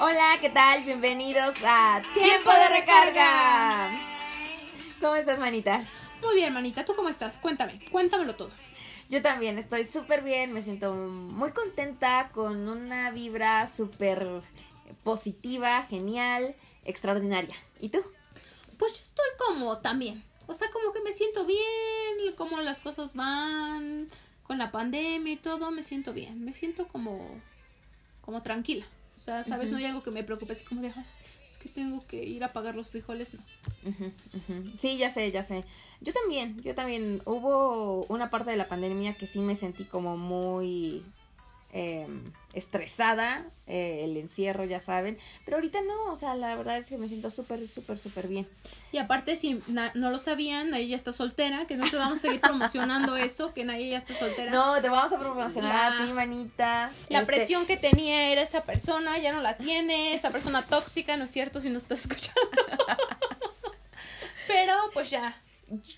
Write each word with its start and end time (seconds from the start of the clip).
Hola, 0.00 0.34
¿qué 0.40 0.50
tal? 0.50 0.82
Bienvenidos 0.82 1.54
a 1.64 2.02
Tiempo 2.14 2.50
de 2.50 2.68
Recarga. 2.68 3.92
¿Cómo 5.00 5.14
estás, 5.14 5.38
manita? 5.38 5.86
Muy 6.20 6.34
bien, 6.34 6.52
manita. 6.52 6.84
¿Tú 6.84 6.96
cómo 6.96 7.08
estás? 7.08 7.38
Cuéntame, 7.38 7.78
cuéntamelo 7.92 8.34
todo. 8.34 8.50
Yo 9.08 9.22
también 9.22 9.56
estoy 9.56 9.84
súper 9.84 10.24
bien, 10.24 10.52
me 10.52 10.62
siento 10.62 10.94
muy 10.94 11.52
contenta 11.52 12.30
con 12.32 12.68
una 12.68 13.12
vibra 13.12 13.68
súper 13.68 14.42
positiva, 15.04 15.84
genial, 15.84 16.56
extraordinaria. 16.84 17.54
¿Y 17.78 17.90
tú? 17.90 18.00
Pues 18.78 18.98
yo 18.98 19.04
estoy 19.04 19.46
como 19.46 19.78
también. 19.78 20.24
O 20.48 20.54
sea, 20.54 20.72
como 20.72 20.92
que 20.92 21.02
me 21.02 21.12
siento 21.12 21.46
bien, 21.46 22.34
como 22.36 22.60
las 22.62 22.80
cosas 22.80 23.14
van 23.14 24.10
con 24.42 24.58
la 24.58 24.72
pandemia 24.72 25.34
y 25.34 25.36
todo, 25.36 25.70
me 25.70 25.84
siento 25.84 26.12
bien. 26.12 26.44
Me 26.44 26.52
siento 26.52 26.88
como, 26.88 27.40
como 28.22 28.42
tranquila. 28.42 28.84
O 29.24 29.26
sea, 29.26 29.42
¿sabes? 29.42 29.70
No 29.70 29.78
hay 29.78 29.86
algo 29.86 30.02
que 30.02 30.10
me 30.10 30.22
preocupe, 30.22 30.52
así 30.52 30.66
como 30.66 30.82
de, 30.82 30.88
"Ay, 30.94 31.02
es 31.50 31.56
que 31.56 31.70
tengo 31.70 32.06
que 32.06 32.22
ir 32.22 32.44
a 32.44 32.52
pagar 32.52 32.74
los 32.74 32.90
frijoles, 32.90 33.32
no. 33.32 33.40
Sí, 34.78 34.98
ya 34.98 35.08
sé, 35.08 35.32
ya 35.32 35.42
sé. 35.42 35.64
Yo 36.02 36.12
también, 36.12 36.60
yo 36.62 36.74
también. 36.74 37.22
Hubo 37.24 38.04
una 38.10 38.28
parte 38.28 38.50
de 38.50 38.58
la 38.58 38.68
pandemia 38.68 39.14
que 39.14 39.26
sí 39.26 39.38
me 39.38 39.56
sentí 39.56 39.84
como 39.84 40.18
muy 40.18 41.02
eh, 41.76 42.06
estresada, 42.52 43.44
eh, 43.66 44.02
el 44.04 44.16
encierro, 44.16 44.64
ya 44.64 44.78
saben. 44.78 45.18
Pero 45.44 45.56
ahorita 45.56 45.80
no, 45.82 46.12
o 46.12 46.16
sea, 46.16 46.36
la 46.36 46.54
verdad 46.54 46.78
es 46.78 46.86
que 46.88 46.96
me 46.98 47.08
siento 47.08 47.30
súper, 47.30 47.66
súper, 47.68 47.98
súper 47.98 48.28
bien. 48.28 48.48
Y 48.92 48.98
aparte, 48.98 49.34
si 49.34 49.60
no 49.66 50.10
lo 50.10 50.18
sabían, 50.20 50.72
ella 50.72 50.94
está 50.94 51.12
soltera, 51.12 51.66
que 51.66 51.76
no 51.76 51.90
te 51.90 51.96
vamos 51.96 52.18
a 52.18 52.22
seguir 52.22 52.40
promocionando 52.40 53.16
eso, 53.16 53.52
que 53.52 53.64
nadie 53.64 53.90
ya 53.90 53.98
está 53.98 54.14
soltera. 54.14 54.52
No, 54.52 54.80
te 54.80 54.88
vamos 54.88 55.12
a 55.12 55.18
promocionar 55.18 55.92
a 55.92 55.98
La- 55.98 56.06
ti, 56.06 56.12
manita. 56.12 56.90
La 57.08 57.20
Este, 57.22 57.32
presión 57.34 57.66
que 57.66 57.76
tenía 57.76 58.30
era 58.30 58.42
esa 58.42 58.62
persona, 58.62 59.18
ya 59.18 59.32
no 59.32 59.42
la 59.42 59.56
tiene, 59.56 60.14
esa 60.14 60.30
persona 60.30 60.62
tóxica, 60.62 61.16
¿no 61.16 61.24
es 61.24 61.32
cierto? 61.32 61.60
Si 61.60 61.70
no 61.70 61.78
estás 61.78 62.02
escuchando. 62.02 62.40
Pero 64.46 64.74
pues 64.92 65.10
ya, 65.10 65.34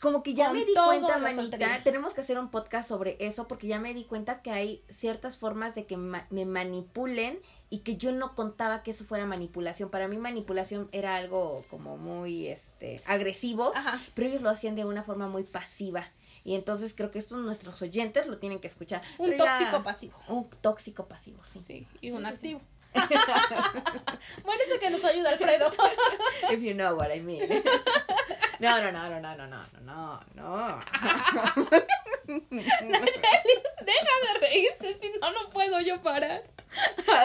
Como 0.01 0.23
que 0.23 0.35
ya 0.35 0.53
me 0.53 0.65
di 0.65 0.73
cuenta, 0.75 1.19
manita, 1.19 1.59
tenemos 1.83 2.15
que 2.15 2.21
hacer 2.21 2.39
un 2.39 2.51
podcast 2.51 2.89
sobre 2.89 3.17
eso 3.21 3.49
porque 3.49 3.67
ya 3.67 3.79
me 3.81 3.95
di 3.95 4.05
cuenta 4.05 4.41
que 4.43 4.51
hay 4.51 4.83
ciertas 4.89 5.39
formas 5.39 5.75
de 5.75 5.87
que 5.87 5.97
ma- 5.97 6.27
me 6.31 6.45
manipulen 6.47 7.39
y 7.69 7.81
que 7.81 7.97
yo 7.97 8.13
no 8.13 8.35
contaba 8.35 8.83
que 8.83 8.93
eso 8.93 9.05
fuera 9.05 9.27
manipulación. 9.27 9.91
Para 9.91 10.07
mí 10.09 10.19
manipulación 10.19 10.89
era 10.93 11.17
algo 11.17 11.65
como 11.69 11.97
muy 11.97 12.47
este 12.49 13.03
agresivo, 13.07 13.73
ajá. 13.75 14.01
pero 14.15 14.29
ellos 14.29 14.43
lo 14.43 14.51
hacían 14.51 14.77
de 14.77 14.85
una 14.85 15.03
forma 15.03 15.29
muy 15.29 15.43
pasiva. 15.43 16.09
Y 16.45 16.55
entonces 16.55 16.95
creo 16.95 17.11
que 17.11 17.19
esto 17.19 17.37
nuestros 17.39 17.83
oyentes 17.83 18.29
lo 18.29 18.39
tienen 18.39 18.61
que 18.61 18.69
escuchar. 18.69 19.03
Un 19.19 19.31
Pero 19.31 19.45
tóxico 19.45 19.83
pasivo. 19.83 20.17
Un 20.29 20.49
tóxico 20.61 21.07
pasivo, 21.09 21.43
sí. 21.43 21.61
Sí, 21.61 21.87
y 22.01 22.11
Sí, 22.11 22.17
un 22.17 22.23
sí, 22.23 22.29
activo. 22.29 22.61
bueno, 24.45 24.63
eso 24.67 24.81
que 24.81 24.91
nos 24.91 25.05
ayuda 25.05 25.31
Alfredo. 25.31 25.73
If 26.51 26.61
you 26.63 26.75
know 26.75 26.97
what 26.97 27.15
I 27.15 27.21
mean. 27.21 27.49
No, 28.59 28.83
no, 28.83 28.91
no, 28.91 29.09
no, 29.09 29.21
no, 29.21 29.37
no, 29.37 29.47
no, 29.47 29.63
no, 29.83 30.21
no. 30.35 30.81
Nayelis, 32.51 33.73
deja 33.85 34.15
de 34.23 34.39
reírte, 34.41 34.99
si 35.01 35.13
no, 35.21 35.31
no 35.31 35.51
puedo 35.51 35.81
yo 35.81 36.03
parar. 36.03 36.43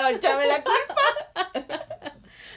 Échame 0.09 0.47
la 0.47 0.63
culpa. 0.63 0.95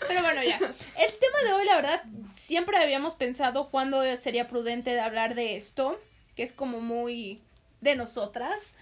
Pero 0.07 0.23
bueno, 0.23 0.43
ya. 0.43 0.57
El 0.57 1.19
tema 1.19 1.39
de 1.45 1.53
hoy, 1.53 1.65
la 1.65 1.77
verdad, 1.77 2.03
siempre 2.35 2.79
habíamos 2.79 3.15
pensado 3.15 3.71
cuándo 3.71 4.03
sería 4.17 4.49
prudente 4.49 4.91
de 4.91 5.01
hablar 5.01 5.35
de 5.35 5.57
esto, 5.57 5.99
que 6.37 6.43
es 6.43 6.53
como 6.53 6.81
muy 6.81 7.41
de 7.81 7.95
nosotras. 7.95 8.77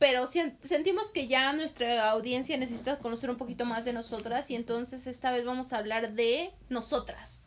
Pero 0.00 0.26
sentimos 0.26 1.10
que 1.10 1.28
ya 1.28 1.52
nuestra 1.52 2.10
audiencia 2.10 2.56
necesita 2.56 2.98
conocer 2.98 3.30
un 3.30 3.36
poquito 3.36 3.64
más 3.66 3.84
de 3.84 3.92
nosotras 3.92 4.50
y 4.50 4.56
entonces 4.56 5.06
esta 5.06 5.30
vez 5.30 5.44
vamos 5.44 5.72
a 5.72 5.78
hablar 5.78 6.12
de 6.14 6.50
nosotras. 6.70 7.46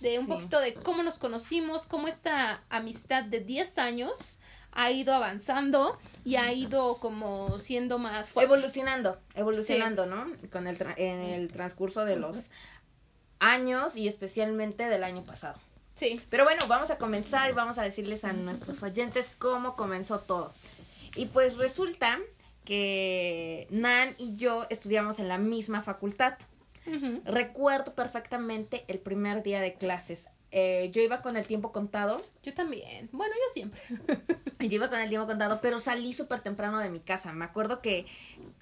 De 0.00 0.18
un 0.18 0.26
Sí. 0.26 0.32
poquito 0.32 0.60
de 0.60 0.74
cómo 0.74 1.02
nos 1.02 1.18
conocimos, 1.18 1.86
cómo 1.86 2.06
esta 2.06 2.60
amistad 2.68 3.24
de 3.24 3.40
10 3.40 3.78
años 3.78 4.38
ha 4.72 4.90
ido 4.90 5.14
avanzando 5.14 5.98
y 6.26 6.36
ha 6.36 6.52
ido 6.52 6.98
como 6.98 7.58
siendo 7.58 7.98
más 7.98 8.32
fuerte. 8.32 8.52
Evolucionando, 8.52 9.18
evolucionando, 9.34 10.04
¿no? 10.04 10.26
Con 10.52 10.66
el 10.66 10.76
tra- 10.78 10.94
en 10.98 11.20
el 11.20 11.50
transcurso 11.50 12.04
de 12.04 12.16
los 12.16 12.50
años 13.40 13.96
y 13.96 14.08
especialmente 14.08 14.88
del 14.88 15.04
año 15.04 15.22
pasado. 15.22 15.58
Sí. 15.94 16.20
Pero 16.28 16.44
bueno, 16.44 16.66
vamos 16.66 16.90
a 16.90 16.98
comenzar 16.98 17.50
y 17.50 17.54
vamos 17.54 17.78
a 17.78 17.82
decirles 17.82 18.24
a 18.24 18.32
nuestros 18.32 18.82
oyentes 18.82 19.26
cómo 19.38 19.76
comenzó 19.76 20.18
todo. 20.18 20.52
Y 21.16 21.26
pues 21.26 21.56
resulta 21.56 22.18
que 22.64 23.66
Nan 23.70 24.14
y 24.18 24.36
yo 24.36 24.66
estudiamos 24.70 25.18
en 25.18 25.28
la 25.28 25.38
misma 25.38 25.82
facultad. 25.82 26.34
Recuerdo 27.24 27.94
perfectamente 27.94 28.84
el 28.88 28.98
primer 28.98 29.42
día 29.42 29.60
de 29.60 29.74
clases. 29.74 30.28
Eh, 30.56 30.90
yo 30.92 31.02
iba 31.02 31.20
con 31.20 31.36
el 31.36 31.46
tiempo 31.46 31.72
contado. 31.72 32.22
Yo 32.42 32.54
también. 32.54 33.08
Bueno, 33.10 33.34
yo 33.34 33.52
siempre. 33.52 33.80
Yo 34.60 34.76
iba 34.76 34.88
con 34.88 35.00
el 35.00 35.08
tiempo 35.08 35.26
contado, 35.26 35.60
pero 35.60 35.78
salí 35.78 36.14
súper 36.14 36.40
temprano 36.40 36.78
de 36.78 36.88
mi 36.88 37.00
casa. 37.00 37.32
Me 37.32 37.44
acuerdo 37.44 37.82
que 37.82 38.06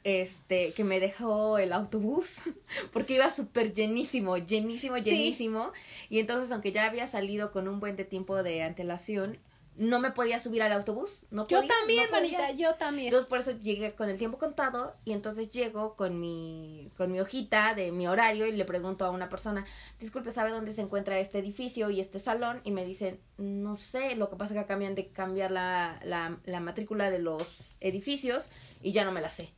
este 0.05 0.73
que 0.73 0.83
me 0.85 0.99
dejó 1.01 1.59
el 1.59 1.73
autobús 1.73 2.39
porque 2.93 3.15
iba 3.17 3.31
súper 3.31 3.73
llenísimo, 3.75 4.37
llenísimo, 4.39 4.97
Sí. 4.97 5.03
llenísimo. 5.05 5.71
Y 6.09 6.19
entonces, 6.19 6.51
aunque 6.51 6.73
ya 6.73 6.87
había 6.87 7.07
salido 7.07 7.53
con 7.53 7.69
un 7.69 7.79
buen 7.79 7.95
de 7.97 8.05
tiempo 8.05 8.43
de 8.43 8.63
antelación, 8.63 9.39
no 9.75 10.01
me 10.01 10.11
podía 10.11 10.39
subir 10.39 10.63
al 10.63 10.73
autobús. 10.73 11.25
No 11.31 11.47
Yo 11.47 11.59
podía, 11.61 11.69
también, 11.79 12.05
no 12.11 12.19
podía. 12.19 12.39
manita, 12.39 12.53
yo 12.53 12.75
también. 12.75 13.07
Entonces 13.09 13.29
por 13.29 13.39
eso 13.39 13.53
llegué 13.53 13.95
con 13.95 14.09
el 14.11 14.19
tiempo 14.19 14.39
contado 14.39 14.95
y 15.05 15.13
entonces 15.13 15.51
llego 15.51 15.97
con 15.97 16.21
mi 16.21 16.91
con 16.97 17.11
mi 17.11 17.21
hojita 17.21 17.75
de 17.75 17.91
mi 17.91 18.07
horario 18.07 18.47
y 18.47 18.53
le 18.53 18.65
pregunto 18.67 19.05
a 19.07 19.11
una 19.11 19.29
persona, 19.29 19.65
disculpe, 19.99 20.31
¿sabe 20.31 20.51
dónde 20.51 20.73
se 20.73 20.83
encuentra 20.83 21.19
este 21.19 21.39
edificio 21.39 21.89
y 21.91 22.01
este 22.01 22.19
salón? 22.19 22.61
Y 22.65 22.71
me 22.71 22.85
dicen, 22.85 23.19
no 23.39 23.77
sé, 23.77 24.15
lo 24.17 24.29
que 24.29 24.37
pasa 24.37 24.53
es 24.53 24.59
que 24.59 24.65
acaban 24.65 24.95
de 24.95 25.09
cambiar 25.11 25.51
la, 25.51 25.99
la, 26.05 26.39
la 26.45 26.61
matrícula 26.61 27.11
de 27.11 27.19
los 27.21 27.43
edificios 27.81 28.49
y 28.83 28.93
ya 28.93 29.05
no 29.05 29.13
me 29.13 29.21
la 29.23 29.31
sé. 29.31 29.53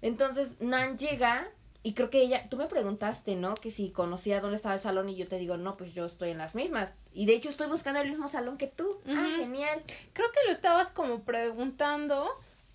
Entonces 0.00 0.60
Nan 0.60 0.96
llega 0.98 1.48
y 1.84 1.92
creo 1.94 2.10
que 2.10 2.22
ella, 2.22 2.48
tú 2.50 2.56
me 2.56 2.66
preguntaste, 2.66 3.36
¿no? 3.36 3.54
Que 3.54 3.70
si 3.70 3.90
conocía 3.90 4.40
dónde 4.40 4.56
estaba 4.56 4.74
el 4.74 4.80
salón 4.80 5.08
y 5.10 5.14
yo 5.16 5.28
te 5.28 5.38
digo, 5.38 5.56
no, 5.58 5.76
pues 5.76 5.94
yo 5.94 6.04
estoy 6.06 6.30
en 6.30 6.38
las 6.38 6.54
mismas. 6.56 6.94
Y 7.12 7.26
de 7.26 7.34
hecho 7.34 7.48
estoy 7.50 7.68
buscando 7.68 8.00
el 8.00 8.08
mismo 8.10 8.28
salón 8.28 8.56
que 8.58 8.66
tú. 8.66 8.98
Ah, 9.06 9.34
genial. 9.36 9.80
Creo 10.14 10.32
que 10.32 10.40
lo 10.46 10.52
estabas 10.52 10.88
como 10.92 11.20
preguntando, 11.20 12.26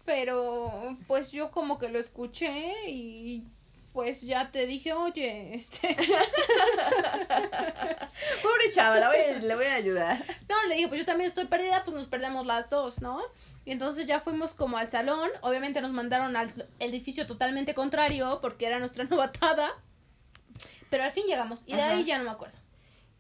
pero 0.06 0.96
pues 1.08 1.32
yo 1.32 1.52
como 1.52 1.78
que 1.80 1.90
lo 1.90 2.00
escuché 2.00 2.72
y 2.88 3.44
pues 3.92 4.22
ya 4.22 4.52
te 4.52 4.68
dije, 4.68 4.94
oye, 4.94 5.56
este... 5.56 5.98
Pobre 8.44 8.72
chava, 8.74 9.00
la 9.00 9.10
voy 9.10 9.18
a- 9.18 9.40
le 9.40 9.56
voy 9.56 9.66
a 9.66 9.74
ayudar. 9.76 10.24
No, 10.48 10.56
le 10.68 10.76
dije, 10.76 10.88
pues 10.88 11.00
yo 11.00 11.06
también 11.06 11.28
estoy 11.28 11.46
perdida, 11.46 11.82
pues 11.84 11.96
nos 11.96 12.08
perdemos 12.08 12.46
las 12.46 12.70
dos, 12.70 13.02
¿no? 13.02 13.22
Y 13.70 13.72
entonces 13.72 14.08
ya 14.08 14.20
fuimos 14.20 14.56
como 14.56 14.80
al 14.80 14.90
salón, 14.90 15.30
obviamente 15.42 15.80
nos 15.80 15.92
mandaron 15.92 16.36
al 16.36 16.52
edificio 16.80 17.28
totalmente 17.28 17.76
contrario 17.76 18.40
porque 18.42 18.66
era 18.66 18.80
nuestra 18.80 19.04
novatada, 19.12 19.70
pero 20.90 21.04
al 21.04 21.12
fin 21.12 21.26
llegamos 21.28 21.66
y 21.68 21.76
de 21.76 21.82
Ajá. 21.84 21.92
ahí 21.92 22.04
ya 22.04 22.18
no 22.18 22.24
me 22.24 22.32
acuerdo. 22.32 22.58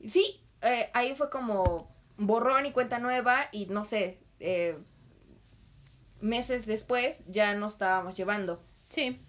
Sí, 0.03 0.41
eh, 0.63 0.89
ahí 0.95 1.13
fue 1.13 1.29
como 1.29 1.87
borrón 2.17 2.65
y 2.65 2.71
cuenta 2.71 2.97
nueva 2.97 3.47
y 3.51 3.67
no 3.67 3.83
sé, 3.83 4.17
eh, 4.39 4.75
meses 6.19 6.65
después 6.65 7.21
ya 7.27 7.53
nos 7.53 7.73
estábamos 7.73 8.17
llevando. 8.17 8.59
Sí. 8.89 9.21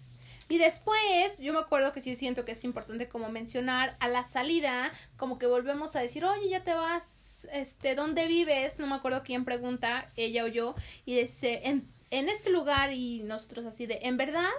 Y 0.51 0.57
después, 0.57 1.39
yo 1.39 1.53
me 1.53 1.59
acuerdo 1.59 1.93
que 1.93 2.01
sí 2.01 2.13
siento 2.17 2.43
que 2.43 2.51
es 2.51 2.65
importante 2.65 3.07
como 3.07 3.29
mencionar 3.29 3.95
a 4.01 4.09
la 4.09 4.25
salida, 4.25 4.91
como 5.15 5.39
que 5.39 5.45
volvemos 5.45 5.95
a 5.95 6.01
decir, 6.01 6.25
oye, 6.25 6.49
ya 6.49 6.61
te 6.61 6.73
vas, 6.73 7.47
este, 7.53 7.95
¿dónde 7.95 8.27
vives? 8.27 8.77
No 8.77 8.87
me 8.87 8.95
acuerdo 8.95 9.23
quién 9.23 9.45
pregunta, 9.45 10.05
ella 10.17 10.43
o 10.43 10.47
yo, 10.47 10.75
y 11.05 11.15
dice, 11.15 11.61
en, 11.63 11.87
en 12.09 12.27
este 12.27 12.49
lugar, 12.49 12.91
y 12.91 13.23
nosotros 13.23 13.65
así 13.65 13.85
de, 13.85 13.99
¿en 14.03 14.17
verdad? 14.17 14.49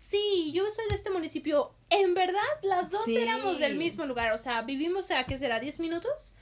Sí, 0.00 0.50
yo 0.52 0.68
soy 0.68 0.88
de 0.88 0.96
este 0.96 1.10
municipio, 1.10 1.70
¿en 1.90 2.14
verdad? 2.14 2.40
Las 2.64 2.90
dos 2.90 3.04
Sí. 3.04 3.16
éramos 3.16 3.60
del 3.60 3.76
mismo 3.76 4.04
lugar, 4.04 4.32
o 4.32 4.38
sea, 4.38 4.62
vivimos 4.62 5.12
a, 5.12 5.22
¿qué 5.26 5.38
será? 5.38 5.62
¿10 5.62 5.78
minutos? 5.78 6.34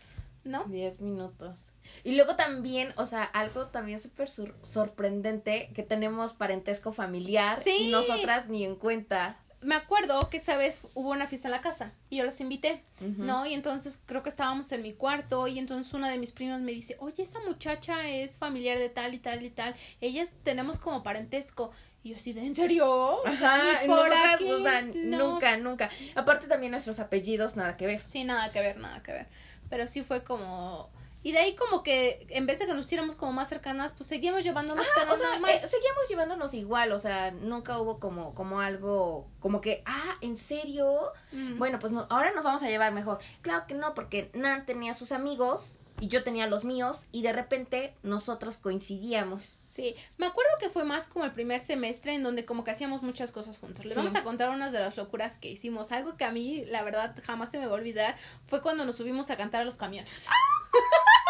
¿No? 0.45 0.65
Diez 0.65 0.99
minutos. 0.99 1.74
Y 2.03 2.17
luego 2.17 2.37
también, 2.37 2.93
o 2.97 3.07
sea, 3.07 3.25
algo 3.25 3.67
también 3.67 3.99
súper 3.99 4.29
sorprendente, 4.29 5.71
que 5.75 5.83
tenemos 5.83 6.33
parentesco 6.33 6.93
familiar 6.93 7.59
Sí. 7.63 7.89
y 7.89 7.91
nosotras 7.91 8.49
ni 8.49 8.65
en 8.65 8.77
cuenta. 8.77 9.37
Me 9.61 9.75
acuerdo 9.77 10.29
que 10.29 10.37
esa 10.37 10.59
vez 10.59 10.89
hubo 10.95 11.09
una 11.11 11.27
fiesta 11.27 11.49
en 11.49 11.53
la 11.53 11.63
casa 11.63 11.95
y 12.11 12.19
yo 12.19 12.25
las 12.25 12.39
invité. 12.43 12.85
¿no? 13.01 13.47
Y 13.47 13.55
entonces 13.55 14.03
creo 14.05 14.23
que 14.23 14.29
estábamos 14.29 14.71
en 14.73 14.83
mi 14.83 14.93
cuarto 14.93 15.47
y 15.49 15.59
entonces 15.59 15.95
una 15.95 16.11
de 16.11 16.19
mis 16.19 16.33
primas 16.33 16.61
me 16.61 16.73
dice, 16.73 16.97
oye, 17.01 17.23
esa 17.23 17.41
muchacha 17.41 18.07
es 18.09 18.37
familiar 18.39 18.79
de 18.79 18.91
tal 18.91 19.15
y 19.15 19.19
tal 19.19 19.43
y 19.43 19.51
tal, 19.51 19.75
ellas 20.03 20.35
tenemos 20.43 20.77
como 20.79 21.03
parentesco. 21.03 21.71
Y 22.03 22.15
yo 22.15 22.35
de, 22.35 22.47
¿en 22.47 22.55
serio? 22.55 22.87
O 22.87 23.37
sea, 23.39 23.55
Ajá, 23.55 23.81
por 23.87 23.97
nosotras, 23.97 24.35
aquí, 24.35 24.53
o 24.53 24.61
sea, 24.63 24.83
no". 24.83 25.31
nunca, 25.33 25.57
nunca. 25.57 25.89
Aparte 26.15 26.47
también 26.47 26.71
nuestros 26.73 27.01
apellidos, 27.01 27.57
nada 27.57 27.79
que 27.79 27.87
ver. 27.87 28.03
Sí, 28.05 28.25
nada 28.25 28.53
que 28.53 28.61
ver, 28.61 28.77
nada 28.77 29.03
que 29.03 29.13
ver. 29.13 29.27
Pero 29.71 29.87
sí 29.87 30.03
fue 30.03 30.23
como 30.23 30.91
Y 31.25 31.33
de 31.33 31.39
ahí 31.39 31.57
como 31.57 31.83
que 31.83 32.27
en 32.29 32.45
vez 32.45 32.59
de 32.59 32.67
que 32.67 32.75
nos 32.75 32.85
hiciéramos 32.85 33.17
como 33.17 33.33
más 33.33 33.49
cercanas, 33.49 33.93
pues 33.97 34.09
seguíamos 34.09 34.45
llevándonos 34.45 34.87
Ajá, 34.87 35.11
o 35.11 35.17
sea, 35.17 35.37
eh, 35.37 35.67
seguíamos 35.67 36.07
llevándonos 36.09 36.53
igual, 36.53 36.93
o 36.93 37.01
sea, 37.01 37.31
nunca 37.31 37.81
hubo 37.81 37.99
como, 37.99 38.35
como 38.35 38.61
algo, 38.61 39.27
como 39.41 39.63
que, 39.63 39.83
ah, 39.87 40.17
¿en 40.21 40.37
serio? 40.37 41.13
Mm. 41.33 41.59
Bueno, 41.59 41.79
pues 41.79 41.95
no, 41.95 42.07
ahora 42.11 42.33
nos 42.35 42.45
vamos 42.45 42.63
a 42.63 42.69
llevar 42.69 42.93
mejor. 42.93 43.21
Claro 43.41 43.67
que 43.67 43.73
no, 43.73 43.95
porque 43.95 44.31
Nan 44.35 44.67
tenía 44.67 44.93
sus 44.93 45.13
amigos 45.13 45.79
y 46.01 46.09
yo 46.09 46.23
tenía 46.25 46.47
los 46.47 46.65
míos 46.65 47.07
y 47.13 47.23
de 47.23 47.33
repente 47.33 47.95
nosotros 48.03 48.57
coincidíamos. 48.57 49.59
Sí, 49.65 49.95
me 50.19 50.27
acuerdo 50.27 50.51
que 50.61 50.69
fue 50.71 50.85
más 50.85 51.07
como 51.07 51.25
el 51.25 51.33
primer 51.33 51.61
semestre 51.61 52.15
en 52.15 52.23
donde 52.23 52.45
como 52.45 52.65
que 52.65 52.71
hacíamos 52.73 53.03
muchas 53.03 53.33
cosas 53.33 53.59
juntos. 53.59 53.85
Les 53.85 53.95
Sí. 53.95 54.01
vamos 54.01 54.15
a 54.17 54.23
contar 54.25 54.51
unas 54.51 54.73
de 54.73 54.81
las 54.81 54.97
locuras 54.97 55.39
que 55.39 55.51
hicimos. 55.51 55.93
Algo 55.93 56.17
que 56.17 56.25
a 56.25 56.33
mí, 56.33 56.65
la 56.67 56.83
verdad, 56.83 57.15
jamás 57.25 57.51
se 57.51 57.59
me 57.59 57.67
va 57.67 57.73
a 57.73 57.77
olvidar 57.77 58.17
fue 58.47 58.61
cuando 58.61 58.85
nos 58.85 58.97
subimos 58.97 59.31
a 59.31 59.37
cantar 59.37 59.63
a 59.63 59.65
los 59.65 59.77
camiones. 59.77 60.29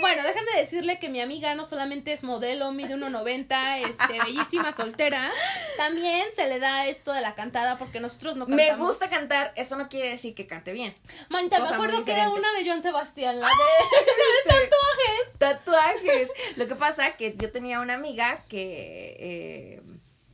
Bueno, 0.00 0.22
déjenme 0.24 0.50
decirle 0.58 0.98
que 0.98 1.08
mi 1.08 1.20
amiga 1.20 1.54
no 1.54 1.64
solamente 1.64 2.12
es 2.12 2.24
modelo, 2.24 2.72
mide 2.72 2.96
1.90, 2.96 3.88
este, 3.88 4.18
bellísima, 4.24 4.72
soltera, 4.72 5.30
también 5.76 6.24
se 6.34 6.48
le 6.48 6.58
da 6.58 6.86
esto 6.88 7.12
de 7.12 7.20
la 7.20 7.34
cantada 7.34 7.78
porque 7.78 8.00
nosotros 8.00 8.36
no 8.36 8.46
cantamos. 8.46 8.78
Me 8.78 8.84
gusta 8.84 9.08
cantar, 9.08 9.52
eso 9.56 9.76
no 9.76 9.88
quiere 9.88 10.10
decir 10.10 10.34
que 10.34 10.46
cante 10.48 10.72
bien. 10.72 10.94
Manita, 11.28 11.58
me 11.58 11.62
cosa 11.64 11.74
acuerdo 11.76 12.04
que 12.04 12.12
era 12.12 12.28
una 12.30 12.52
de 12.54 12.66
Joan 12.66 12.82
Sebastián, 12.82 13.38
la 13.40 13.46
de... 13.46 13.52
Tatuajes. 15.38 16.28
Lo 16.56 16.66
que 16.66 16.74
pasa 16.74 17.12
que 17.12 17.34
yo 17.36 17.50
tenía 17.52 17.80
una 17.80 17.94
amiga 17.94 18.44
que, 18.48 19.16
eh, 19.18 19.82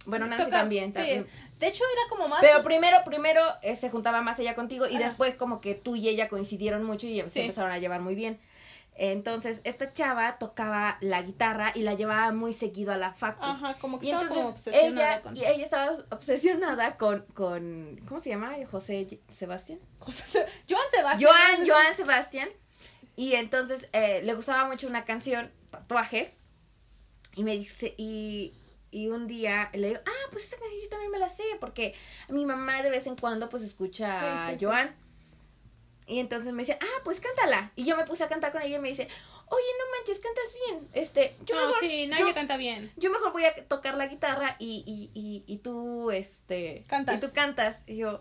bueno, 0.06 0.26
Nancy 0.26 0.44
Toca- 0.44 0.56
también. 0.58 0.90
sí. 0.90 0.98
también. 0.98 1.26
De 1.58 1.66
hecho, 1.68 1.84
era 1.92 2.08
como 2.08 2.26
más... 2.28 2.40
Pero 2.40 2.62
primero, 2.62 2.98
primero 3.04 3.42
eh, 3.62 3.76
se 3.76 3.90
juntaba 3.90 4.22
más 4.22 4.38
ella 4.38 4.54
contigo 4.54 4.86
y 4.88 4.96
después 4.96 5.34
como 5.34 5.60
que 5.60 5.74
tú 5.74 5.94
y 5.94 6.08
ella 6.08 6.28
coincidieron 6.30 6.84
mucho 6.84 7.06
y 7.06 7.20
Sí. 7.20 7.28
se 7.28 7.40
empezaron 7.42 7.70
a 7.70 7.78
llevar 7.78 8.00
muy 8.00 8.14
bien. 8.14 8.40
Entonces, 8.96 9.60
esta 9.64 9.92
chava 9.92 10.38
tocaba 10.38 10.98
la 11.00 11.22
guitarra 11.22 11.72
y 11.74 11.82
la 11.82 11.94
llevaba 11.94 12.32
muy 12.32 12.52
seguido 12.52 12.92
a 12.92 12.96
la 12.98 13.14
facu. 13.14 13.42
Ajá, 13.42 13.74
como 13.80 13.98
que 13.98 14.06
Y 14.06 14.10
estaba 14.10 14.22
entonces 14.24 14.42
como 14.44 14.54
obsesionada 14.54 15.12
ella, 15.14 15.22
con... 15.22 15.36
y 15.36 15.40
ella 15.44 15.64
estaba 15.64 15.98
obsesionada 16.10 16.96
con, 16.98 17.24
con, 17.32 18.00
¿cómo 18.06 18.20
se 18.20 18.28
llama? 18.30 18.54
José 18.70 19.20
Sebastián. 19.28 19.78
Cosas- 19.98 20.44
Joan 20.68 20.82
Sebastián. 20.90 21.32
Joan, 21.32 21.66
Joan 21.68 21.94
Sebastián. 21.94 22.48
Y 23.16 23.34
entonces 23.34 23.88
eh, 23.92 24.20
le 24.22 24.34
gustaba 24.34 24.66
mucho 24.68 24.86
una 24.86 25.04
canción, 25.04 25.50
Tatuajes. 25.70 26.34
Y 27.36 27.44
me 27.44 27.52
dice, 27.56 27.94
y, 27.96 28.52
y 28.90 29.08
un 29.08 29.26
día 29.28 29.70
le 29.72 29.88
digo, 29.88 30.00
ah, 30.04 30.28
pues 30.32 30.44
esa 30.44 30.56
canción 30.58 30.80
yo 30.82 30.88
también 30.90 31.10
me 31.12 31.18
la 31.18 31.28
sé, 31.28 31.44
porque 31.60 31.94
mi 32.28 32.44
mamá 32.44 32.82
de 32.82 32.90
vez 32.90 33.06
en 33.06 33.16
cuando 33.16 33.48
pues 33.48 33.62
escucha 33.62 34.20
Sí, 34.20 34.26
a 34.26 34.58
sí. 34.58 34.58
Y 36.10 36.18
entonces 36.18 36.52
me 36.52 36.62
dice, 36.62 36.76
ah, 36.80 37.00
pues 37.04 37.20
cántala. 37.20 37.72
Y 37.76 37.84
yo 37.84 37.96
me 37.96 38.04
puse 38.04 38.24
a 38.24 38.28
cantar 38.28 38.52
con 38.52 38.62
ella 38.62 38.76
y 38.76 38.80
me 38.80 38.88
dice, 38.88 39.08
oye, 39.46 39.64
no 39.78 39.96
manches, 39.96 40.18
cantas 40.20 40.54
bien. 40.66 40.88
Este, 40.92 41.34
yo 41.46 41.54
no, 41.54 41.66
mejor, 41.68 41.80
sí, 41.80 42.06
nadie 42.08 42.26
yo- 42.26 42.34
canta 42.34 42.56
bien. 42.56 42.92
yo 42.96 43.10
mejor 43.10 43.32
voy 43.32 43.44
a 43.44 43.54
tocar 43.68 43.96
la 43.96 44.08
guitarra 44.08 44.56
y, 44.58 44.82
y, 44.86 45.10
y, 45.18 45.44
y 45.46 45.58
tú, 45.58 46.10
este... 46.10 46.82
Cantas. 46.88 47.16
Y 47.16 47.20
tú 47.26 47.32
cantas. 47.32 47.84
Y 47.86 47.96
yo, 47.96 48.20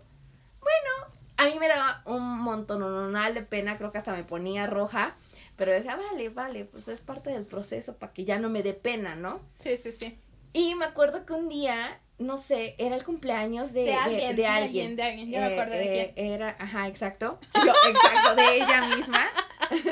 bueno, 0.61 1.13
a 1.37 1.45
mí 1.47 1.59
me 1.59 1.67
daba 1.67 2.03
un 2.05 2.39
montón 2.39 3.13
de 3.33 3.41
pena, 3.41 3.77
creo 3.77 3.91
que 3.91 3.97
hasta 3.97 4.13
me 4.13 4.23
ponía 4.23 4.67
roja. 4.67 5.15
Pero 5.55 5.71
decía, 5.73 5.97
vale, 5.97 6.29
vale, 6.29 6.63
pues 6.65 6.87
es 6.87 7.01
parte 7.01 7.31
del 7.31 7.45
proceso 7.45 7.97
para 7.97 8.13
que 8.13 8.23
ya 8.23 8.39
no 8.39 8.49
me 8.49 8.63
dé 8.63 8.73
pena, 8.73 9.15
¿no? 9.15 9.41
Sí, 9.57 9.77
sí, 9.77 9.91
sí. 9.91 10.17
Y 10.53 10.75
me 10.75 10.85
acuerdo 10.85 11.25
que 11.25 11.33
un 11.33 11.49
día, 11.49 11.99
no 12.19 12.37
sé, 12.37 12.75
era 12.77 12.95
el 12.95 13.03
cumpleaños 13.03 13.73
de, 13.73 13.83
De 13.85 13.93
alguien, 13.95 14.35
de 14.35 14.41
de 14.41 14.47
alguien. 14.47 14.85
alguien, 14.91 14.95
de 14.95 15.03
alguien, 15.03 15.29
ya 15.31 15.39
me 15.39 15.45
acuerdo 15.53 15.71
de 15.73 16.01
eh, 16.01 16.13
Era, 16.15 16.55
ajá, 16.59 16.87
exacto. 16.87 17.39
Yo, 17.65 17.73
exacto, 17.89 18.35
de 18.35 18.55
ella 18.57 18.87
misma. 18.95 19.25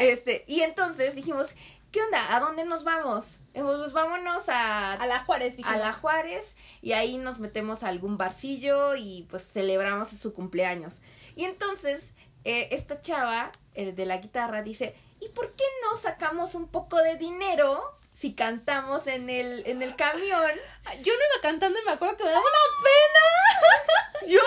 este, 0.00 0.44
y 0.46 0.60
entonces 0.60 1.14
dijimos, 1.14 1.48
¿qué 1.90 2.02
onda? 2.02 2.34
¿A 2.34 2.40
dónde 2.40 2.64
nos 2.64 2.84
vamos? 2.84 3.38
Eh, 3.54 3.62
Pues 3.62 3.92
vámonos 3.92 4.48
a, 4.48 4.94
A 4.94 5.06
la 5.06 5.20
Juárez, 5.24 5.54
a 5.54 5.56
dijimos. 5.56 5.78
la 5.80 5.92
Juárez 5.92 6.56
y 6.80 6.92
ahí 6.92 7.18
nos 7.18 7.38
metemos 7.38 7.82
a 7.82 7.88
algún 7.88 8.16
barcillo 8.18 8.96
y 8.96 9.26
pues 9.30 9.46
celebramos 9.46 10.08
su 10.08 10.32
cumpleaños. 10.32 11.00
Y 11.36 11.44
entonces 11.44 12.12
eh, 12.44 12.68
esta 12.72 13.00
chava 13.00 13.52
eh, 13.74 13.92
de 13.92 14.06
la 14.06 14.18
guitarra 14.18 14.62
dice, 14.62 14.94
¿y 15.20 15.28
por 15.28 15.50
qué 15.52 15.64
no 15.90 15.96
sacamos 15.96 16.54
un 16.54 16.68
poco 16.68 16.96
de 16.98 17.16
dinero 17.16 17.80
si 18.12 18.34
cantamos 18.34 19.06
en 19.06 19.30
el, 19.30 19.62
en 19.66 19.82
el 19.82 19.96
camión? 19.96 20.50
Yo 21.02 21.12
no 21.12 21.18
iba 21.18 21.42
cantando 21.42 21.78
y 21.78 21.84
me 21.84 21.92
acuerdo 21.92 22.16
que 22.16 22.24
me 22.24 22.30
daba 22.30 22.42
una 22.42 22.84
pena. 22.84 24.26
Yo, 24.28 24.40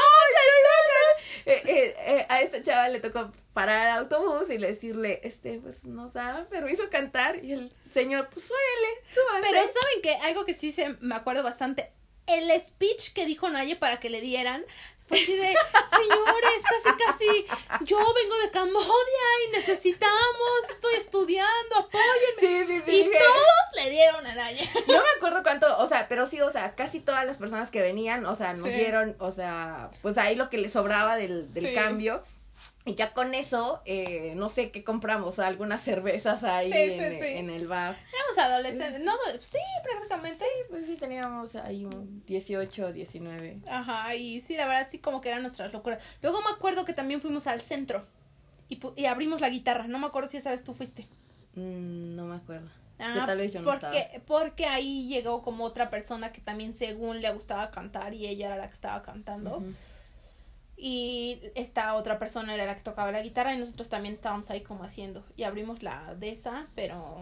eh, 1.46 1.62
eh, 1.66 1.96
eh, 2.00 2.26
a 2.28 2.42
esta 2.42 2.64
chava 2.64 2.90
le 2.90 3.00
tocó 3.00 3.32
parar 3.54 3.88
al 3.88 4.00
autobús 4.00 4.50
y 4.50 4.58
decirle, 4.58 5.20
este, 5.24 5.60
pues 5.60 5.86
nos 5.86 6.14
da 6.14 6.46
permiso 6.50 6.90
cantar. 6.90 7.44
Y 7.44 7.54
el 7.54 7.72
señor, 7.88 8.30
pues 8.32 8.52
órale, 8.52 9.04
súbanse. 9.14 9.50
Pero 9.52 9.68
¿saben 9.68 10.02
qué? 10.02 10.16
Algo 10.28 10.46
que 10.46 10.56
sí 10.56 10.72
se, 10.72 10.90
me 11.02 11.14
acuerdo 11.14 11.44
bastante. 11.44 11.92
El 12.26 12.50
speech 12.60 13.14
que 13.14 13.28
dijo 13.28 13.48
Naye 13.50 13.76
para 13.76 14.00
que 14.00 14.10
le 14.10 14.22
dieran 14.22 14.66
fue 15.08 15.18
así 15.18 15.34
de, 15.38 15.56
señores, 15.96 16.64
casi 16.70 16.98
casi, 17.06 17.48
yo 17.86 17.98
vengo 17.98 18.36
de 18.44 18.50
Cambodia 18.52 19.28
y 19.48 19.52
necesitamos, 19.58 20.70
estoy 20.70 20.96
estudiando, 20.96 21.76
apóyenme. 21.78 22.40
Sí, 22.40 22.64
sí, 22.68 22.82
sí. 22.86 22.92
y 22.92 23.04
dije, 23.06 23.18
todos 23.20 23.84
le 23.86 23.90
dieron 23.92 24.26
a 24.26 24.36
Naye. 24.36 24.68
No 24.88 24.94
me 24.94 25.10
acuerdo 25.18 25.44
cuánto, 25.44 25.78
o 25.78 25.86
sea, 25.88 26.08
pero 26.08 26.26
sí, 26.26 26.42
o 26.42 26.50
sea, 26.52 26.74
casi 26.76 27.00
todas 27.00 27.26
las 27.26 27.38
personas 27.38 27.70
que 27.72 27.82
venían, 27.82 28.26
o 28.26 28.36
sea, 28.36 28.54
nos 28.54 28.70
Sí. 28.70 28.76
dieron, 28.78 29.16
o 29.20 29.32
sea, 29.32 29.90
pues 30.02 30.18
ahí 30.18 30.36
lo 30.36 30.50
que 30.50 30.58
les 30.58 30.74
sobraba 30.74 31.16
del, 31.18 31.54
del 31.54 31.68
Sí. 31.68 31.74
cambio. 31.74 32.24
Y 32.88 32.94
ya 32.94 33.14
con 33.14 33.34
eso, 33.34 33.82
eh, 33.86 34.34
no 34.36 34.48
sé 34.48 34.70
qué 34.72 34.84
compramos, 34.84 35.40
algunas 35.40 35.82
cervezas 35.82 36.44
ahí 36.44 36.72
Sí, 36.72 36.78
sí, 36.78 37.04
en, 37.04 37.20
sí. 37.20 37.26
en 37.26 37.50
el 37.50 37.68
bar. 37.68 37.98
Éramos 38.14 38.38
adolescentes, 38.38 39.02
no, 39.02 39.12
sí, 39.40 39.58
prácticamente. 39.84 40.46
Pues 40.70 40.86
sí, 40.86 40.96
teníamos 40.96 41.56
ahí 41.56 41.84
un 41.86 42.24
18, 42.28 42.94
19. 42.94 43.62
Ajá, 43.68 44.14
y 44.14 44.40
sí, 44.40 44.56
la 44.56 44.68
verdad 44.68 44.88
sí 44.90 45.00
como 45.00 45.20
que 45.20 45.30
eran 45.30 45.42
nuestras 45.42 45.74
locuras. 45.74 46.04
Luego 46.22 46.42
me 46.42 46.52
acuerdo 46.52 46.86
que 46.86 46.94
también 46.94 47.22
fuimos 47.22 47.48
al 47.48 47.62
centro 47.62 48.06
y, 48.70 48.80
y 48.96 49.06
abrimos 49.08 49.42
la 49.42 49.50
guitarra. 49.50 49.88
No 49.88 49.98
me 49.98 50.06
acuerdo 50.06 50.30
si 50.30 50.38
esa 50.38 50.52
vez 50.52 50.64
tú 50.64 50.76
fuiste. 50.76 51.08
Mm, 51.56 52.16
no 52.16 52.26
me 52.28 52.36
acuerdo. 52.36 52.70
Ah, 53.00 53.14
Yo 53.16 53.26
tal 53.26 53.40
vez 53.40 53.52
yo 53.52 53.62
no 53.62 53.66
porque, 53.72 54.22
porque 54.28 54.68
ahí 54.68 55.08
llegó 55.08 55.42
como 55.42 55.66
otra 55.66 55.90
persona 55.90 56.32
que 56.32 56.40
también 56.40 56.74
según 56.74 57.22
le 57.22 57.32
gustaba 57.34 57.72
cantar 57.72 58.14
y 58.14 58.28
ella 58.28 58.48
era 58.48 58.58
la 58.58 58.68
que 58.68 58.74
estaba 58.74 59.02
cantando. 59.02 59.58
Ujú. 59.58 59.74
Y 60.78 61.40
esta 61.56 61.96
otra 61.96 62.20
persona 62.20 62.54
era 62.54 62.66
la 62.66 62.76
que 62.76 62.82
tocaba 62.82 63.12
la 63.12 63.22
guitarra 63.22 63.54
y 63.54 63.58
nosotros 63.58 63.90
también 63.90 64.14
estábamos 64.14 64.50
ahí 64.50 64.62
como 64.62 64.84
haciendo. 64.84 65.26
Y 65.36 65.44
abrimos 65.44 65.84
la 65.84 66.16
de 66.16 66.32
esa, 66.32 66.68
pero... 66.76 67.18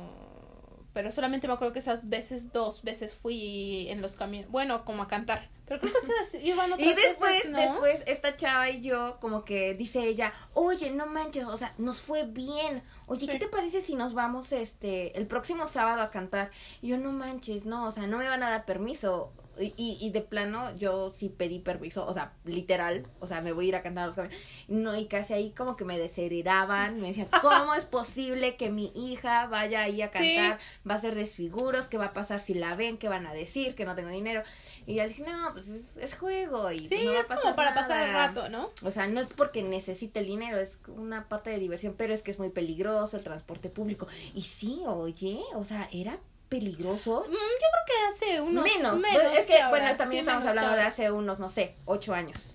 Pero 0.93 1.11
solamente 1.11 1.47
me 1.47 1.55
acuerdo 1.55 1.73
que 1.73 1.79
esas 1.79 2.07
veces, 2.07 2.53
dos 2.53 2.83
veces 2.83 3.15
fui 3.15 3.87
en 3.89 4.01
los 4.01 4.15
camiones. 4.15 4.49
Bueno, 4.51 4.85
como 4.85 5.01
a 5.01 5.07
cantar. 5.07 5.49
Pero 5.65 5.79
creo 5.79 5.91
que 5.91 5.99
ustedes 5.99 6.45
iban 6.45 6.71
otras 6.71 6.87
Y 6.87 6.93
después, 6.93 7.33
veces, 7.33 7.51
¿no? 7.51 7.57
después, 7.57 8.03
esta 8.05 8.35
chava 8.35 8.69
y 8.69 8.81
yo, 8.81 9.17
como 9.19 9.43
que 9.43 9.73
dice 9.73 10.03
ella, 10.03 10.31
oye, 10.53 10.91
no 10.91 11.07
manches, 11.07 11.45
o 11.45 11.57
sea, 11.57 11.73
nos 11.79 12.01
fue 12.01 12.25
bien. 12.25 12.83
Oye, 13.07 13.25
¿qué 13.25 13.39
te 13.39 13.47
parece 13.47 13.81
si 13.81 13.95
nos 13.95 14.13
vamos 14.13 14.51
este 14.51 15.17
el 15.17 15.25
próximo 15.25 15.67
sábado 15.67 16.01
a 16.01 16.11
cantar? 16.11 16.51
Y 16.81 16.89
yo, 16.89 16.97
no 16.97 17.11
manches, 17.11 17.65
no, 17.65 17.87
o 17.87 17.91
sea, 17.91 18.05
no 18.05 18.19
me 18.19 18.27
van 18.27 18.43
a 18.43 18.51
dar 18.51 18.65
permiso. 18.65 19.31
Y, 19.59 19.73
y, 19.77 19.97
y 20.01 20.09
de 20.09 20.21
plano, 20.21 20.75
yo 20.77 21.11
sí 21.11 21.29
pedí 21.29 21.59
permiso, 21.59 22.07
o 22.07 22.13
sea, 22.13 22.33
literal, 22.43 23.05
o 23.19 23.27
sea, 23.27 23.41
me 23.41 23.51
voy 23.51 23.65
a 23.65 23.67
ir 23.69 23.75
a 23.75 23.83
cantar 23.83 24.05
a 24.05 24.07
los 24.07 24.15
camiones. 24.15 24.39
No, 24.67 24.97
y 24.97 25.05
casi 25.05 25.33
ahí 25.33 25.51
como 25.51 25.75
que 25.77 25.85
me 25.85 25.99
desheredaban, 25.99 26.99
me 26.99 27.07
decían, 27.09 27.27
¿cómo 27.41 27.75
es 27.75 27.83
posible 27.85 28.55
que 28.55 28.71
mi 28.71 28.91
hija 28.95 29.45
vaya 29.47 29.83
ahí 29.83 30.01
a 30.01 30.09
cantar? 30.09 30.59
Va 30.89 30.95
a 30.95 30.99
ser 31.01 31.13
desfiguros, 31.15 31.85
¿qué 31.87 31.97
va 31.97 32.05
a 32.05 32.13
pasar 32.13 32.39
si 32.39 32.53
la 32.55 32.75
ven? 32.75 32.97
¿Qué 32.97 33.09
van 33.09 33.27
a 33.27 33.33
decir? 33.33 33.75
Que 33.75 33.85
no 33.85 33.95
tengo 33.95 34.09
dinero. 34.09 34.41
Y 34.87 34.95
yo 34.95 35.07
dije, 35.07 35.23
no, 35.23 35.51
pues 35.53 35.67
es, 35.67 35.97
es 35.97 36.17
juego 36.17 36.71
y 36.71 36.87
Sí, 36.87 36.95
pues, 36.95 37.05
no 37.05 37.11
va 37.13 37.17
a 37.17 37.21
es 37.21 37.27
como 37.27 37.39
pasar 37.41 37.55
para 37.55 37.73
pasar 37.75 38.03
el 38.07 38.11
nada". 38.13 38.27
rato, 38.27 38.49
¿no? 38.49 38.69
O 38.81 38.91
sea, 38.91 39.07
no 39.07 39.19
es 39.21 39.27
porque 39.27 39.61
necesite 39.63 40.19
el 40.19 40.25
dinero, 40.25 40.59
es 40.59 40.79
una 40.87 41.29
parte 41.29 41.51
de 41.51 41.59
diversión, 41.59 41.93
pero 41.97 42.13
es 42.13 42.23
que 42.23 42.31
es 42.31 42.39
muy 42.39 42.49
peligroso 42.49 43.17
el 43.17 43.23
transporte 43.23 43.69
público. 43.69 44.07
Y 44.33 44.41
sí, 44.41 44.81
oye, 44.85 45.39
o 45.53 45.63
sea, 45.63 45.87
era 45.91 46.17
peligroso. 46.53 47.25
Mm, 47.27 47.31
yo 47.31 47.67
creo 47.71 47.85
que 47.87 48.25
hace 48.25 48.41
unos 48.41 48.63
menos, 48.63 48.99
menos 48.99 49.21
Pues, 49.23 49.39
es 49.39 49.45
que, 49.47 49.57
bueno, 49.69 49.95
también 49.97 50.23
sí, 50.23 50.29
estamos 50.29 50.45
hablando 50.45 50.75
de 50.75 50.81
hace 50.83 51.11
unos, 51.11 51.39
no 51.39 51.49
sé, 51.49 51.75
ocho 51.85 52.13
años. 52.13 52.53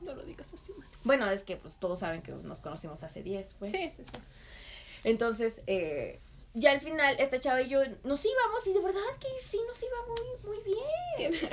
No 0.00 0.14
lo 0.14 0.22
digas 0.22 0.52
así, 0.54 0.72
man. 0.72 0.88
Bueno, 1.04 1.30
es 1.30 1.42
que 1.42 1.56
pues 1.56 1.74
todos 1.74 2.00
saben 2.00 2.22
que 2.22 2.32
nos 2.32 2.60
conocimos 2.60 3.02
hace 3.02 3.22
diez, 3.22 3.56
pues. 3.58 3.72
Sí, 3.72 3.90
sí, 3.90 4.04
sí. 4.04 4.18
Entonces, 5.04 5.62
eh, 5.66 6.18
ya 6.54 6.72
al 6.72 6.80
final, 6.80 7.16
esta 7.18 7.38
chava 7.40 7.60
y 7.60 7.68
yo 7.68 7.80
nos 8.04 8.24
íbamos 8.24 8.66
y 8.66 8.72
de 8.72 8.80
verdad 8.80 9.00
que 9.20 9.28
sí 9.42 9.58
nos 9.68 9.82
iba 9.82 9.96
muy, 10.08 10.56
muy 10.56 10.74
bien. 11.20 11.50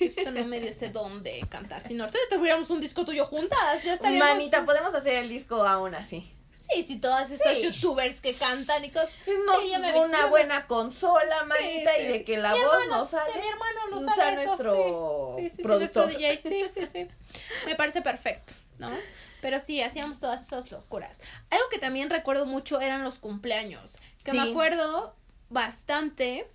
Esto 0.00 0.30
no 0.32 0.44
me 0.44 0.60
dio 0.60 0.70
ese 0.70 0.90
don 0.90 1.22
de 1.22 1.40
cantar. 1.48 1.82
Si 1.82 1.94
no, 1.94 2.06
ustedes 2.06 2.28
tuviéramos 2.28 2.68
un 2.70 2.80
disco 2.80 3.04
tuyo 3.04 3.26
juntas, 3.26 3.84
ya 3.84 3.94
estaríamos. 3.94 4.28
Manita, 4.28 4.64
podemos 4.64 4.94
hacer 4.94 5.14
el 5.14 5.28
disco 5.28 5.64
aún 5.64 5.94
así. 5.94 6.35
Sí, 6.56 6.82
sí, 6.82 6.98
todas 6.98 7.30
estas 7.30 7.58
Sí. 7.58 7.64
youtubers 7.64 8.20
que 8.20 8.32
cantan 8.34 8.84
y 8.84 8.90
cosas. 8.90 9.10
Sí, 9.24 9.30
vi. 9.30 9.98
una 9.98 10.26
buena 10.26 10.66
consola, 10.66 11.44
manita, 11.44 11.90
Sí, 11.96 12.02
y 12.02 12.06
de 12.08 12.24
que 12.24 12.38
la 12.38 12.52
Mi 12.52 12.58
voz 12.60 12.72
hermano, 12.82 12.96
no 12.98 13.04
sale. 13.04 13.32
De 13.32 13.40
mi 13.40 13.46
hermano 13.46 13.80
no 13.90 13.96
usa 13.98 14.14
sale 14.14 14.42
eso. 14.42 14.44
nuestro 14.46 15.36
sí, 15.54 15.62
productor. 15.62 16.08
DJ. 16.08 16.38
Sí, 16.38 16.64
sí, 16.74 16.86
sí. 16.86 17.08
Me 17.66 17.76
parece 17.76 18.02
perfecto. 18.02 18.54
¿no? 18.78 18.90
Pero 19.40 19.58
sí, 19.60 19.80
hacíamos 19.82 20.20
todas 20.20 20.42
esas 20.42 20.70
locuras. 20.72 21.20
Algo 21.50 21.64
que 21.70 21.78
también 21.78 22.10
recuerdo 22.10 22.46
mucho 22.46 22.80
eran 22.80 23.04
los 23.04 23.18
cumpleaños, 23.18 23.98
que 24.24 24.32
me 24.32 24.40
acuerdo 24.50 25.14
bastante 25.48 26.46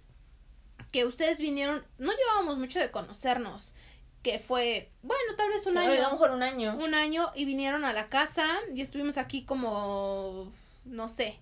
que 0.91 1.05
ustedes 1.05 1.39
vinieron, 1.39 1.85
no 1.97 2.11
llevábamos 2.11 2.57
mucho 2.57 2.79
de 2.79 2.91
conocernos, 2.91 3.75
que 4.23 4.39
fue, 4.39 4.91
bueno, 5.01 5.35
tal 5.35 5.49
vez 5.49 5.65
un 5.65 5.77
A 5.77 5.85
lo 5.87 5.93
año, 5.93 6.11
mejor 6.11 6.31
un 6.31 6.43
año. 6.43 6.75
un 6.77 6.93
año 6.93 7.31
y 7.35 7.45
vinieron 7.45 7.85
a 7.85 7.93
la 7.93 8.07
casa 8.07 8.45
y 8.75 8.81
estuvimos 8.81 9.17
aquí 9.17 9.43
como, 9.45 10.51
no 10.85 11.09
sé, 11.09 11.39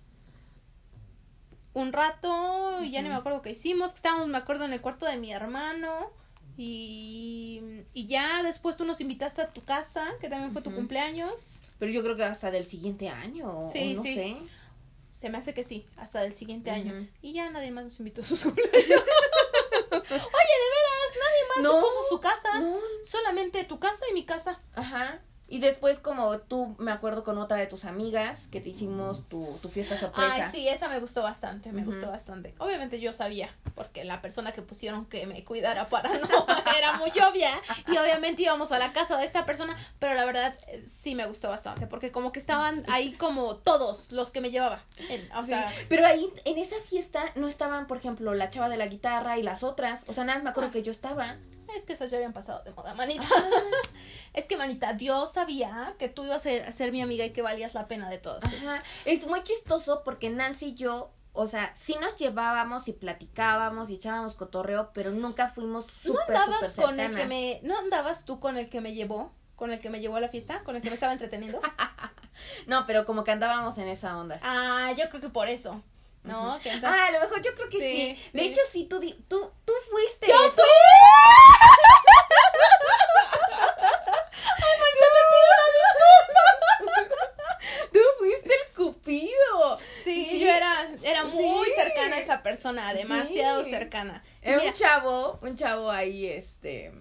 un 1.72 1.92
rato, 1.92 2.82
y 2.82 2.90
ya 2.90 3.02
ni 3.02 3.08
me 3.08 3.14
acuerdo 3.14 3.42
qué 3.42 3.50
hicimos, 3.50 3.90
que 3.92 3.96
estábamos, 3.96 4.28
me 4.28 4.38
acuerdo, 4.38 4.64
en 4.64 4.72
el 4.72 4.80
cuarto 4.80 5.06
de 5.06 5.16
mi 5.18 5.32
hermano. 5.32 6.10
Y, 6.56 7.62
y 7.94 8.06
ya 8.06 8.42
después 8.42 8.76
tú 8.76 8.84
nos 8.84 9.00
invitaste 9.00 9.40
a 9.40 9.48
tu 9.50 9.62
casa, 9.62 10.04
que 10.20 10.28
también 10.28 10.52
fue 10.52 10.62
tu 10.62 10.74
cumpleaños. 10.74 11.58
Pero 11.78 11.92
yo 11.92 12.02
creo 12.02 12.16
que 12.16 12.24
hasta 12.24 12.50
del 12.50 12.66
siguiente 12.66 13.08
año. 13.08 13.60
o 13.60 13.70
Sí, 13.70 13.94
no 13.94 14.02
sí. 14.02 14.14
sé. 14.14 14.36
Se 15.10 15.30
me 15.30 15.38
hace 15.38 15.54
que 15.54 15.64
sí, 15.64 15.86
hasta 15.96 16.20
del 16.22 16.34
siguiente 16.34 16.70
año. 16.70 16.92
Y 17.22 17.32
ya 17.34 17.48
nadie 17.50 17.70
más 17.70 17.84
nos 17.84 17.98
invitó 18.00 18.22
a 18.22 18.24
sus 18.24 18.42
cumpleaños. 18.44 18.74
Oye, 19.90 20.00
de 20.00 20.10
veras, 20.10 20.99
más 21.56 21.64
No, 21.64 21.76
se 21.76 21.80
puso 21.80 22.08
su 22.08 22.20
casa. 22.20 22.60
No. 22.60 22.78
Solamente 23.04 23.64
tu 23.64 23.78
casa 23.78 24.04
y 24.10 24.14
mi 24.14 24.24
casa. 24.24 24.60
Ajá. 24.74 25.22
Y 25.50 25.58
después 25.58 25.98
como 25.98 26.38
tú, 26.38 26.76
me 26.78 26.92
acuerdo 26.92 27.24
con 27.24 27.36
otra 27.36 27.56
de 27.56 27.66
tus 27.66 27.84
amigas, 27.84 28.46
que 28.52 28.60
te 28.60 28.68
hicimos 28.68 29.28
tu, 29.28 29.44
tu 29.60 29.68
fiesta 29.68 29.96
sorpresa. 29.96 30.32
Ay, 30.32 30.42
sí, 30.52 30.68
esa 30.68 30.88
me 30.88 31.00
gustó 31.00 31.22
bastante, 31.22 31.72
me 31.72 31.84
gustó 31.84 32.08
bastante. 32.08 32.54
Obviamente 32.58 33.00
yo 33.00 33.12
sabía, 33.12 33.50
porque 33.74 34.04
la 34.04 34.22
persona 34.22 34.52
que 34.52 34.62
pusieron 34.62 35.06
que 35.06 35.26
me 35.26 35.42
cuidara 35.44 35.88
para 35.88 36.08
no 36.08 36.28
era 36.78 36.98
muy 36.98 37.10
obvia. 37.10 37.50
Y 37.88 37.98
obviamente 37.98 38.42
íbamos 38.42 38.70
a 38.70 38.78
la 38.78 38.92
casa 38.92 39.16
de 39.16 39.26
esta 39.26 39.44
persona, 39.44 39.76
pero 39.98 40.14
la 40.14 40.24
verdad 40.24 40.56
eh, 40.68 40.84
sí 40.86 41.16
me 41.16 41.26
gustó 41.26 41.50
bastante, 41.50 41.88
porque 41.88 42.12
como 42.12 42.30
que 42.30 42.38
estaban 42.38 42.84
ahí 42.88 43.12
como 43.14 43.56
todos 43.56 44.12
los 44.12 44.30
que 44.30 44.40
me 44.40 44.52
llevaba. 44.52 44.84
O 45.36 45.46
sea, 45.46 45.72
Pero 45.88 46.06
ahí, 46.06 46.32
en 46.44 46.58
esa 46.58 46.76
fiesta, 46.88 47.24
no 47.34 47.48
estaban, 47.48 47.88
por 47.88 47.96
ejemplo, 47.96 48.34
la 48.34 48.50
chava 48.50 48.68
de 48.68 48.76
la 48.76 48.86
guitarra 48.86 49.36
y 49.36 49.42
las 49.42 49.64
otras. 49.64 50.04
O 50.06 50.12
sea, 50.12 50.22
nada, 50.22 50.38
más 50.38 50.44
me 50.44 50.50
acuerdo 50.50 50.70
que 50.70 50.84
yo 50.84 50.92
estaba. 50.92 51.36
Es 51.76 51.84
que 51.84 51.92
esas 51.92 52.10
ya 52.10 52.16
habían 52.16 52.32
pasado 52.32 52.62
de 52.64 52.72
moda, 52.72 52.94
manita. 52.94 53.26
Ah. 53.34 53.50
Es 54.32 54.46
que, 54.46 54.56
manita, 54.56 54.92
Dios 54.92 55.32
sabía 55.32 55.96
que 55.98 56.08
tú 56.08 56.24
ibas 56.24 56.36
a 56.36 56.38
ser, 56.38 56.64
a 56.64 56.70
ser 56.70 56.92
mi 56.92 57.02
amiga 57.02 57.24
y 57.24 57.32
que 57.32 57.42
valías 57.42 57.74
la 57.74 57.88
pena 57.88 58.08
de 58.08 58.18
todas. 58.18 58.44
Ajá. 58.44 58.80
Es 59.04 59.26
muy 59.26 59.42
chistoso 59.42 60.02
porque 60.04 60.30
Nancy 60.30 60.66
y 60.66 60.74
yo, 60.74 61.12
o 61.32 61.48
sea, 61.48 61.74
sí 61.74 61.96
nos 62.00 62.14
llevábamos 62.14 62.86
y 62.86 62.92
platicábamos 62.92 63.90
y 63.90 63.94
echábamos 63.94 64.36
cotorreo, 64.36 64.92
pero 64.94 65.10
nunca 65.10 65.48
fuimos 65.48 65.86
¿No 66.04 66.12
súper, 66.12 66.36
andabas 66.36 66.74
súper 66.74 66.84
con 66.84 67.00
el 67.00 67.16
que 67.16 67.26
me... 67.26 67.60
¿No 67.64 67.76
andabas 67.76 68.24
tú 68.24 68.38
con 68.38 68.56
el 68.56 68.70
que 68.70 68.80
me 68.80 68.94
llevó? 68.94 69.32
¿Con 69.56 69.72
el 69.72 69.80
que 69.80 69.90
me 69.90 70.00
llevó 70.00 70.14
a 70.14 70.20
la 70.20 70.28
fiesta? 70.28 70.62
¿Con 70.62 70.76
el 70.76 70.82
que 70.82 70.90
me 70.90 70.94
estaba 70.94 71.12
entreteniendo? 71.12 71.60
No, 72.66 72.86
pero 72.86 73.04
como 73.04 73.24
que 73.24 73.32
andábamos 73.32 73.76
en 73.78 73.88
esa 73.88 74.18
onda. 74.18 74.38
Ah, 74.42 74.92
yo 74.96 75.08
creo 75.10 75.20
que 75.20 75.28
por 75.28 75.48
eso. 75.48 75.82
¿No? 76.22 76.58
Que 76.62 76.70
Ah, 76.70 77.06
a 77.06 77.10
lo 77.12 77.20
mejor 77.20 77.40
yo 77.42 77.54
creo 77.54 77.68
que 77.70 77.78
sí. 77.78 78.16
Sí, 78.18 78.30
De 78.32 78.40
sí. 78.40 78.46
hecho, 78.48 78.60
sí, 78.70 78.84
tú, 78.84 78.98
di- 79.00 79.14
tú, 79.28 79.50
tú 79.64 79.72
fuiste. 79.90 80.26
¡Yo 80.28 80.36
fui! 80.52 80.64
Tú 87.92 87.98
fuiste 88.18 88.50
el 88.54 88.74
cupido. 88.76 89.76
Sí, 90.04 90.26
Sí. 90.30 90.40
yo 90.40 90.48
era, 90.50 90.88
era 91.02 91.24
muy 91.24 91.66
Sí. 91.66 91.72
cercana 91.76 92.16
a 92.16 92.20
esa 92.20 92.42
persona, 92.42 92.94
demasiado 92.94 93.64
Sí. 93.64 93.70
cercana. 93.70 94.22
Era 94.42 94.58
Mira, 94.58 94.70
un 94.70 94.76
chavo, 94.76 95.38
un 95.42 95.56
chavo 95.56 95.90
ahí, 95.90 96.26
este, 96.26 96.92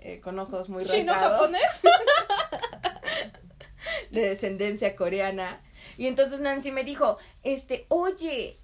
eh, 0.00 0.20
con 0.20 0.38
ojos 0.38 0.68
muy 0.68 0.84
chino 0.84 1.14
japonés. 1.14 1.62
de 4.10 4.20
descendencia 4.30 4.96
coreana. 4.96 5.60
Y 5.96 6.06
entonces 6.06 6.40
Nancy 6.40 6.72
me 6.72 6.84
dijo, 6.84 7.18
este, 7.42 7.86
oye, 7.88 8.56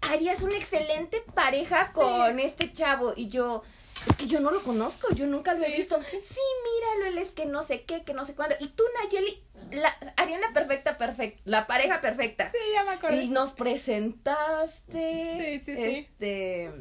harías 0.00 0.42
una 0.42 0.56
excelente 0.56 1.22
pareja 1.34 1.90
con 1.92 2.38
este 2.40 2.72
chavo. 2.72 3.12
Y 3.16 3.28
yo, 3.28 3.62
es 4.08 4.16
que 4.16 4.26
yo 4.26 4.40
no 4.40 4.50
lo 4.50 4.62
conozco, 4.62 5.12
yo 5.14 5.26
nunca 5.26 5.54
lo 5.54 5.64
he 5.64 5.76
visto. 5.76 6.00
Sí, 6.02 6.40
míralo, 6.64 7.06
él 7.12 7.18
es 7.18 7.32
que 7.32 7.46
no 7.46 7.62
sé 7.62 7.82
qué, 7.82 8.04
que 8.04 8.14
no 8.14 8.24
sé 8.24 8.34
cuándo. 8.34 8.54
Y 8.60 8.68
tú, 8.68 8.84
Nayeli, 9.02 9.42
la, 9.72 9.94
harían 10.16 10.40
la 10.40 10.52
perfecta, 10.52 10.96
perfecta, 10.98 11.40
la 11.44 11.66
pareja 11.66 12.00
perfecta. 12.00 12.50
Sí, 12.50 12.58
ya 12.72 12.84
me 12.84 12.92
acordé. 12.92 13.24
Y 13.24 13.28
nos 13.28 13.50
presentaste. 13.52 15.34
Sí, 15.36 15.64
sí, 15.64 15.76
sí. 15.76 15.82
Este. 15.82 16.72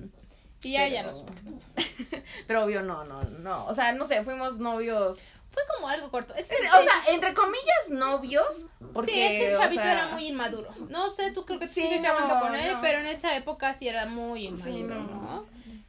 Y 0.64 0.72
ya, 0.74 0.88
ya 0.88 1.04
pero- 1.04 1.12
no 1.14 1.20
supe 1.20 1.34
qué 1.36 1.44
pasó. 1.44 2.24
Pero 2.48 2.64
obvio, 2.66 2.82
no, 2.82 3.04
no, 3.06 3.22
no. 3.24 3.66
O 3.68 3.74
sea, 3.74 3.94
no 3.94 4.06
sé, 4.06 4.24
fuimos 4.24 4.58
novios. 4.58 5.42
Fue 5.58 5.76
como 5.76 5.88
algo 5.88 6.12
corto. 6.12 6.36
Es 6.36 6.46
que 6.46 6.56
O 6.56 6.60
sea, 6.60 7.14
entre 7.14 7.34
comillas, 7.34 7.90
novios. 7.90 8.68
Porque, 8.94 9.12
sí, 9.12 9.22
es 9.22 9.30
que 9.32 9.48
el 9.48 9.56
o 9.56 9.58
chavito 9.58 9.82
sea, 9.82 9.92
era 9.92 10.08
muy 10.10 10.28
inmaduro. 10.28 10.70
No 10.90 11.10
sé, 11.10 11.32
tú 11.32 11.46
creo 11.46 11.58
que 11.60 11.68
Sí, 11.68 11.82
sigues 11.82 12.04
llamando 12.04 12.40
con 12.40 12.56
él, 12.56 12.76
pero 12.82 13.00
en 13.00 13.08
esa 13.08 13.36
época 13.36 13.74
sí 13.74 13.88
era 13.88 14.06
muy 14.06 14.42
Sí, 14.56 14.70
inmaduro, 14.70 14.96
no. 15.04 15.22
¿no? 15.22 15.46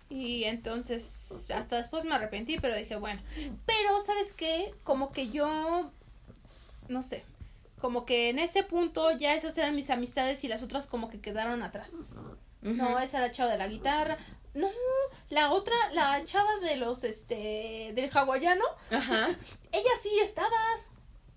Y 0.08 0.44
entonces, 0.44 1.50
hasta 1.54 1.76
después 1.76 2.04
me 2.04 2.14
arrepentí, 2.14 2.58
pero 2.58 2.74
dije, 2.74 2.96
bueno. 2.96 3.20
Pero, 3.66 4.00
¿sabes 4.00 4.32
qué? 4.32 4.72
Como 4.84 5.10
que 5.10 5.28
yo, 5.28 5.90
no 6.88 7.02
sé, 7.02 7.26
como 7.78 8.06
que 8.06 8.30
en 8.30 8.38
ese 8.38 8.62
punto 8.62 9.10
ya 9.18 9.34
esas 9.34 9.58
eran 9.58 9.76
mis 9.76 9.90
amistades 9.90 10.42
y 10.44 10.48
las 10.48 10.62
otras 10.62 10.86
como 10.86 11.10
que 11.10 11.20
quedaron 11.20 11.62
atrás. 11.62 12.14
No, 12.62 12.98
esa 12.98 13.18
era 13.18 13.26
la 13.26 13.32
chava 13.32 13.52
de 13.52 13.58
la 13.58 13.68
guitarra. 13.68 14.16
No, 14.58 14.68
la 15.30 15.52
otra, 15.52 15.76
la 15.92 16.24
chava 16.24 16.56
de 16.56 16.76
los, 16.76 17.04
este, 17.04 17.92
del 17.94 18.10
hawaiano, 18.12 18.64
Ajá. 18.90 19.28
ella 19.72 19.90
sí 20.02 20.18
estaba. 20.20 20.58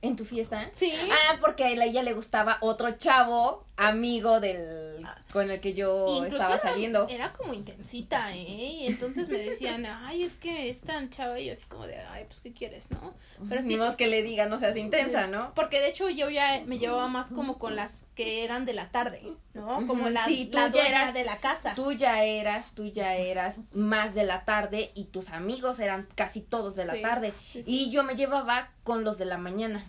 ¿En 0.03 0.15
tu 0.15 0.25
fiesta? 0.25 0.69
Sí. 0.75 0.91
Ah, 1.11 1.37
porque 1.39 1.63
a 1.63 1.69
ella 1.69 2.01
le 2.01 2.13
gustaba 2.13 2.57
otro 2.61 2.91
chavo, 2.97 3.63
amigo 3.77 4.39
del 4.39 5.05
con 5.31 5.49
el 5.49 5.61
que 5.61 5.73
yo 5.73 6.05
Incluso 6.17 6.35
estaba 6.37 6.55
era- 6.55 6.61
saliendo. 6.63 7.07
Era 7.07 7.31
como 7.33 7.53
intensita, 7.53 8.35
¿eh? 8.35 8.37
Y 8.41 8.87
entonces 8.87 9.29
me 9.29 9.37
decían, 9.37 9.85
ay, 10.03 10.23
es 10.23 10.35
que 10.37 10.69
es 10.69 10.81
tan 10.81 11.09
chava 11.09 11.39
y 11.39 11.45
yo 11.45 11.53
así 11.53 11.65
como 11.67 11.85
de, 11.87 11.97
ay, 11.99 12.25
pues, 12.27 12.41
¿qué 12.41 12.51
quieres, 12.51 12.89
no? 12.91 13.13
Pero 13.47 13.61
sí, 13.61 13.77
que 13.97 14.07
le 14.07 14.23
diga, 14.23 14.47
no 14.47 14.59
seas 14.59 14.75
intensa, 14.75 15.27
¿no? 15.27 15.53
porque 15.55 15.79
de 15.79 15.89
hecho 15.89 16.09
yo 16.09 16.29
ya 16.29 16.61
me 16.65 16.79
llevaba 16.79 17.07
más 17.07 17.29
como 17.31 17.57
con 17.59 17.75
las 17.75 18.07
que 18.15 18.43
eran 18.43 18.65
de 18.65 18.73
la 18.73 18.89
tarde, 18.89 19.23
¿no? 19.53 19.85
Como 19.87 20.09
la, 20.09 20.25
Sí, 20.25 20.47
tú 20.51 20.57
la 20.57 20.65
ya 20.65 20.69
dueña 20.71 20.89
eras- 20.89 21.13
de 21.13 21.23
la 21.25 21.39
casa. 21.39 21.73
Tú 21.75 21.91
ya 21.93 22.23
eras, 22.23 22.71
tú 22.75 22.87
ya 22.87 23.15
eras 23.15 23.59
más 23.73 24.13
de 24.15 24.23
la 24.25 24.43
tarde 24.45 24.91
y 24.95 25.05
tus 25.05 25.29
amigos 25.29 25.79
eran 25.79 26.07
casi 26.15 26.41
todos 26.41 26.75
de 26.75 26.85
la 26.85 26.93
Sí, 26.93 27.01
tarde. 27.01 27.31
sí. 27.53 27.61
Y 27.65 27.89
yo 27.91 28.03
me 28.03 28.15
llevaba 28.15 28.69
con 28.83 29.03
los 29.03 29.17
de 29.17 29.25
la 29.25 29.37
mañana. 29.37 29.83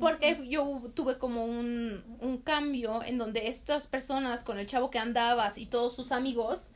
Porque 0.00 0.48
yo 0.48 0.90
tuve 0.94 1.18
como 1.18 1.44
un, 1.44 2.02
un 2.20 2.38
cambio 2.38 3.02
en 3.04 3.18
donde 3.18 3.48
estas 3.48 3.86
personas 3.86 4.42
con 4.42 4.58
el 4.58 4.66
chavo 4.66 4.90
que 4.90 4.98
andabas 4.98 5.58
y 5.58 5.66
todos 5.66 5.94
sus 5.94 6.10
amigos, 6.10 6.72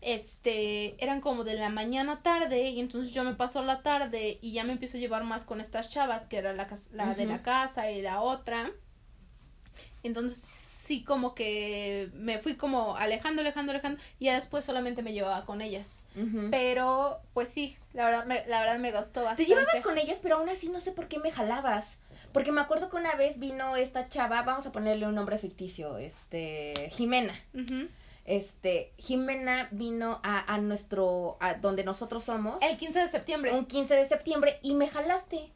este, 0.00 1.02
eran 1.02 1.20
como 1.20 1.44
de 1.44 1.54
la 1.54 1.70
mañana 1.70 2.20
tarde 2.20 2.68
y 2.70 2.80
entonces 2.80 3.14
yo 3.14 3.24
me 3.24 3.34
paso 3.34 3.62
la 3.62 3.82
tarde 3.82 4.38
y 4.42 4.52
ya 4.52 4.64
me 4.64 4.72
empiezo 4.72 4.98
a 4.98 5.00
llevar 5.00 5.24
más 5.24 5.44
con 5.44 5.60
estas 5.60 5.90
chavas 5.90 6.26
que 6.26 6.38
era 6.38 6.52
la, 6.52 6.68
la 6.92 7.14
de 7.14 7.26
la 7.26 7.42
casa 7.42 7.90
y 7.90 8.02
la 8.02 8.20
otra. 8.20 8.70
Entonces 10.02 10.67
sí 10.88 11.04
como 11.04 11.34
que 11.34 12.10
me 12.14 12.38
fui 12.38 12.56
como 12.56 12.96
alejando, 12.96 13.42
alejando, 13.42 13.72
alejando 13.72 14.00
y 14.18 14.24
ya 14.26 14.34
después 14.34 14.64
solamente 14.64 15.02
me 15.02 15.12
llevaba 15.12 15.44
con 15.44 15.60
ellas. 15.60 16.06
Pero 16.50 17.20
pues 17.34 17.48
sí, 17.50 17.76
la 17.92 18.06
verdad 18.06 18.24
me, 18.26 18.44
la 18.46 18.60
verdad 18.60 18.78
me 18.78 18.90
gustó 18.90 19.20
Te 19.20 19.26
bastante. 19.26 19.44
llevabas 19.46 19.80
con 19.82 19.98
ellas, 19.98 20.18
pero 20.22 20.36
aún 20.38 20.48
así 20.48 20.68
no 20.68 20.80
sé 20.80 20.92
por 20.92 21.06
qué 21.08 21.18
me 21.20 21.30
jalabas. 21.30 22.00
Porque 22.32 22.50
me 22.52 22.60
acuerdo 22.60 22.90
que 22.90 22.96
una 22.96 23.14
vez 23.14 23.38
vino 23.38 23.76
esta 23.76 24.08
chava, 24.08 24.42
vamos 24.42 24.66
a 24.66 24.72
ponerle 24.72 25.06
un 25.06 25.14
nombre 25.14 25.38
ficticio, 25.38 25.98
este, 25.98 26.74
Jimena. 26.90 27.32
Este, 28.24 28.92
Jimena 28.98 29.68
vino 29.70 30.20
a, 30.22 30.52
a 30.52 30.58
nuestro, 30.58 31.38
a 31.40 31.54
donde 31.54 31.82
nosotros 31.84 32.24
somos, 32.24 32.60
El 32.60 32.76
15 32.76 32.98
de 33.00 33.08
septiembre. 33.08 33.54
un 33.54 33.64
15 33.64 33.94
de 33.94 34.06
septiembre 34.06 34.58
y 34.62 34.74
me 34.74 34.86
jalaste. 34.88 35.50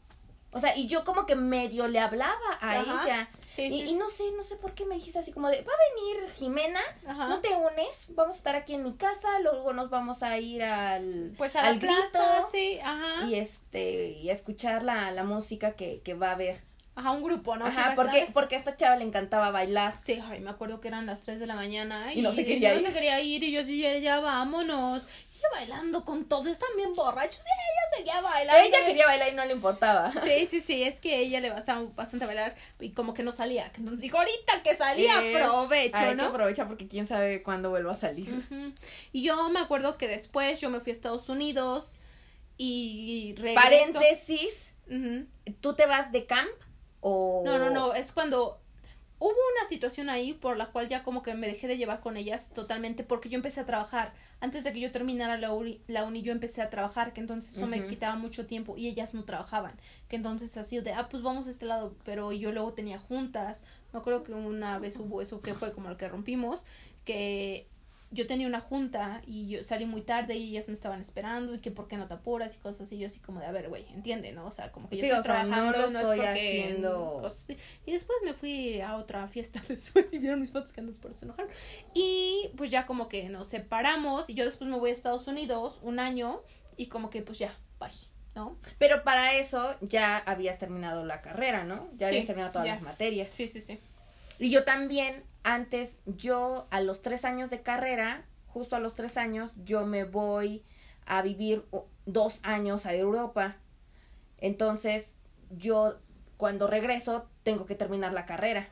O 0.53 0.61
sea, 0.61 0.77
y 0.77 0.87
yo 0.87 1.05
como 1.05 1.25
que 1.25 1.35
medio 1.35 1.89
le 1.89 1.99
hablaba 1.99 2.39
a 2.61 2.81
Ajá. 2.81 3.03
ella. 3.05 3.29
Sí, 3.55 3.65
y, 3.65 3.71
sí, 3.71 3.91
y 3.91 3.95
no 3.95 4.09
sé, 4.09 4.25
no 4.37 4.43
sé 4.43 4.57
por 4.57 4.73
qué 4.75 4.85
me 4.87 4.95
dijiste 4.95 5.19
así 5.19 5.33
como 5.33 5.49
de, 5.49 5.61
va 5.63 5.73
a 5.73 6.13
venir 6.17 6.31
Jimena, 6.37 6.81
Ajá. 7.07 7.29
no 7.29 7.41
te 7.41 7.49
unes, 7.55 8.15
vamos 8.15 8.35
a 8.37 8.39
estar 8.39 8.57
aquí 8.57 8.75
en 8.75 8.83
mi 8.83 8.95
casa, 8.95 9.39
luego 9.41 9.73
nos 9.75 9.91
vamos 9.91 10.23
a 10.23 10.39
ir 10.39 10.63
al, 10.63 11.35
Pues 11.37 11.55
a 11.57 11.67
al 11.67 11.75
la 11.75 11.81
plaza, 11.81 12.47
sí, 12.51 12.79
ajá. 12.83 13.27
y 13.27 13.35
este 13.35 14.11
y 14.13 14.31
a 14.31 14.33
escuchar 14.33 14.83
la, 14.83 15.11
la 15.11 15.25
música 15.25 15.73
que, 15.73 16.01
que 16.03 16.15
va 16.15 16.31
a 16.31 16.33
haber. 16.33 16.61
Ajá, 16.95 17.11
un 17.13 17.23
grupo, 17.23 17.57
¿no? 17.57 17.65
Ajá, 17.65 17.95
porque, 17.97 18.29
porque 18.35 18.57
a 18.57 18.59
esta 18.59 18.77
chava 18.77 18.97
le 18.97 19.05
encantaba 19.05 19.51
bailar. 19.51 19.97
Sí, 19.97 20.23
ay, 20.29 20.41
me 20.41 20.51
acuerdo 20.51 20.81
que 20.81 20.89
eran 20.89 21.07
las 21.07 21.23
3 21.23 21.41
de 21.41 21.47
la 21.47 21.55
mañana. 21.55 22.13
Y 22.13 22.21
no 22.21 22.33
se 22.33 22.45
quería 22.45 22.75
no 22.75 22.81
ir. 22.81 22.87
se 22.87 22.93
quería 22.93 23.19
ir. 23.21 23.43
Y 23.45 23.51
yo 23.53 23.63
sí, 23.65 23.81
ya, 23.81 23.97
ya 23.97 24.21
vámonos. 24.21 25.07
Bailando 25.51 26.05
con 26.05 26.25
todos, 26.25 26.47
están 26.49 26.71
bien 26.77 26.95
borrachos. 26.95 27.41
Y 27.41 27.41
ella 27.41 27.97
seguía 27.97 28.21
bailando. 28.21 28.63
Ella 28.63 28.87
quería 28.87 29.07
bailar 29.07 29.33
y 29.33 29.37
no 29.37 29.45
le 29.45 29.53
importaba. 29.53 30.13
Sí, 30.25 30.47
sí, 30.47 30.61
sí, 30.61 30.83
es 30.83 31.01
que 31.01 31.19
ella 31.19 31.41
le 31.41 31.51
bastaba 31.51 31.83
bastante 31.95 32.25
a 32.25 32.27
bailar 32.29 32.57
y 32.81 32.93
como 32.93 33.13
que 33.15 33.23
no 33.23 33.33
salía. 33.33 33.71
Entonces 33.77 34.01
digo, 34.01 34.19
ahorita 34.19 34.63
que 34.63 34.77
salía, 34.77 35.19
aprovecho, 35.19 35.97
hay 35.97 36.11
que 36.11 36.15
¿no? 36.15 36.25
aprovecha 36.25 36.67
porque 36.67 36.89
quién 36.89 37.07
sabe 37.07 37.43
cuándo 37.43 37.71
vuelva 37.71 37.93
a 37.93 37.97
salir. 37.97 38.47
Y 39.13 39.23
yo 39.23 39.49
me 39.51 39.61
acuerdo 39.61 39.99
que 39.99 40.09
después 40.09 40.61
yo 40.61 40.71
me 40.71 40.81
fui 40.81 40.91
a 40.91 40.95
Estados 40.95 41.29
Unidos 41.29 41.99
y 42.57 43.35
Paréntesis, 43.55 44.75
¿tú 45.61 45.75
te 45.75 45.87
vas 45.87 46.13
de 46.13 46.27
camp 46.27 46.51
o...? 47.01 47.43
No, 47.45 47.59
no, 47.59 47.71
no, 47.71 47.95
es 47.95 48.13
cuando 48.13 48.62
hubo 49.23 49.31
una 49.31 49.69
situación 49.69 50.11
ahí 50.11 50.33
por 50.33 50.57
la 50.57 50.73
cual 50.73 50.89
ya 50.89 51.05
como 51.05 51.23
que 51.23 51.35
me 51.35 51.47
dejé 51.47 51.69
de 51.69 51.77
llevar 51.77 52.01
con 52.01 52.17
ellas 52.17 52.51
totalmente 52.53 53.05
porque 53.05 53.29
yo 53.29 53.37
empecé 53.37 53.61
a 53.61 53.67
trabajar. 53.67 54.13
Antes 54.41 54.65
de 54.65 54.73
que 54.73 54.81
yo 54.81 54.91
terminara 54.91 55.39
la 55.39 55.53
uni, 55.53 55.81
la 55.87 56.05
uni 56.05 56.23
yo 56.23 56.33
empecé 56.33 56.61
a 56.61 56.71
trabajar, 56.71 57.13
que 57.13 57.21
entonces 57.21 57.57
eso 57.57 57.69
me 57.69 57.87
quitaba 57.87 58.17
mucho 58.17 58.47
tiempo 58.47 58.77
y 58.77 58.89
ellas 58.89 59.15
no 59.15 59.23
trabajaban. 59.23 59.79
Que 60.09 60.17
entonces 60.17 60.57
así 60.57 60.81
de, 60.81 60.93
ah, 60.93 61.09
pues 61.09 61.23
vamos 61.23 61.47
a 61.47 61.51
este 61.51 61.67
lado, 61.67 61.95
pero 62.05 62.33
yo 62.33 62.51
luego 62.51 62.73
tenía 62.73 62.99
juntas. 62.99 63.63
Me 63.93 64.01
acuerdo 64.01 64.25
que 64.25 64.33
una 64.33 64.81
vez 64.81 64.97
hubo 64.97 65.23
eso 65.23 65.41
que 65.41 65.55
fue 65.55 65.73
como 65.73 65.89
el 65.89 65.97
que 65.97 66.09
rompimos, 66.09 66.65
que 67.05 67.69
yo 68.13 68.27
tenía 68.27 68.47
una 68.47 68.61
junta 68.61 69.23
y 69.27 69.49
yo 69.49 69.65
salí 69.65 69.87
muy 69.87 70.03
tarde 70.03 70.37
y 70.37 70.51
ellas 70.51 70.69
me 70.69 70.75
estaban 70.75 71.01
esperando 71.01 71.55
y 71.55 71.61
que 71.61 71.71
por 71.71 71.89
qué 71.89 71.97
no 71.97 72.07
te 72.07 72.15
apuras 72.15 72.55
y 72.57 72.59
cosas 72.61 72.83
así. 72.83 72.99
Yo 72.99 73.07
así 73.07 73.21
como 73.21 73.41
de, 73.41 73.47
a 73.47 73.53
ver, 73.53 73.71
güey, 73.71 73.87
entiende, 73.95 74.33
¿no? 74.33 74.47
O 74.47 74.53
sea, 74.53 74.71
como 74.71 74.89
que 74.89 74.99
yo 74.99 75.07
estoy 75.07 75.23
trabajando, 75.23 75.91
no, 75.91 75.99
es 75.99 76.05
porque... 76.05 76.29
Haciendo... 76.29 77.27
Y 77.87 77.93
después 77.93 78.19
me 78.23 78.35
fui 78.35 78.81
a 78.83 78.97
otra 78.97 79.27
fiesta 79.29 79.63
después 79.69 80.07
y 80.13 80.19
vieron 80.19 80.41
mis 80.41 80.53
fotos 80.53 80.73
que 80.73 80.81
andas 80.81 80.99
por 80.99 81.15
se 81.15 81.25
enojaron. 81.25 81.51
Y 81.95 82.51
pues 82.57 82.71
ya 82.71 82.85
como 82.85 83.09
que 83.09 83.31
nos 83.31 83.49
separamos 83.49 84.29
y 84.29 84.35
yo 84.35 84.45
después 84.45 84.69
me 84.69 84.79
voy 84.79 84.91
a 84.91 84.93
Estados 84.93 85.27
Unidos 85.27 85.81
un 85.83 85.99
año 85.99 86.43
y 86.77 86.87
como 86.87 87.09
que 87.09 87.23
pues 87.23 87.39
ya, 87.39 87.57
bye. 87.81 87.91
¿no? 88.35 88.57
Pero 88.79 89.05
para 89.05 89.35
eso 89.35 89.77
ya 89.83 90.17
habías 90.19 90.59
terminado 90.59 91.05
la 91.05 91.21
carrera, 91.21 91.65
¿no? 91.65 91.91
Ya 91.97 92.09
habías 92.09 92.27
terminado 92.27 92.53
todas 92.53 92.67
las 92.67 92.81
materias. 92.81 93.31
Sí, 93.31 93.47
sí, 93.47 93.61
sí. 93.61 93.79
Y 94.39 94.51
yo 94.51 94.65
también 94.65 95.23
antes, 95.45 95.99
yo 96.07 96.67
a 96.71 96.81
los 96.81 97.03
tres 97.03 97.25
años 97.25 97.51
de 97.51 97.63
carrera, 97.63 98.25
justo 98.47 98.77
a 98.77 98.81
los 98.81 98.95
tres 98.95 99.17
años, 99.17 99.53
yo 99.65 99.87
me 99.87 100.05
voy 100.05 100.65
a 101.07 101.23
vivir 101.23 101.65
dos 102.07 102.41
años 102.43 102.87
a 102.87 102.95
Europa. 102.95 103.57
Entonces, 104.39 105.17
yo 105.51 105.99
cuando 106.37 106.67
regreso 106.67 107.29
tengo 107.43 107.67
que 107.67 107.75
terminar 107.75 108.13
la 108.13 108.27
carrera. 108.27 108.69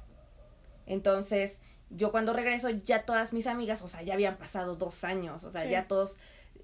Entonces, 0.86 1.62
yo 1.90 2.10
cuando 2.10 2.32
regreso 2.32 2.70
ya 2.70 3.04
todas 3.04 3.32
mis 3.32 3.46
amigas, 3.46 3.82
o 3.82 3.88
sea, 3.88 4.02
ya 4.02 4.14
habían 4.14 4.36
pasado 4.36 4.76
dos 4.76 5.04
años, 5.04 5.44
o 5.44 5.50
sea, 5.50 5.64
ya 5.64 5.88
todos 5.88 6.18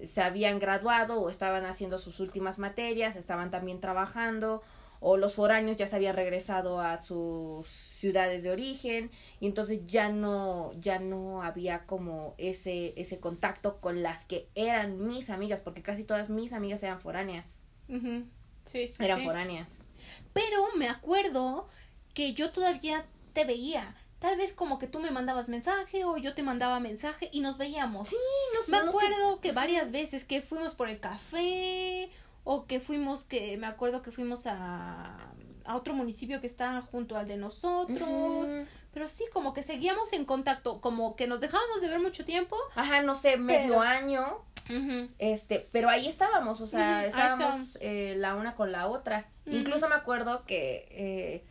se 0.05 0.21
habían 0.21 0.59
graduado 0.59 1.21
o 1.21 1.29
estaban 1.29 1.65
haciendo 1.65 1.97
sus 1.97 2.19
últimas 2.19 2.59
materias, 2.59 3.15
estaban 3.15 3.51
también 3.51 3.81
trabajando 3.81 4.61
o 4.99 5.17
los 5.17 5.33
foráneos 5.33 5.77
ya 5.77 5.87
se 5.87 5.95
habían 5.95 6.15
regresado 6.15 6.81
a 6.81 7.01
sus 7.01 7.86
ciudades 7.97 8.43
de 8.43 8.51
origen 8.51 9.09
y 9.39 9.47
entonces 9.47 9.85
ya 9.85 10.09
no 10.09 10.71
ya 10.79 10.99
no 10.99 11.41
había 11.43 11.85
como 11.85 12.35
ese 12.37 12.93
ese 12.99 13.19
contacto 13.19 13.79
con 13.81 14.03
las 14.03 14.25
que 14.25 14.47
eran 14.55 15.07
mis 15.07 15.29
amigas 15.29 15.61
porque 15.61 15.81
casi 15.81 16.03
todas 16.03 16.29
mis 16.29 16.53
amigas 16.53 16.83
eran 16.83 17.01
foráneas. 17.01 17.59
Sí, 17.87 18.87
sí, 18.87 19.03
eran 19.03 19.23
foráneas. 19.23 19.83
Pero 20.33 20.67
me 20.75 20.89
acuerdo 20.89 21.67
que 22.13 22.33
yo 22.33 22.51
todavía 22.51 23.05
te 23.33 23.45
veía. 23.45 23.95
Tal 24.19 24.35
vez 24.35 24.53
como 24.53 24.79
que 24.79 24.87
tú 24.87 24.99
me 24.99 25.11
mandabas 25.11 25.47
mensaje 25.47 26.03
o 26.03 26.17
yo 26.17 26.33
te 26.33 26.41
mandaba 26.41 26.79
mensaje 26.79 27.29
y 27.31 27.41
nos 27.41 27.57
veíamos. 27.57 28.09
Sí, 28.09 28.15
nos 28.55 28.67
Me 28.67 28.77
acuerdo 28.77 29.39
que 29.41 29.51
varias 29.51 29.91
veces 29.91 30.25
que 30.25 30.41
fuimos 30.41 30.73
por 30.73 30.89
el 30.89 30.99
café 30.99 32.09
o 32.43 32.65
que 32.65 32.79
fuimos, 32.79 33.25
que 33.25 33.57
me 33.57 33.67
acuerdo 33.67 34.01
que 34.01 34.11
fuimos 34.11 34.47
a, 34.47 35.33
a 35.67 35.75
otro 35.75 35.93
municipio 35.93 36.41
que 36.41 36.47
está 36.47 36.81
junto 36.81 37.15
al 37.17 37.27
de 37.27 37.37
nosotros. 37.37 38.49
Pero 38.93 39.07
sí, 39.07 39.25
como 39.31 39.53
que 39.53 39.61
seguíamos 39.61 40.11
en 40.13 40.25
contacto, 40.25 40.81
como 40.81 41.15
que 41.15 41.27
nos 41.27 41.39
dejábamos 41.41 41.81
de 41.81 41.89
ver 41.89 41.99
mucho 41.99 42.25
tiempo. 42.25 42.55
Ajá, 42.75 43.03
no 43.03 43.13
sé, 43.13 43.37
medio 43.37 43.79
año. 43.81 44.39
Este, 45.19 45.67
pero 45.71 45.89
ahí 45.89 46.07
estábamos, 46.07 46.61
o 46.61 46.67
sea, 46.67 47.05
estábamos 47.05 47.77
eh, 47.79 48.15
la 48.17 48.35
una 48.35 48.55
con 48.55 48.71
la 48.71 48.87
otra. 48.87 49.29
Incluso 49.45 49.87
me 49.87 49.95
acuerdo 49.95 50.43
que, 50.45 50.87
eh, 50.91 51.45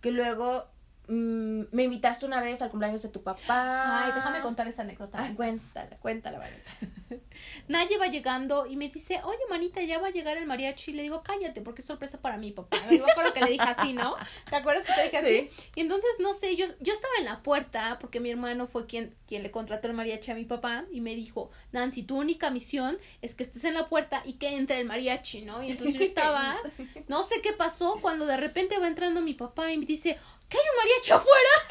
que 0.00 0.10
luego 0.10 0.66
Mm, 1.10 1.64
me 1.72 1.82
invitaste 1.82 2.24
una 2.24 2.40
vez 2.40 2.62
al 2.62 2.70
cumpleaños 2.70 3.02
de 3.02 3.08
tu 3.08 3.24
papá. 3.24 4.06
Ay, 4.06 4.12
déjame 4.14 4.40
contar 4.42 4.68
esa 4.68 4.82
anécdota. 4.82 5.18
Ay, 5.20 5.34
cuéntala, 5.34 5.96
cuéntala, 5.96 6.38
Vanessa. 6.38 6.70
Nadie 7.68 7.98
va 7.98 8.06
llegando 8.06 8.66
y 8.66 8.76
me 8.76 8.88
dice, 8.90 9.20
oye, 9.24 9.40
manita, 9.48 9.82
ya 9.82 9.98
va 9.98 10.08
a 10.08 10.10
llegar 10.12 10.36
el 10.36 10.46
mariachi. 10.46 10.92
Y 10.92 10.94
le 10.94 11.02
digo, 11.02 11.24
cállate, 11.24 11.62
porque 11.62 11.80
es 11.80 11.86
sorpresa 11.86 12.20
para 12.20 12.36
mi 12.36 12.52
papá. 12.52 12.76
me 12.88 13.00
acuerdo 13.10 13.32
que 13.32 13.40
le 13.40 13.50
dije 13.50 13.64
así, 13.66 13.92
¿no? 13.92 14.14
¿Te 14.48 14.54
acuerdas 14.54 14.86
que 14.86 14.92
te 14.92 15.02
dije 15.02 15.16
así? 15.16 15.50
Y 15.74 15.80
entonces, 15.80 16.10
no 16.20 16.32
sé, 16.32 16.54
yo, 16.54 16.66
yo 16.78 16.92
estaba 16.92 17.14
en 17.18 17.24
la 17.24 17.42
puerta 17.42 17.98
porque 18.00 18.20
mi 18.20 18.30
hermano 18.30 18.68
fue 18.68 18.86
quien, 18.86 19.12
quien 19.26 19.42
le 19.42 19.50
contrató 19.50 19.88
el 19.88 19.94
mariachi 19.94 20.30
a 20.30 20.36
mi 20.36 20.44
papá 20.44 20.84
y 20.92 21.00
me 21.00 21.16
dijo, 21.16 21.50
Nancy, 21.72 22.04
tu 22.04 22.18
única 22.18 22.50
misión 22.50 22.98
es 23.20 23.34
que 23.34 23.42
estés 23.42 23.64
en 23.64 23.74
la 23.74 23.88
puerta 23.88 24.22
y 24.24 24.34
que 24.34 24.54
entre 24.54 24.78
el 24.78 24.86
mariachi, 24.86 25.42
¿no? 25.42 25.60
Y 25.60 25.72
entonces 25.72 25.96
yo 25.96 26.04
estaba, 26.04 26.56
no 27.08 27.24
sé 27.24 27.42
qué 27.42 27.52
pasó, 27.52 27.98
cuando 28.00 28.26
de 28.26 28.36
repente 28.36 28.78
va 28.78 28.86
entrando 28.86 29.22
mi 29.22 29.34
papá 29.34 29.72
y 29.72 29.78
me 29.78 29.86
dice, 29.86 30.16
¿qué 30.50 30.58
hay 30.58 30.64
un 30.70 30.76
mariachi 30.76 31.12
afuera? 31.12 31.54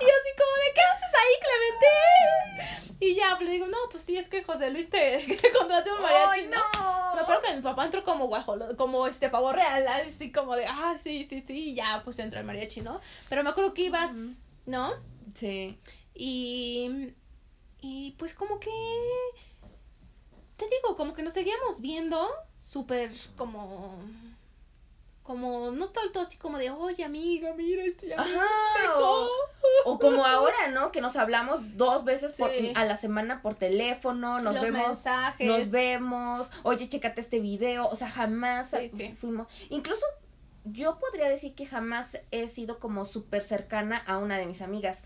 y 0.00 0.04
así 0.04 0.30
como 0.38 0.52
de, 0.62 0.68
¿qué 0.74 0.82
haces 0.82 1.12
ahí, 1.20 1.34
Clemente? 1.40 1.86
Y 3.00 3.14
ya, 3.14 3.34
pues 3.36 3.48
le 3.48 3.52
digo, 3.52 3.66
no, 3.66 3.78
pues 3.90 4.04
sí, 4.04 4.16
es 4.16 4.28
que 4.28 4.44
José 4.44 4.70
Luis 4.70 4.90
te, 4.90 5.18
te 5.40 5.52
contrató 5.52 5.94
un 5.94 6.02
mariachi. 6.02 6.40
¡Ay, 6.40 6.48
no! 6.48 7.14
Me 7.14 7.22
acuerdo 7.22 7.42
que 7.42 7.56
mi 7.56 7.62
papá 7.62 7.86
entró 7.86 8.04
como 8.04 8.26
guajolo, 8.26 8.76
como 8.76 9.06
este 9.06 9.30
pavo 9.30 9.52
real, 9.52 9.86
así 9.88 10.30
como 10.30 10.54
de, 10.54 10.66
ah, 10.66 10.94
sí, 11.02 11.24
sí, 11.24 11.42
sí, 11.46 11.70
y 11.70 11.74
ya, 11.74 12.02
pues 12.04 12.18
entró 12.18 12.38
el 12.38 12.46
mariachi, 12.46 12.82
¿no? 12.82 13.00
Pero 13.28 13.42
me 13.42 13.50
acuerdo 13.50 13.74
que 13.74 13.82
ibas, 13.82 14.12
¿no? 14.66 14.92
Sí. 15.34 15.80
Y, 16.14 17.14
y 17.80 18.12
pues 18.12 18.34
como 18.34 18.60
que, 18.60 18.70
te 20.56 20.68
digo, 20.68 20.96
como 20.96 21.14
que 21.14 21.22
nos 21.22 21.32
seguíamos 21.32 21.80
viendo 21.80 22.28
súper 22.58 23.10
como 23.36 23.98
como 25.26 25.72
no 25.72 25.88
tanto 25.88 26.20
así 26.20 26.38
como 26.38 26.58
de 26.58 26.70
oye 26.70 27.04
amiga 27.04 27.52
mira 27.54 27.84
este 27.84 28.08
ya 28.08 28.16
o, 29.84 29.98
como 29.98 30.24
ahora 30.24 30.68
no 30.68 30.92
que 30.92 31.00
nos 31.00 31.16
hablamos 31.16 31.76
dos 31.76 32.04
veces 32.04 32.38
a 32.74 32.84
la 32.84 32.96
semana 32.96 33.42
por 33.42 33.54
teléfono 33.54 34.40
nos 34.40 34.60
vemos 34.60 35.04
nos 35.40 35.70
vemos 35.70 36.50
oye 36.62 36.88
chécate 36.88 37.20
este 37.20 37.40
video 37.40 37.88
o 37.88 37.96
sea 37.96 38.08
jamás 38.08 38.74
fuimos. 39.16 39.48
Incluso 39.68 40.06
yo 40.64 40.98
podría 40.98 41.28
decir 41.28 41.54
que 41.54 41.66
jamás 41.66 42.18
he 42.30 42.48
sido 42.48 42.78
como 42.78 43.04
súper 43.04 43.42
cercana 43.42 44.02
a 44.06 44.18
una 44.18 44.38
de 44.38 44.46
mis 44.46 44.62
amigas 44.62 45.04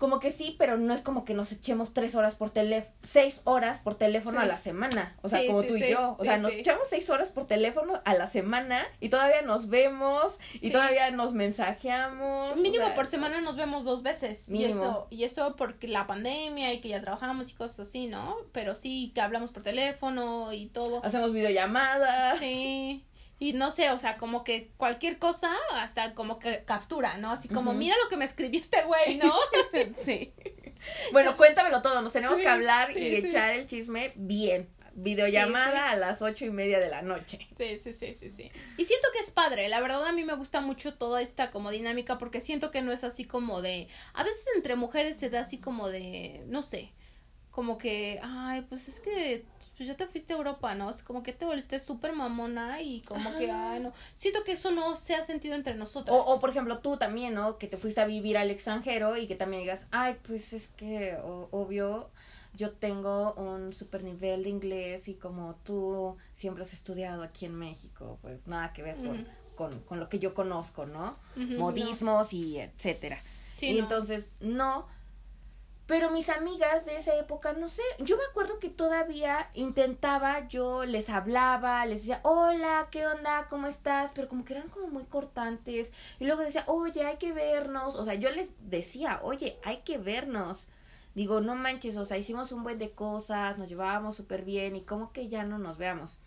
como 0.00 0.18
que 0.18 0.32
sí, 0.32 0.56
pero 0.58 0.78
no 0.78 0.94
es 0.94 1.02
como 1.02 1.24
que 1.24 1.34
nos 1.34 1.52
echemos 1.52 1.92
tres 1.92 2.14
horas 2.14 2.34
por 2.34 2.50
teléfono, 2.50 2.92
seis 3.02 3.42
horas 3.44 3.78
por 3.78 3.94
teléfono 3.94 4.40
a 4.40 4.46
la 4.46 4.56
semana. 4.56 5.14
O 5.22 5.28
sea, 5.28 5.46
como 5.46 5.62
tú 5.62 5.76
y 5.76 5.90
yo. 5.90 6.16
O 6.18 6.24
sea, 6.24 6.38
nos 6.38 6.52
echamos 6.52 6.88
seis 6.88 7.08
horas 7.10 7.28
por 7.28 7.46
teléfono 7.46 8.00
a 8.04 8.14
la 8.14 8.26
semana 8.26 8.84
y 8.98 9.10
todavía 9.10 9.42
nos 9.42 9.68
vemos 9.68 10.38
y 10.54 10.70
todavía 10.70 11.10
nos 11.10 11.34
mensajeamos. 11.34 12.56
Mínimo 12.56 12.92
por 12.94 13.06
semana 13.06 13.40
nos 13.42 13.56
vemos 13.56 13.84
dos 13.84 14.02
veces. 14.02 14.50
Y 14.50 14.64
eso, 14.64 15.06
y 15.10 15.24
eso 15.24 15.54
porque 15.54 15.86
la 15.86 16.06
pandemia 16.06 16.72
y 16.72 16.80
que 16.80 16.88
ya 16.88 17.00
trabajamos 17.02 17.50
y 17.50 17.54
cosas 17.54 17.88
así, 17.88 18.06
¿no? 18.06 18.36
Pero 18.52 18.76
sí 18.76 19.12
que 19.14 19.20
hablamos 19.20 19.52
por 19.52 19.62
teléfono 19.62 20.52
y 20.52 20.66
todo. 20.68 21.04
Hacemos 21.04 21.32
videollamadas. 21.34 22.38
Sí 22.38 23.04
y 23.40 23.54
no 23.54 23.70
sé, 23.70 23.90
o 23.90 23.98
sea, 23.98 24.18
como 24.18 24.44
que 24.44 24.70
cualquier 24.76 25.18
cosa, 25.18 25.50
hasta 25.72 26.14
como 26.14 26.38
que 26.38 26.62
captura, 26.66 27.16
¿no? 27.16 27.30
Así 27.30 27.48
como, 27.48 27.72
mira 27.72 27.96
lo 28.04 28.10
que 28.10 28.18
me 28.18 28.26
escribió 28.26 28.60
este 28.60 28.84
güey, 28.84 29.16
¿no? 29.16 29.34
sí. 29.96 30.32
Bueno, 31.12 31.36
cuéntamelo 31.36 31.82
todo, 31.82 32.00
nos 32.00 32.12
tenemos 32.12 32.38
que 32.38 32.48
hablar 32.48 32.96
y 32.96 33.16
echar 33.16 33.52
el 33.52 33.66
chisme 33.66 34.12
bien. 34.14 34.66
Videollamada 34.94 35.90
a 35.90 35.96
las 35.96 36.22
ocho 36.22 36.46
y 36.46 36.50
media 36.50 36.80
de 36.80 36.88
la 36.88 37.02
noche. 37.02 37.38
Sí, 37.58 37.76
sí, 37.76 37.92
sí, 37.92 38.14
sí, 38.14 38.30
sí. 38.30 38.50
Y 38.78 38.84
siento 38.86 39.08
que 39.12 39.18
es 39.18 39.30
padre, 39.30 39.68
la 39.68 39.80
verdad 39.80 40.06
a 40.06 40.12
mí 40.12 40.24
me 40.24 40.34
gusta 40.34 40.62
mucho 40.62 40.94
toda 40.94 41.20
esta 41.20 41.50
como 41.50 41.70
dinámica 41.70 42.16
porque 42.16 42.40
siento 42.40 42.70
que 42.70 42.80
no 42.80 42.92
es 42.92 43.04
así 43.04 43.24
como 43.24 43.60
de, 43.60 43.88
a 44.14 44.24
veces 44.24 44.46
entre 44.56 44.74
mujeres 44.74 45.18
se 45.18 45.28
da 45.28 45.40
así 45.40 45.58
como 45.60 45.88
de, 45.88 46.42
no 46.46 46.62
sé, 46.62 46.92
como 47.50 47.78
que, 47.78 48.20
ay, 48.22 48.62
pues 48.68 48.88
es 48.88 49.00
que 49.00 49.44
pues 49.76 49.88
ya 49.88 49.96
te 49.96 50.06
fuiste 50.06 50.32
a 50.32 50.36
Europa, 50.36 50.74
¿no? 50.74 50.88
Es 50.88 51.02
como 51.02 51.22
que 51.22 51.32
te 51.32 51.44
volviste 51.44 51.80
súper 51.80 52.12
mamona 52.12 52.80
y 52.80 53.00
como 53.00 53.36
que, 53.36 53.50
ay, 53.50 53.80
no. 53.80 53.92
Siento 54.14 54.44
que 54.44 54.52
eso 54.52 54.70
no 54.70 54.96
se 54.96 55.16
ha 55.16 55.24
sentido 55.24 55.56
entre 55.56 55.74
nosotros. 55.74 56.16
O, 56.16 56.34
o, 56.34 56.40
por 56.40 56.50
ejemplo, 56.50 56.78
tú 56.78 56.96
también, 56.96 57.34
¿no? 57.34 57.58
Que 57.58 57.66
te 57.66 57.76
fuiste 57.76 58.00
a 58.00 58.06
vivir 58.06 58.38
al 58.38 58.50
extranjero 58.50 59.16
y 59.16 59.26
que 59.26 59.34
también 59.34 59.62
digas, 59.62 59.88
ay, 59.90 60.16
pues 60.22 60.52
es 60.52 60.68
que, 60.68 61.18
obvio, 61.24 62.10
yo 62.54 62.70
tengo 62.70 63.34
un 63.34 63.74
super 63.74 64.04
nivel 64.04 64.44
de 64.44 64.50
inglés 64.50 65.08
y 65.08 65.14
como 65.14 65.56
tú 65.64 66.16
siempre 66.32 66.62
has 66.62 66.72
estudiado 66.72 67.22
aquí 67.22 67.46
en 67.46 67.56
México, 67.56 68.18
pues 68.22 68.46
nada 68.46 68.72
que 68.72 68.82
ver 68.82 68.96
con, 69.56 69.72
con, 69.80 69.98
lo 69.98 70.08
que 70.08 70.20
yo 70.20 70.34
conozco, 70.34 70.86
¿no? 70.86 71.16
Modismos 71.36 72.32
y 72.32 72.58
etcétera. 72.58 73.18
y 73.60 73.78
entonces, 73.78 74.28
no 74.40 74.86
pero 75.90 76.12
mis 76.12 76.28
amigas 76.28 76.86
de 76.86 76.98
esa 76.98 77.16
época, 77.16 77.52
no 77.52 77.68
sé, 77.68 77.82
yo 77.98 78.16
me 78.16 78.22
acuerdo 78.22 78.60
que 78.60 78.68
todavía 78.68 79.50
intentaba, 79.54 80.46
yo 80.46 80.84
les 80.84 81.10
hablaba, 81.10 81.84
les 81.84 82.02
decía, 82.02 82.20
hola, 82.22 82.86
¿qué 82.92 83.08
onda? 83.08 83.48
¿Cómo 83.50 83.66
estás? 83.66 84.12
Pero 84.14 84.28
como 84.28 84.44
que 84.44 84.54
eran 84.54 84.68
como 84.68 84.86
muy 84.86 85.02
cortantes. 85.02 85.92
Y 86.20 86.26
luego 86.26 86.42
decía, 86.42 86.62
oye, 86.68 87.04
hay 87.04 87.16
que 87.16 87.32
vernos. 87.32 87.96
O 87.96 88.04
sea, 88.04 88.14
yo 88.14 88.30
les 88.30 88.54
decía, 88.70 89.18
oye, 89.24 89.58
hay 89.64 89.78
que 89.78 89.98
vernos. 89.98 90.68
digo, 91.16 91.40
no 91.40 91.56
manches, 91.56 91.96
o 91.96 92.04
sea, 92.04 92.18
hicimos 92.18 92.52
un 92.52 92.62
buen 92.62 92.78
de 92.78 92.92
cosas, 92.92 93.58
nos 93.58 93.68
llevábamos 93.68 94.14
súper 94.14 94.44
bien 94.44 94.76
y 94.76 94.82
como 94.82 95.12
que 95.12 95.28
ya 95.28 95.42
no 95.42 95.58
nos 95.58 95.76
veamos. 95.76 96.20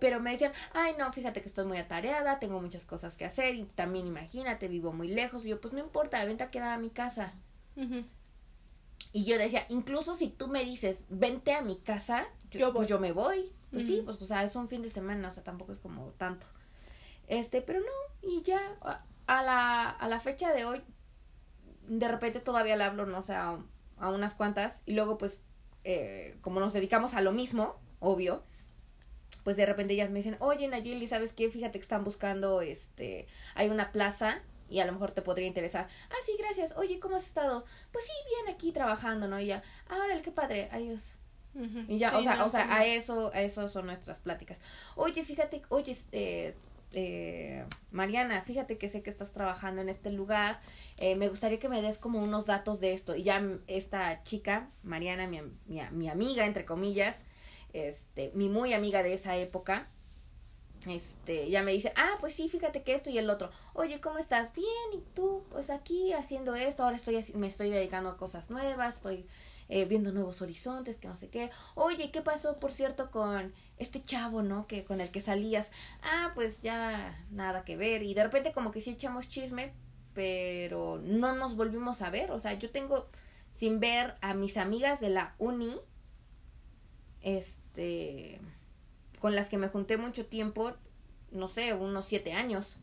Pero 0.00 0.18
me 0.18 0.32
decían, 0.32 0.52
ay, 0.72 0.94
no, 0.98 1.12
fíjate 1.12 1.40
que 1.40 1.48
estoy 1.48 1.66
muy 1.66 1.78
atareada, 1.78 2.40
tengo 2.40 2.60
muchas 2.60 2.84
cosas 2.84 3.16
que 3.16 3.26
hacer 3.26 3.54
y 3.54 3.62
también 3.62 4.08
imagínate, 4.08 4.66
vivo 4.66 4.92
muy 4.92 5.06
lejos. 5.06 5.44
Y 5.46 5.50
yo, 5.50 5.60
pues 5.60 5.72
no 5.72 5.78
importa, 5.78 6.24
vente 6.24 6.42
a 6.42 6.50
quedar 6.50 6.72
a 6.72 6.78
mi 6.78 6.90
casa. 6.90 7.32
Y 9.12 9.24
yo 9.24 9.38
decía, 9.38 9.66
incluso 9.68 10.16
si 10.16 10.28
tú 10.28 10.48
me 10.48 10.64
dices, 10.64 11.06
vente 11.08 11.52
a 11.52 11.62
mi 11.62 11.76
casa, 11.76 12.26
yo, 12.50 12.72
pues 12.72 12.88
yo 12.88 12.98
me 12.98 13.12
voy. 13.12 13.50
Pues 13.70 13.86
sí, 13.86 14.02
pues 14.04 14.20
o 14.20 14.26
sea, 14.26 14.44
es 14.44 14.54
un 14.54 14.68
fin 14.68 14.82
de 14.82 14.90
semana, 14.90 15.28
o 15.28 15.32
sea, 15.32 15.42
tampoco 15.42 15.72
es 15.72 15.78
como 15.78 16.08
tanto. 16.18 16.46
Este, 17.26 17.62
pero 17.62 17.80
no, 17.80 18.28
y 18.28 18.42
ya 18.42 18.60
a 19.26 19.42
la, 19.42 19.88
a 19.88 20.08
la 20.08 20.20
fecha 20.20 20.52
de 20.52 20.66
hoy, 20.66 20.82
de 21.88 22.08
repente 22.08 22.40
todavía 22.40 22.76
le 22.76 22.84
hablo, 22.84 23.06
no 23.06 23.22
sé, 23.22 23.34
a, 23.34 23.58
unas 23.98 24.34
cuantas, 24.34 24.82
y 24.84 24.92
luego 24.92 25.16
pues, 25.16 25.42
eh, 25.84 26.36
como 26.40 26.60
nos 26.60 26.72
dedicamos 26.72 27.14
a 27.14 27.20
lo 27.20 27.32
mismo, 27.32 27.80
obvio, 28.00 28.42
pues 29.44 29.56
de 29.56 29.64
repente 29.64 29.94
ellas 29.94 30.10
me 30.10 30.18
dicen, 30.18 30.36
oye 30.40 30.68
Nayeli, 30.68 31.06
¿sabes 31.06 31.32
qué? 31.32 31.50
Fíjate 31.50 31.78
que 31.78 31.82
están 31.82 32.04
buscando, 32.04 32.60
este, 32.60 33.26
hay 33.54 33.70
una 33.70 33.92
plaza 33.92 34.42
y 34.72 34.80
a 34.80 34.86
lo 34.86 34.92
mejor 34.92 35.12
te 35.12 35.22
podría 35.22 35.46
interesar. 35.46 35.86
Ah, 36.10 36.14
sí, 36.24 36.32
gracias. 36.38 36.76
Oye, 36.76 36.98
¿cómo 36.98 37.16
has 37.16 37.26
estado? 37.26 37.64
Pues 37.92 38.04
sí, 38.06 38.12
bien 38.34 38.54
aquí 38.54 38.72
trabajando, 38.72 39.28
¿no? 39.28 39.38
Y 39.38 39.46
ya, 39.46 39.62
ahora 39.88 40.14
el 40.14 40.22
qué 40.22 40.32
padre, 40.32 40.68
adiós. 40.72 41.18
Y 41.86 41.98
ya, 41.98 42.16
o 42.16 42.22
sea, 42.22 42.46
o 42.46 42.48
sea, 42.48 42.74
a 42.74 42.86
eso, 42.86 43.30
a 43.34 43.42
eso 43.42 43.68
son 43.68 43.84
nuestras 43.84 44.18
pláticas. 44.18 44.58
Oye, 44.96 45.22
fíjate, 45.22 45.60
oye, 45.68 45.94
eh, 46.12 46.54
eh, 46.94 47.66
Mariana, 47.90 48.40
fíjate 48.40 48.78
que 48.78 48.88
sé 48.88 49.02
que 49.02 49.10
estás 49.10 49.32
trabajando 49.32 49.82
en 49.82 49.90
este 49.90 50.10
lugar, 50.10 50.60
eh, 50.96 51.14
me 51.16 51.28
gustaría 51.28 51.58
que 51.58 51.68
me 51.68 51.82
des 51.82 51.98
como 51.98 52.22
unos 52.22 52.46
datos 52.46 52.80
de 52.80 52.94
esto. 52.94 53.14
Y 53.14 53.22
ya 53.24 53.42
esta 53.66 54.22
chica, 54.22 54.66
Mariana, 54.82 55.26
mi, 55.26 55.42
mi, 55.66 56.08
amiga, 56.08 56.46
entre 56.46 56.64
comillas, 56.64 57.24
este, 57.74 58.32
mi 58.34 58.48
muy 58.48 58.72
amiga 58.72 59.02
de 59.02 59.12
esa 59.12 59.36
época, 59.36 59.86
este, 60.86 61.50
ya 61.50 61.62
me 61.62 61.72
dice, 61.72 61.92
ah, 61.96 62.16
pues 62.20 62.34
sí, 62.34 62.48
fíjate 62.48 62.82
que 62.82 62.94
esto 62.94 63.10
y 63.10 63.18
el 63.18 63.30
otro. 63.30 63.50
Oye, 63.74 64.00
¿cómo 64.00 64.18
estás? 64.18 64.52
Bien, 64.54 64.66
¿y 64.94 65.02
tú? 65.14 65.42
Pues 65.50 65.70
aquí 65.70 66.12
haciendo 66.12 66.54
esto, 66.54 66.84
ahora 66.84 66.96
estoy, 66.96 67.24
me 67.34 67.46
estoy 67.46 67.70
dedicando 67.70 68.10
a 68.10 68.16
cosas 68.16 68.50
nuevas, 68.50 68.96
estoy 68.96 69.26
eh, 69.68 69.84
viendo 69.86 70.12
nuevos 70.12 70.42
horizontes, 70.42 70.98
que 70.98 71.08
no 71.08 71.16
sé 71.16 71.28
qué. 71.28 71.50
Oye, 71.74 72.10
¿qué 72.10 72.20
pasó, 72.20 72.58
por 72.58 72.72
cierto, 72.72 73.10
con 73.10 73.52
este 73.78 74.02
chavo, 74.02 74.42
¿no? 74.42 74.66
Que 74.66 74.84
con 74.84 75.00
el 75.00 75.10
que 75.10 75.20
salías. 75.20 75.70
Ah, 76.02 76.32
pues 76.34 76.62
ya 76.62 77.24
nada 77.30 77.64
que 77.64 77.76
ver. 77.76 78.02
Y 78.02 78.14
de 78.14 78.24
repente 78.24 78.52
como 78.52 78.70
que 78.70 78.80
sí 78.80 78.90
echamos 78.90 79.28
chisme, 79.28 79.72
pero 80.14 81.00
no 81.02 81.34
nos 81.34 81.56
volvimos 81.56 82.02
a 82.02 82.10
ver. 82.10 82.32
O 82.32 82.38
sea, 82.38 82.54
yo 82.54 82.70
tengo 82.70 83.08
sin 83.54 83.80
ver 83.80 84.14
a 84.20 84.34
mis 84.34 84.56
amigas 84.56 85.00
de 85.00 85.10
la 85.10 85.34
uni, 85.38 85.74
este, 87.20 88.40
con 89.22 89.36
las 89.36 89.48
que 89.48 89.56
me 89.56 89.68
junté 89.68 89.96
mucho 89.96 90.26
tiempo, 90.26 90.72
no 91.30 91.46
sé, 91.46 91.74
unos 91.74 92.04
siete 92.04 92.32
años. 92.32 92.78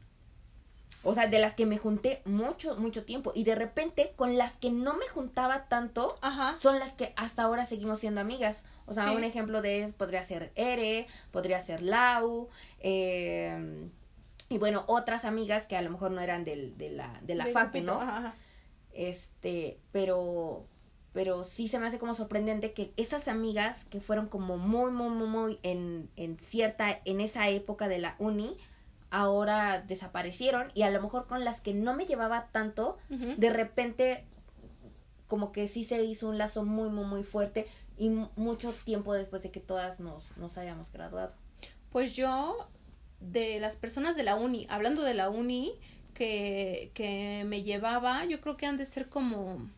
O 1.04 1.14
sea, 1.14 1.28
de 1.28 1.38
las 1.38 1.54
que 1.54 1.66
me 1.66 1.78
junté 1.78 2.22
mucho, 2.24 2.78
mucho 2.78 3.04
tiempo. 3.04 3.34
Y 3.36 3.44
de 3.44 3.56
repente, 3.56 4.14
con 4.16 4.38
las 4.38 4.54
que 4.54 4.72
no 4.72 4.96
me 4.96 5.06
juntaba 5.08 5.66
tanto, 5.68 6.18
son 6.58 6.80
las 6.80 6.94
que 6.94 7.14
hasta 7.18 7.44
ahora 7.44 7.66
seguimos 7.66 8.00
siendo 8.00 8.22
amigas. 8.22 8.64
O 8.86 8.94
sea, 8.94 9.12
un 9.12 9.26
ejemplo 9.26 9.62
de 9.62 9.94
podría 9.98 10.24
ser 10.24 10.54
Ere, 10.56 11.08
podría 11.32 11.62
ser 11.62 11.82
Lau, 11.82 12.48
eh, 12.80 13.90
y 14.48 14.58
bueno, 14.58 14.86
otras 14.88 15.26
amigas 15.26 15.68
que 15.68 15.76
a 15.76 15.82
lo 15.82 15.92
mejor 15.92 16.12
no 16.12 16.22
eran 16.22 16.46
del, 16.46 16.78
de 16.78 16.90
la, 16.90 17.20
de 17.22 17.36
la 17.36 17.48
facu, 17.48 17.82
¿no? 17.82 18.02
Este, 18.94 19.78
pero, 19.92 20.66
pero 21.14 21.44
sí 21.44 21.68
se 21.68 21.80
me 21.80 21.88
hace 21.88 22.00
como 22.00 22.14
sorprendente 22.14 22.74
que 22.74 22.94
esas 22.98 23.28
amigas 23.28 23.86
que 23.86 24.00
fueron 24.00 24.28
como 24.28 24.58
muy, 24.58 24.92
muy, 24.92 25.10
muy, 25.10 25.28
muy 25.28 25.60
en, 25.64 26.10
en 26.16 26.38
cierta, 26.38 27.00
en 27.06 27.22
esa 27.22 27.50
época 27.50 27.88
de 27.88 28.00
la 28.00 28.16
uni, 28.20 28.56
ahora 29.12 29.82
desaparecieron 29.82 30.72
y 30.76 30.84
a 30.84 30.92
lo 30.92 31.02
mejor 31.02 31.28
con 31.28 31.44
las 31.44 31.62
que 31.62 31.74
no 31.74 31.96
me 31.96 32.06
llevaba 32.06 32.48
tanto, 32.52 32.98
de 33.10 33.50
repente 33.50 34.26
como 35.28 35.52
que 35.52 35.68
sí 35.68 35.84
se 35.84 36.04
hizo 36.04 36.30
un 36.30 36.38
lazo 36.38 36.64
muy, 36.64 36.90
muy, 36.90 37.06
muy 37.06 37.24
fuerte 37.24 37.68
y 37.98 38.10
mucho 38.10 38.72
tiempo 38.72 39.14
después 39.14 39.44
de 39.44 39.52
que 39.52 39.60
todas 39.60 40.00
nos, 40.00 40.38
nos 40.38 40.58
hayamos 40.58 40.92
graduado. 40.92 41.34
Pues 41.92 42.16
yo, 42.16 42.68
de 43.20 43.60
las 43.60 43.76
personas 43.76 44.16
de 44.16 44.24
la 44.24 44.36
uni, 44.36 44.66
hablando 44.70 45.04
de 45.04 45.14
la 45.14 45.30
uni, 45.30 45.74
que, 46.14 46.92
que 46.94 47.44
me 47.46 47.64
llevaba, 47.64 48.26
yo 48.26 48.42
creo 48.42 48.58
que 48.58 48.66
han 48.66 48.78
de 48.78 48.86
ser 48.86 49.10
como 49.10 49.70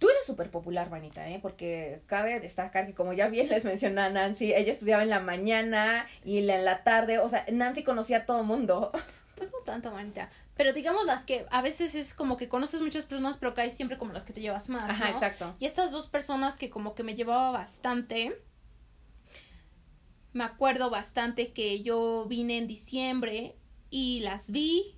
Tú 0.00 0.08
eres 0.08 0.24
súper 0.24 0.50
popular, 0.50 0.88
Vanita, 0.88 1.28
¿eh? 1.28 1.38
Porque 1.42 2.00
cabe 2.06 2.40
destacar 2.40 2.86
que, 2.86 2.94
como 2.94 3.12
ya 3.12 3.28
bien 3.28 3.50
les 3.50 3.66
mencionó 3.66 4.08
Nancy, 4.08 4.54
ella 4.54 4.72
estudiaba 4.72 5.02
en 5.02 5.10
la 5.10 5.20
mañana 5.20 6.08
y 6.24 6.38
en 6.38 6.64
la 6.64 6.82
tarde. 6.82 7.18
O 7.18 7.28
sea, 7.28 7.44
Nancy 7.52 7.84
conocía 7.84 8.18
a 8.18 8.26
todo 8.26 8.42
mundo. 8.42 8.90
Pues 9.36 9.50
no 9.52 9.58
tanto, 9.64 9.90
Vanita. 9.90 10.28
Pero 10.54 10.74
digamos 10.74 11.06
las 11.06 11.24
que 11.24 11.46
a 11.50 11.62
veces 11.62 11.94
es 11.94 12.12
como 12.12 12.36
que 12.36 12.46
conoces 12.46 12.82
muchas 12.82 13.06
personas, 13.06 13.38
pero 13.38 13.54
caes 13.54 13.74
siempre 13.74 13.96
como 13.96 14.12
las 14.12 14.26
que 14.26 14.34
te 14.34 14.42
llevas 14.42 14.68
más. 14.68 14.90
Ajá, 14.90 15.08
exacto. 15.08 15.56
Y 15.58 15.64
estas 15.64 15.92
dos 15.92 16.08
personas 16.08 16.58
que 16.58 16.68
como 16.68 16.94
que 16.94 17.02
me 17.02 17.14
llevaba 17.14 17.50
bastante. 17.50 18.38
Me 20.34 20.44
acuerdo 20.44 20.90
bastante 20.90 21.54
que 21.54 21.82
yo 21.82 22.26
vine 22.26 22.58
en 22.58 22.66
diciembre 22.66 23.56
y 23.88 24.20
las 24.20 24.50
vi 24.50 24.94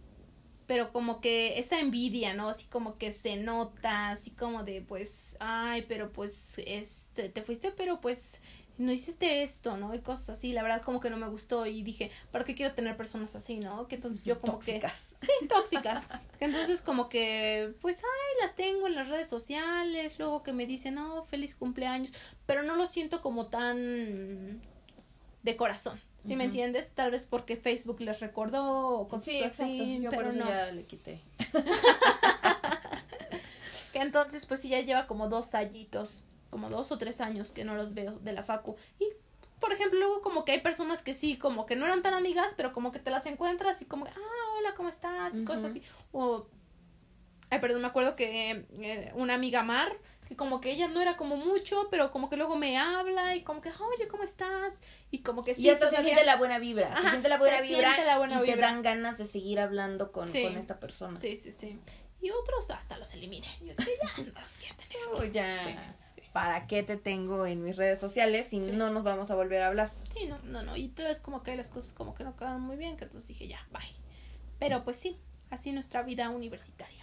pero 0.67 0.93
como 0.93 1.21
que 1.21 1.59
esa 1.59 1.81
envidia, 1.81 2.35
¿no? 2.35 2.49
Así 2.49 2.67
como 2.67 2.99
que 2.99 3.13
se 3.13 3.37
nota, 3.37 4.11
así 4.11 4.31
como 4.31 4.65
de, 4.65 4.83
pues, 4.83 5.37
ay, 5.41 5.85
pero 5.89 6.13
pues, 6.13 6.61
este, 6.67 7.29
te 7.29 7.43
fuiste, 7.43 7.73
pero 7.73 8.01
pues, 8.01 8.41
no 8.79 8.93
hiciste 8.93 9.43
esto, 9.43 9.77
¿no? 9.77 9.95
Y 9.95 10.01
cosas 10.01 10.31
así, 10.31 10.53
la 10.53 10.63
verdad 10.63 10.83
como 10.83 11.01
que 11.01 11.11
no 11.11 11.17
me 11.17 11.29
gustó 11.29 11.67
y 11.67 11.83
dije, 11.83 12.11
¿para 12.31 12.45
qué 12.45 12.55
quiero 12.55 12.75
tener 12.75 12.97
personas 12.97 13.35
así, 13.37 13.59
¿no? 13.59 13.87
Que 13.87 13.97
entonces 13.97 14.25
yo 14.25 14.41
como 14.41 14.53
tóxicas. 14.55 15.15
que... 15.21 15.27
Sí, 15.27 15.49
tóxicas. 15.49 16.09
entonces 16.41 16.83
como 16.83 17.09
que, 17.09 17.75
pues, 17.81 17.99
ay, 17.99 18.47
las 18.47 18.57
tengo 18.57 18.87
en 18.87 18.95
las 18.95 19.09
redes 19.09 19.29
sociales, 19.29 20.19
luego 20.19 20.43
que 20.43 20.53
me 20.53 20.67
dicen, 20.67 20.95
no, 20.95 21.25
feliz 21.25 21.55
cumpleaños, 21.55 22.13
pero 22.47 22.63
no 22.63 22.77
lo 22.77 22.87
siento 22.87 23.21
como 23.21 23.47
tan 23.47 24.61
de 25.43 25.57
corazón. 25.57 26.01
¿Sí 26.19 26.37
me 26.37 26.45
entiendes? 26.45 26.93
Tal 26.93 27.11
vez 27.11 27.27
porque 27.27 27.57
Facebook 27.57 28.01
les 28.01 28.21
recordó 28.21 29.01
o 29.01 29.09
cosas 29.09 29.25
sí, 29.25 29.43
así. 29.43 29.99
Yo 30.01 30.11
pero 30.11 30.23
por 30.23 30.31
eso 30.31 30.39
ya 30.39 30.71
le 30.71 30.85
quité. 30.85 31.21
que 33.93 33.99
entonces, 34.01 34.47
pues 34.47 34.61
sí, 34.61 34.69
ya 34.69 34.81
lleva 34.81 35.09
como 35.09 35.29
dos 35.29 35.55
añitos, 35.57 36.23
como 36.51 36.71
dos 36.71 36.93
o 36.93 36.99
tres 36.99 37.21
años 37.21 37.51
que 37.51 37.65
no 37.65 37.75
los 37.75 37.95
veo 37.95 38.21
de 38.21 38.33
la 38.33 38.45
Facu. 38.45 38.77
Y, 39.01 39.07
por 39.59 39.73
ejemplo, 39.73 39.99
luego 39.99 40.23
como 40.23 40.45
que 40.45 40.53
hay 40.53 40.61
personas 40.61 41.03
que 41.03 41.15
sí, 41.15 41.37
como 41.37 41.67
que 41.67 41.75
no 41.75 41.87
eran 41.87 42.03
tan 42.03 42.15
amigas, 42.15 42.55
pero 42.57 42.73
como 42.73 42.93
que 42.93 43.01
te 43.01 43.11
las 43.11 43.27
encuentras 43.27 43.83
y 43.83 43.87
como, 43.87 44.07
ah, 44.07 44.59
hola, 44.59 44.75
¿cómo 44.77 44.91
estás? 44.91 45.35
Y 45.35 45.45
cosas 45.45 45.65
así. 45.65 45.83
O, 46.13 46.47
ay, 47.51 47.59
perdón, 47.59 47.83
me 47.83 47.89
acuerdo 47.89 48.15
que 48.15 48.65
eh, 48.79 49.13
una 49.17 49.35
amiga 49.35 49.65
Mar 49.65 49.93
como 50.37 50.61
que 50.61 50.71
ella 50.71 50.89
no 50.89 51.01
era 51.01 51.17
como 51.17 51.37
mucho, 51.37 51.89
pero 51.91 52.11
como 52.11 52.29
que 52.29 52.37
luego 52.37 52.57
me 52.57 52.79
habla 52.79 53.35
y 53.35 53.43
como 53.43 53.61
que, 53.61 53.71
oye, 53.71 54.09
¿cómo 54.09 54.23
estás? 54.23 54.83
Y 55.11 55.23
como 55.23 55.45
que 55.45 55.55
sí. 55.55 55.63
Y 55.63 55.71
hasta 55.71 55.89
se 55.89 56.03
siente 56.03 56.25
la 56.25 56.37
buena 56.37 56.59
vibra. 56.59 56.95
se 57.03 57.09
siente 57.11 57.29
la 57.29 57.39
buena 57.39 57.61
vibra 57.61 58.41
y 58.41 58.45
te 58.45 58.57
dan 58.57 58.83
ganas 58.83 59.19
de 59.19 59.27
seguir 59.27 59.61
hablando 59.61 60.13
con, 60.13 60.31
con, 60.31 60.57
esta 60.57 60.79
persona. 60.81 61.21
Sí, 61.21 61.37
sí, 61.37 61.53
sí. 61.53 61.79
Y 62.21 62.31
otros 62.31 62.71
hasta 62.71 62.97
los 62.99 63.13
elimine. 63.15 63.47
Yo 63.61 63.73
ya 63.75 64.25
no 64.25 64.41
los 64.41 64.59
quiero 64.59 64.77
tener. 64.77 65.33
ya. 65.33 65.97
¿Para 66.33 66.67
qué 66.67 66.83
te 66.83 66.97
tengo 66.97 67.45
en 67.45 67.63
mis 67.63 67.77
redes 67.77 68.01
sociales 68.01 68.49
si 68.49 68.59
no 68.59 68.91
nos 68.91 69.05
vamos 69.05 69.31
a 69.31 69.35
volver 69.35 69.63
a 69.63 69.67
hablar? 69.69 69.91
Sí, 70.15 70.27
no, 70.27 70.39
no, 70.45 70.63
no. 70.63 70.77
Y 70.77 70.89
otra 70.89 71.09
vez 71.09 71.21
como 71.21 71.43
que 71.43 71.55
las 71.57 71.69
cosas 71.69 71.93
como 71.93 72.15
que 72.15 72.25
no 72.25 72.35
quedaron 72.37 72.63
muy 72.63 72.77
bien, 72.77 72.97
que 72.97 73.05
entonces 73.05 73.29
dije, 73.29 73.49
ya, 73.49 73.67
bye. 73.71 73.83
Pero 74.59 74.83
pues 74.83 74.97
sí, 74.97 75.19
así 75.51 75.73
nuestra 75.73 76.03
vida 76.03 76.31
universitaria 76.31 77.03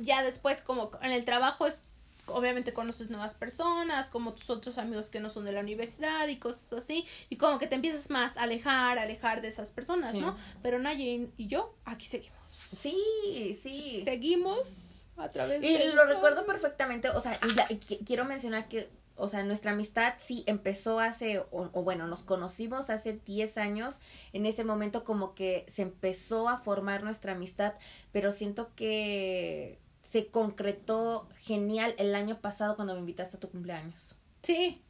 ya 0.00 0.22
después 0.22 0.62
como 0.62 0.90
en 1.02 1.12
el 1.12 1.24
trabajo 1.24 1.66
es 1.66 1.84
obviamente 2.28 2.72
conoces 2.72 3.10
nuevas 3.10 3.34
personas, 3.34 4.10
como 4.10 4.34
tus 4.34 4.50
otros 4.50 4.78
amigos 4.78 5.10
que 5.10 5.20
no 5.20 5.30
son 5.30 5.44
de 5.44 5.52
la 5.52 5.60
universidad 5.60 6.26
y 6.28 6.36
cosas 6.36 6.72
así, 6.84 7.06
y 7.28 7.36
como 7.36 7.58
que 7.58 7.68
te 7.68 7.76
empiezas 7.76 8.10
más 8.10 8.36
a 8.36 8.42
alejar, 8.42 8.98
alejar 8.98 9.42
de 9.42 9.48
esas 9.48 9.70
personas, 9.70 10.14
¿no? 10.14 10.36
Pero 10.62 10.78
Nayin 10.78 11.32
y 11.36 11.46
yo 11.46 11.74
aquí 11.84 12.06
seguimos. 12.06 12.38
Sí, 12.76 13.56
sí. 13.60 14.02
Seguimos 14.04 15.04
a 15.16 15.30
través 15.30 15.62
y 15.62 15.68
Y 15.68 15.92
lo 15.92 16.04
recuerdo 16.04 16.44
perfectamente, 16.46 17.10
o 17.10 17.20
sea, 17.20 17.38
y 17.68 17.76
quiero 17.76 18.24
mencionar 18.24 18.68
que 18.68 18.88
o 19.18 19.28
sea, 19.28 19.42
nuestra 19.44 19.72
amistad 19.72 20.14
sí 20.18 20.44
empezó 20.46 21.00
hace, 21.00 21.42
o, 21.50 21.68
bueno, 21.82 22.06
nos 22.06 22.20
conocimos 22.20 22.90
hace 22.90 23.18
10 23.24 23.56
años, 23.56 23.96
en 24.34 24.44
ese 24.44 24.62
momento 24.62 25.04
como 25.04 25.34
que 25.34 25.64
se 25.68 25.82
empezó 25.82 26.48
a 26.48 26.58
formar 26.58 27.02
nuestra 27.02 27.32
amistad, 27.32 27.72
pero 28.12 28.30
siento 28.30 28.74
que 28.74 29.78
se 30.08 30.26
concretó 30.28 31.26
genial 31.42 31.94
el 31.98 32.14
año 32.14 32.40
pasado 32.40 32.76
cuando 32.76 32.94
me 32.94 33.00
invitaste 33.00 33.36
a 33.36 33.40
tu 33.40 33.50
cumpleaños. 33.50 34.14
Sí, 34.42 34.82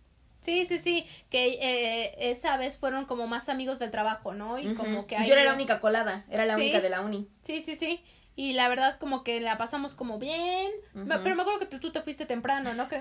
sí, 0.42 0.66
sí, 0.66 0.79
sí, 0.79 1.07
que 1.31 1.59
eh, 1.61 2.31
esa 2.31 2.57
vez 2.57 2.79
fueron 2.79 3.07
como 3.07 3.26
más 3.26 3.48
amigos 3.48 3.79
del 3.79 3.90
trabajo, 3.90 4.35
¿no? 4.35 4.59
Y 4.59 4.74
como 4.74 5.07
que 5.07 5.16
Yo 5.26 5.33
era 5.33 5.44
la 5.44 5.55
única 5.55 5.81
colada, 5.81 6.24
era 6.29 6.44
la 6.44 6.57
única 6.57 6.81
de 6.81 6.90
la 6.90 7.00
uni. 7.00 7.29
Sí, 7.44 7.62
sí, 7.62 7.76
sí. 7.76 8.05
Y 8.35 8.52
la 8.52 8.68
verdad 8.68 8.98
como 8.98 9.24
que 9.24 9.40
la 9.40 9.57
pasamos 9.57 9.94
como 9.94 10.18
bien. 10.18 10.70
Pero 10.92 11.35
me 11.35 11.42
acuerdo 11.42 11.59
que 11.61 11.66
te- 11.66 11.79
tú 11.81 11.90
te 11.90 12.02
fuiste 12.02 12.26
temprano, 12.26 12.74
¿no? 12.74 12.87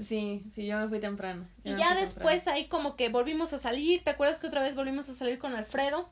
Sí, 0.00 0.42
sí, 0.52 0.66
yo 0.66 0.78
me 0.78 0.88
fui 0.88 1.00
temprano. 1.00 1.44
yo 1.64 1.74
Y 1.74 1.78
ya 1.78 1.94
después 1.94 2.46
ahí 2.48 2.68
como 2.68 2.96
que 2.96 3.08
volvimos 3.08 3.52
a 3.52 3.58
salir. 3.58 4.04
¿Te 4.04 4.10
acuerdas 4.10 4.38
que 4.38 4.46
otra 4.46 4.62
vez 4.62 4.74
volvimos 4.74 5.08
a 5.08 5.14
salir 5.14 5.38
con 5.38 5.54
Alfredo? 5.54 6.08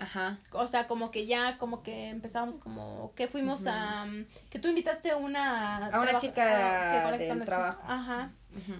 Ajá. 0.00 0.38
O 0.52 0.66
sea, 0.66 0.86
como 0.86 1.10
que 1.10 1.26
ya, 1.26 1.58
como 1.58 1.82
que 1.82 2.08
empezamos 2.08 2.58
como 2.58 3.12
que 3.14 3.28
fuimos 3.28 3.66
a... 3.66 4.06
Que 4.48 4.58
tú 4.58 4.68
invitaste 4.68 5.14
una... 5.14 5.86
A 5.86 6.00
una 6.00 6.18
chica 6.18 6.92
que 6.92 7.04
colecta 7.04 7.34
del 7.34 7.44
trabajo. 7.44 7.82
Ajá. 7.86 8.32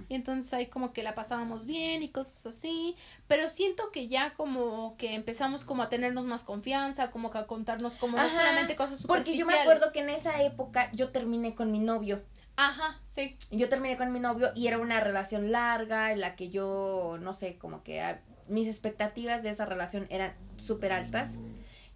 Y 0.09 0.15
entonces 0.15 0.53
ahí 0.55 0.67
como 0.67 0.93
que 0.93 1.03
la 1.03 1.15
pasábamos 1.15 1.67
bien 1.67 2.03
y 2.03 2.09
cosas 2.09 2.47
así. 2.47 2.97
Pero 3.29 3.51
siento 3.51 3.93
que 3.93 4.09
ya 4.09 4.33
como 4.33 4.97
que 4.97 5.15
empezamos 5.15 5.65
como 5.65 5.83
a 5.83 5.91
tenernos 5.91 6.25
más 6.25 6.43
confianza, 6.43 7.11
como 7.11 7.31
que 7.31 7.39
a 7.39 7.47
contarnos 7.47 7.97
como 7.97 8.17
no 8.17 8.23
Ajá, 8.23 8.39
solamente 8.39 8.75
cosas 8.75 9.07
Porque 9.07 9.37
yo 9.37 9.45
me 9.45 9.55
acuerdo 9.55 9.93
que 9.93 10.01
en 10.01 10.09
esa 10.09 10.43
época 10.43 10.91
yo 10.93 11.11
terminé 11.11 11.55
con 11.55 11.71
mi 11.71 11.81
novio. 11.81 12.23
Ajá, 12.57 12.99
sí. 13.07 13.37
Yo 13.51 13.69
terminé 13.69 13.99
con 13.99 14.11
mi 14.11 14.21
novio 14.21 14.53
y 14.55 14.69
era 14.69 14.79
una 14.79 15.01
relación 15.01 15.53
larga 15.53 16.13
en 16.13 16.21
la 16.21 16.35
que 16.35 16.49
yo, 16.49 17.19
no 17.21 17.35
sé, 17.35 17.59
como 17.59 17.83
que 17.83 18.03
mis 18.49 18.67
expectativas 18.67 19.43
de 19.43 19.51
esa 19.51 19.65
relación 19.65 20.07
eran 20.11 20.35
súper 20.61 20.93
altas. 20.93 21.39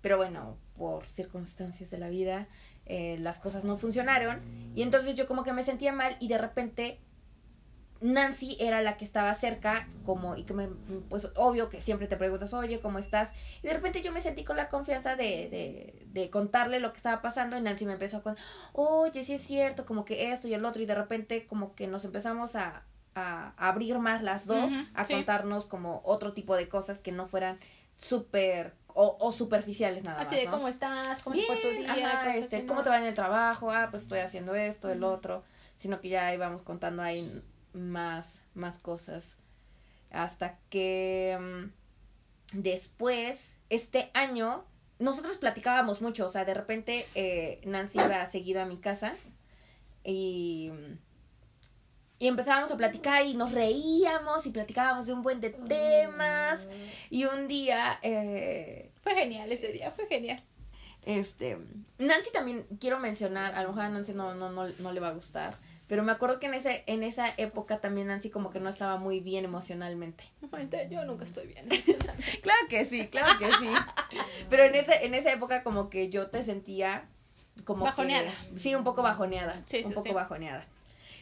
Pero 0.01 0.17
bueno, 0.17 0.59
por 0.77 1.07
circunstancias 1.07 1.91
de 1.91 1.99
la 1.99 2.09
vida, 2.09 2.47
eh, 2.87 3.17
las 3.21 3.39
cosas 3.39 3.65
no 3.65 3.77
funcionaron. 3.77 4.41
Y 4.75 4.83
entonces 4.83 5.15
yo 5.15 5.27
como 5.27 5.45
que 5.45 5.53
me 5.53 5.65
sentía 5.65 5.93
mal 5.93 6.17
y 6.21 6.29
de 6.29 6.39
repente 6.39 7.01
Nancy 8.01 8.57
era 8.61 8.83
la 8.83 8.99
que 8.99 9.05
estaba 9.05 9.33
cerca, 9.33 9.89
como, 10.05 10.37
y 10.37 10.43
que 10.43 10.53
me, 10.53 10.69
pues 11.09 11.31
obvio 11.37 11.71
que 11.71 11.81
siempre 11.81 12.07
te 12.07 12.19
preguntas, 12.19 12.53
oye, 12.53 12.81
¿cómo 12.81 12.99
estás? 12.99 13.33
Y 13.63 13.69
de 13.69 13.73
repente 13.73 14.03
yo 14.03 14.13
me 14.13 14.21
sentí 14.21 14.45
con 14.45 14.57
la 14.57 14.69
confianza 14.69 15.17
de, 15.17 15.49
de, 15.49 16.07
de 16.13 16.29
contarle 16.29 16.81
lo 16.81 16.93
que 16.93 16.99
estaba 16.99 17.23
pasando 17.23 17.57
y 17.57 17.63
Nancy 17.63 17.87
me 17.87 17.95
empezó 17.95 18.19
a 18.19 18.23
contar, 18.23 18.45
oye, 18.75 19.25
sí 19.25 19.35
es 19.35 19.43
cierto, 19.43 19.87
como 19.87 20.05
que 20.05 20.33
esto 20.33 20.49
y 20.49 20.55
el 20.55 20.67
otro, 20.67 20.83
y 20.83 20.87
de 20.87 20.95
repente 20.95 21.47
como 21.47 21.75
que 21.75 21.87
nos 21.87 22.05
empezamos 22.05 22.57
a, 22.57 22.85
a 23.15 23.55
abrir 23.57 23.99
más 23.99 24.23
las 24.23 24.47
dos, 24.47 24.71
a 24.93 25.05
sí. 25.05 25.15
contarnos 25.15 25.65
como 25.65 26.03
otro 26.05 26.35
tipo 26.35 26.57
de 26.57 26.69
cosas 26.69 26.99
que 26.99 27.13
no 27.13 27.27
fueran 27.27 27.57
súper 27.97 28.75
o, 28.89 29.17
o 29.21 29.33
superficiales 29.33 30.05
nada 30.05 30.21
Así 30.21 30.35
más. 30.35 30.41
de 30.41 30.47
¿no? 30.47 30.53
cómo 30.53 30.69
estás, 30.69 31.21
cómo 31.23 31.35
Bien, 31.35 31.47
te 31.49 31.61
fue 31.61 31.73
tu 31.73 31.79
día, 31.79 31.93
ajá, 31.93 32.27
cosas 32.27 32.37
este, 32.45 32.57
así, 32.57 32.67
¿cómo 32.67 32.81
¿no? 32.81 32.85
te 32.85 32.91
va 32.91 32.99
en 32.99 33.07
el 33.07 33.15
trabajo? 33.15 33.71
Ah, 33.71 33.89
pues 33.91 34.05
estoy 34.05 34.21
haciendo 34.21 34.55
esto, 34.55 34.91
el 34.91 35.03
otro, 35.03 35.43
sino 35.77 36.01
que 36.01 36.09
ya 36.11 36.33
íbamos 36.33 36.63
contando 36.63 37.03
ahí 37.03 37.43
más, 37.73 38.45
más 38.55 38.79
cosas. 38.79 39.37
Hasta 40.11 40.59
que 40.71 41.37
mm, 41.41 42.61
después, 42.61 43.59
este 43.69 44.11
año, 44.15 44.65
nosotros 45.01 45.39
platicábamos 45.39 46.01
mucho, 46.01 46.29
o 46.29 46.31
sea, 46.31 46.45
de 46.45 46.55
repente 46.55 47.05
eh, 47.17 47.61
Nancy 47.65 47.99
iba 47.99 48.25
seguido 48.27 48.63
a 48.63 48.67
mi 48.67 48.77
casa 48.79 49.15
y, 50.05 50.71
y 52.25 52.29
empezábamos 52.29 52.71
a 52.71 52.77
platicar 52.79 53.27
y 53.27 53.35
nos 53.35 53.53
reíamos 53.53 54.47
y 54.47 54.51
platicábamos 54.51 55.05
de 55.07 55.13
un 55.13 55.21
buen 55.23 55.43
de 55.43 55.51
temas 55.51 56.71
y 57.11 57.27
un 57.27 57.49
día... 57.49 57.99
Eh, 58.01 58.91
Fue 59.03 59.15
genial 59.15 59.53
ese 59.53 59.69
día, 59.69 59.91
fue 59.91 60.07
genial. 60.07 60.43
este, 61.05 61.59
Nancy 61.99 62.33
también 62.33 62.67
quiero 62.81 62.99
mencionar, 62.99 63.55
a 63.55 63.63
lo 63.63 63.69
mejor 63.69 63.83
a 63.83 63.89
Nancy 63.91 64.15
no, 64.15 64.35
no, 64.35 64.51
no, 64.51 64.67
no 64.79 64.93
le 64.95 65.01
va 65.01 65.09
a 65.09 65.13
gustar, 65.13 65.55
pero 65.87 66.03
me 66.03 66.13
acuerdo 66.13 66.41
que 66.41 66.47
en 66.47 66.55
ese, 66.55 66.83
en 66.87 67.03
esa 67.03 67.27
época 67.37 67.83
también 67.83 68.07
Nancy 68.07 68.31
como 68.31 68.51
que 68.51 68.59
no 68.59 68.71
estaba 68.71 68.97
muy 68.97 69.21
bien 69.21 69.45
emocionalmente. 69.45 70.25
Yo 70.91 71.05
nunca 71.05 71.27
estoy 71.27 71.49
bien. 71.49 71.69
Claro 72.43 72.61
que 72.71 72.87
sí, 72.87 73.07
claro 73.09 73.39
que 73.39 73.47
sí. 73.53 73.69
Pero 74.49 74.65
en 74.65 74.75
esa, 74.77 74.95
en 74.95 75.13
esa 75.13 75.31
época 75.31 75.63
como 75.63 75.91
que 75.91 76.09
yo 76.09 76.29
te 76.31 76.43
sentía 76.43 77.07
como 77.67 77.85
Bajoneada. 77.85 78.31
que- 78.51 78.59
sí, 78.59 78.75
un 78.75 78.83
poco 78.83 79.03
bajoneada. 79.03 79.61
Sí, 79.67 79.79
un 79.79 79.89
sí, 79.91 79.95
poco 79.95 80.09
sí. 80.09 80.15
bajoneada. 80.15 80.67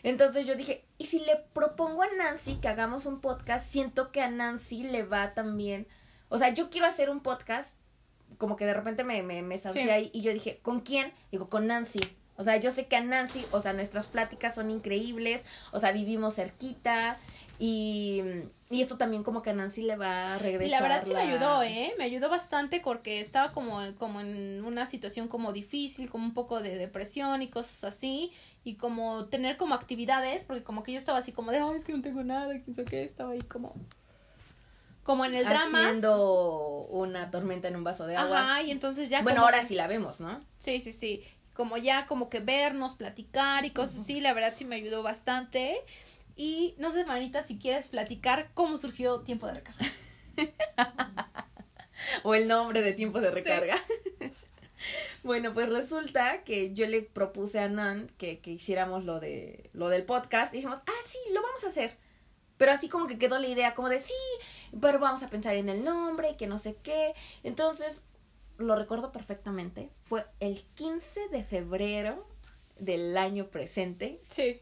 Entonces 0.02 0.46
yo 0.46 0.56
dije, 0.56 0.84
¿y 0.98 1.06
si 1.06 1.20
le 1.20 1.36
propongo 1.52 2.02
a 2.02 2.08
Nancy 2.18 2.56
que 2.56 2.68
hagamos 2.68 3.06
un 3.06 3.20
podcast? 3.20 3.66
Siento 3.66 4.10
que 4.10 4.20
a 4.20 4.30
Nancy 4.30 4.82
le 4.84 5.04
va 5.04 5.30
también. 5.30 5.86
O 6.28 6.38
sea, 6.38 6.50
yo 6.54 6.70
quiero 6.70 6.86
hacer 6.86 7.10
un 7.10 7.20
podcast, 7.20 7.76
como 8.38 8.56
que 8.56 8.64
de 8.66 8.74
repente 8.74 9.04
me, 9.04 9.22
me, 9.22 9.42
me 9.42 9.58
Sí. 9.58 9.78
ahí 9.90 10.10
y 10.12 10.22
yo 10.22 10.32
dije, 10.32 10.58
¿con 10.62 10.80
quién? 10.80 11.12
Digo, 11.30 11.48
con 11.48 11.66
Nancy. 11.66 12.00
O 12.36 12.44
sea, 12.44 12.56
yo 12.56 12.70
sé 12.70 12.86
que 12.86 12.96
a 12.96 13.02
Nancy, 13.02 13.44
o 13.52 13.60
sea, 13.60 13.72
nuestras 13.74 14.06
pláticas 14.06 14.54
son 14.54 14.70
increíbles, 14.70 15.44
o 15.70 15.78
sea, 15.78 15.92
vivimos 15.92 16.34
cerquita 16.34 17.14
y, 17.58 18.22
y 18.70 18.82
esto 18.82 18.96
también 18.96 19.22
como 19.22 19.42
que 19.42 19.50
a 19.50 19.52
Nancy 19.52 19.82
le 19.82 19.96
va 19.96 20.34
a 20.34 20.38
regresar. 20.38 20.66
Y 20.66 20.70
la 20.70 20.80
verdad 20.80 21.02
sí 21.06 21.12
me 21.14 21.20
ayudó, 21.20 21.62
¿eh? 21.62 21.92
Me 21.98 22.04
ayudó 22.04 22.30
bastante 22.30 22.80
porque 22.80 23.20
estaba 23.20 23.52
como, 23.52 23.78
como 23.98 24.20
en 24.20 24.64
una 24.64 24.86
situación 24.86 25.28
como 25.28 25.52
difícil, 25.52 26.10
como 26.10 26.24
un 26.24 26.34
poco 26.34 26.60
de 26.60 26.76
depresión 26.76 27.42
y 27.42 27.48
cosas 27.48 27.84
así. 27.84 28.32
Y 28.64 28.76
como 28.76 29.26
tener 29.26 29.56
como 29.56 29.74
actividades, 29.74 30.44
porque 30.44 30.62
como 30.62 30.82
que 30.82 30.92
yo 30.92 30.98
estaba 30.98 31.18
así 31.18 31.32
como 31.32 31.50
de, 31.50 31.58
ay, 31.58 31.76
es 31.76 31.84
que 31.84 31.92
no 31.92 32.00
tengo 32.02 32.22
nada, 32.22 32.52
quién 32.64 32.74
sabe 32.76 32.88
qué. 32.88 33.02
Estaba 33.02 33.32
ahí 33.32 33.40
como, 33.42 33.74
como 35.02 35.24
en 35.24 35.34
el 35.34 35.44
drama. 35.44 35.80
Haciendo 35.86 36.86
una 36.90 37.30
tormenta 37.32 37.66
en 37.68 37.76
un 37.76 37.84
vaso 37.84 38.06
de 38.06 38.16
agua. 38.16 38.40
Ajá, 38.40 38.62
y 38.62 38.70
entonces 38.70 39.08
ya 39.08 39.22
bueno, 39.22 39.40
como- 39.40 39.46
ahora 39.46 39.66
sí 39.66 39.74
la 39.74 39.88
vemos, 39.88 40.20
¿no? 40.20 40.40
Sí, 40.58 40.80
sí, 40.80 40.92
sí. 40.92 41.24
Como 41.54 41.76
ya 41.76 42.06
como 42.06 42.28
que 42.28 42.40
vernos, 42.40 42.94
platicar 42.94 43.64
y 43.64 43.70
cosas 43.70 44.02
así, 44.02 44.20
la 44.20 44.32
verdad 44.32 44.54
sí 44.56 44.64
me 44.64 44.76
ayudó 44.76 45.02
bastante. 45.02 45.76
Y 46.36 46.74
no 46.78 46.92
sé, 46.92 47.04
Marita, 47.04 47.42
si 47.42 47.58
quieres 47.58 47.88
platicar 47.88 48.50
cómo 48.54 48.78
surgió 48.78 49.20
Tiempo 49.20 49.46
de 49.48 49.54
Recarga. 49.54 49.86
O 52.24 52.34
el 52.34 52.48
nombre 52.48 52.82
de 52.82 52.92
tiempo 52.94 53.20
de 53.20 53.30
recarga. 53.30 53.76
Bueno, 55.22 55.52
pues 55.52 55.68
resulta 55.68 56.42
que 56.44 56.74
yo 56.74 56.86
le 56.86 57.02
propuse 57.02 57.60
a 57.60 57.68
Nan 57.68 58.10
que, 58.18 58.40
que 58.40 58.52
hiciéramos 58.52 59.04
lo 59.04 59.20
de 59.20 59.70
lo 59.72 59.88
del 59.88 60.04
podcast 60.04 60.52
y 60.52 60.58
dijimos, 60.58 60.78
ah, 60.86 61.02
sí, 61.06 61.18
lo 61.32 61.42
vamos 61.42 61.64
a 61.64 61.68
hacer. 61.68 61.96
Pero 62.56 62.72
así 62.72 62.88
como 62.88 63.06
que 63.06 63.18
quedó 63.18 63.38
la 63.38 63.48
idea 63.48 63.74
como 63.74 63.88
de 63.88 63.98
sí, 63.98 64.14
pero 64.80 64.98
vamos 64.98 65.22
a 65.22 65.30
pensar 65.30 65.56
en 65.56 65.68
el 65.68 65.82
nombre, 65.84 66.36
que 66.36 66.46
no 66.46 66.58
sé 66.58 66.76
qué. 66.82 67.14
Entonces, 67.42 68.02
lo 68.58 68.76
recuerdo 68.76 69.12
perfectamente. 69.12 69.90
Fue 70.02 70.24
el 70.40 70.60
15 70.74 71.28
de 71.28 71.44
febrero 71.44 72.22
del 72.78 73.16
año 73.16 73.48
presente, 73.48 74.20
Sí. 74.30 74.60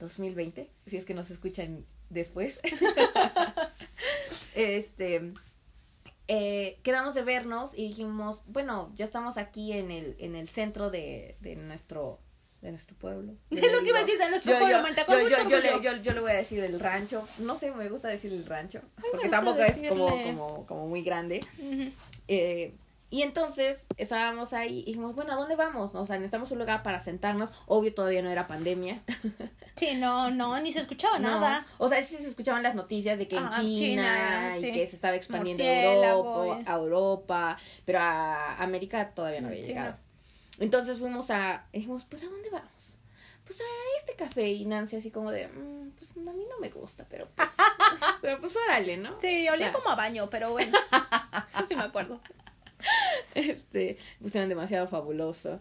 2020, 0.00 0.70
si 0.86 0.96
es 0.96 1.04
que 1.04 1.14
nos 1.14 1.30
escuchan 1.30 1.86
después. 2.10 2.60
este, 4.54 5.32
eh, 6.28 6.78
quedamos 6.82 7.14
de 7.14 7.22
vernos 7.22 7.72
y 7.74 7.88
dijimos, 7.88 8.42
bueno, 8.46 8.92
ya 8.94 9.04
estamos 9.04 9.36
aquí 9.36 9.72
en 9.72 9.90
el, 9.90 10.16
en 10.18 10.34
el 10.34 10.48
centro 10.48 10.90
de, 10.90 11.36
de 11.40 11.56
nuestro 11.56 12.18
de 12.64 12.70
nuestro 12.70 12.96
pueblo. 12.96 13.34
Es 13.50 13.72
lo 13.72 13.82
que 13.82 13.88
iba 13.90 13.98
a 13.98 14.02
decir 14.02 14.18
de 14.18 14.30
nuestro 14.30 14.52
Yo, 14.52 14.58
pueblo, 14.58 15.28
yo, 15.28 15.48
yo, 15.48 15.60
yo, 15.82 15.96
yo, 16.02 16.12
le, 16.14 16.20
voy 16.20 16.30
a 16.30 16.34
decir 16.34 16.60
el 16.64 16.80
rancho. 16.80 17.26
No 17.40 17.58
sé, 17.58 17.70
me 17.72 17.90
gusta 17.90 18.08
decir 18.08 18.32
el 18.32 18.46
rancho. 18.46 18.80
Porque 19.12 19.28
tampoco 19.28 19.60
es 19.60 19.86
como, 19.86 20.08
como, 20.08 20.66
como 20.66 20.88
muy 20.88 21.02
grande. 21.02 21.44
Eh, 22.26 22.74
y 23.14 23.22
entonces 23.22 23.86
estábamos 23.96 24.52
ahí 24.52 24.80
y 24.80 24.84
dijimos, 24.86 25.14
bueno, 25.14 25.32
¿a 25.32 25.36
dónde 25.36 25.54
vamos? 25.56 25.94
O 25.94 26.04
sea, 26.04 26.16
necesitamos 26.16 26.50
un 26.50 26.58
lugar 26.58 26.82
para 26.82 26.98
sentarnos. 26.98 27.52
Obvio, 27.66 27.94
todavía 27.94 28.22
no 28.22 28.30
era 28.30 28.46
pandemia. 28.46 29.00
Sí, 29.76 29.96
no, 29.96 30.30
no, 30.30 30.60
ni 30.60 30.72
se 30.72 30.78
escuchaba 30.78 31.18
No. 31.18 31.28
nada. 31.30 31.66
O 31.78 31.88
sea, 31.88 32.00
sí 32.00 32.16
se 32.16 32.28
escuchaban 32.28 32.62
las 32.62 32.76
noticias 32.76 33.18
de 33.18 33.26
que 33.26 33.36
en 33.36 33.44
Ah, 33.44 33.50
China, 33.50 34.52
China, 34.56 34.58
y 34.58 34.72
que 34.72 34.86
se 34.86 34.94
estaba 34.94 35.16
expandiendo 35.16 35.64
a 35.64 36.10
Europa, 36.12 36.60
y- 36.60 36.70
a 36.70 36.74
Europa, 36.76 37.58
pero 37.84 37.98
a 38.00 38.62
América 38.62 39.10
todavía 39.10 39.40
no 39.40 39.48
había 39.48 39.62
llegado. 39.62 39.96
Entonces 40.60 40.98
fuimos 41.00 41.28
a, 41.30 41.66
dijimos, 41.72 42.04
pues 42.08 42.22
¿a 42.22 42.26
dónde 42.28 42.50
vamos? 42.50 42.98
Pues 43.44 43.60
a 43.60 43.64
este 43.98 44.14
café 44.14 44.48
y 44.48 44.64
Nancy 44.64 44.94
así 44.96 45.10
como 45.10 45.32
de, 45.32 45.48
"Mm, 45.48 45.90
pues 45.98 46.16
a 46.16 46.20
mí 46.32 46.44
no 46.48 46.58
me 46.60 46.70
gusta, 46.70 47.04
pero 47.10 47.26
pues, 47.34 47.48
pero 48.22 48.38
pues 48.40 48.56
órale, 48.56 48.96
¿no? 48.96 49.20
Sí, 49.20 49.48
O 49.48 49.52
olía 49.54 49.66
sea, 49.66 49.72
como 49.72 49.90
a 49.90 49.96
baño, 49.96 50.30
pero 50.30 50.52
bueno. 50.52 50.70
Eso 51.46 51.64
sí 51.64 51.74
me 51.74 51.82
acuerdo. 51.82 52.20
este, 53.34 53.98
pusieron 54.20 54.48
demasiado 54.48 54.88
fabuloso. 54.88 55.60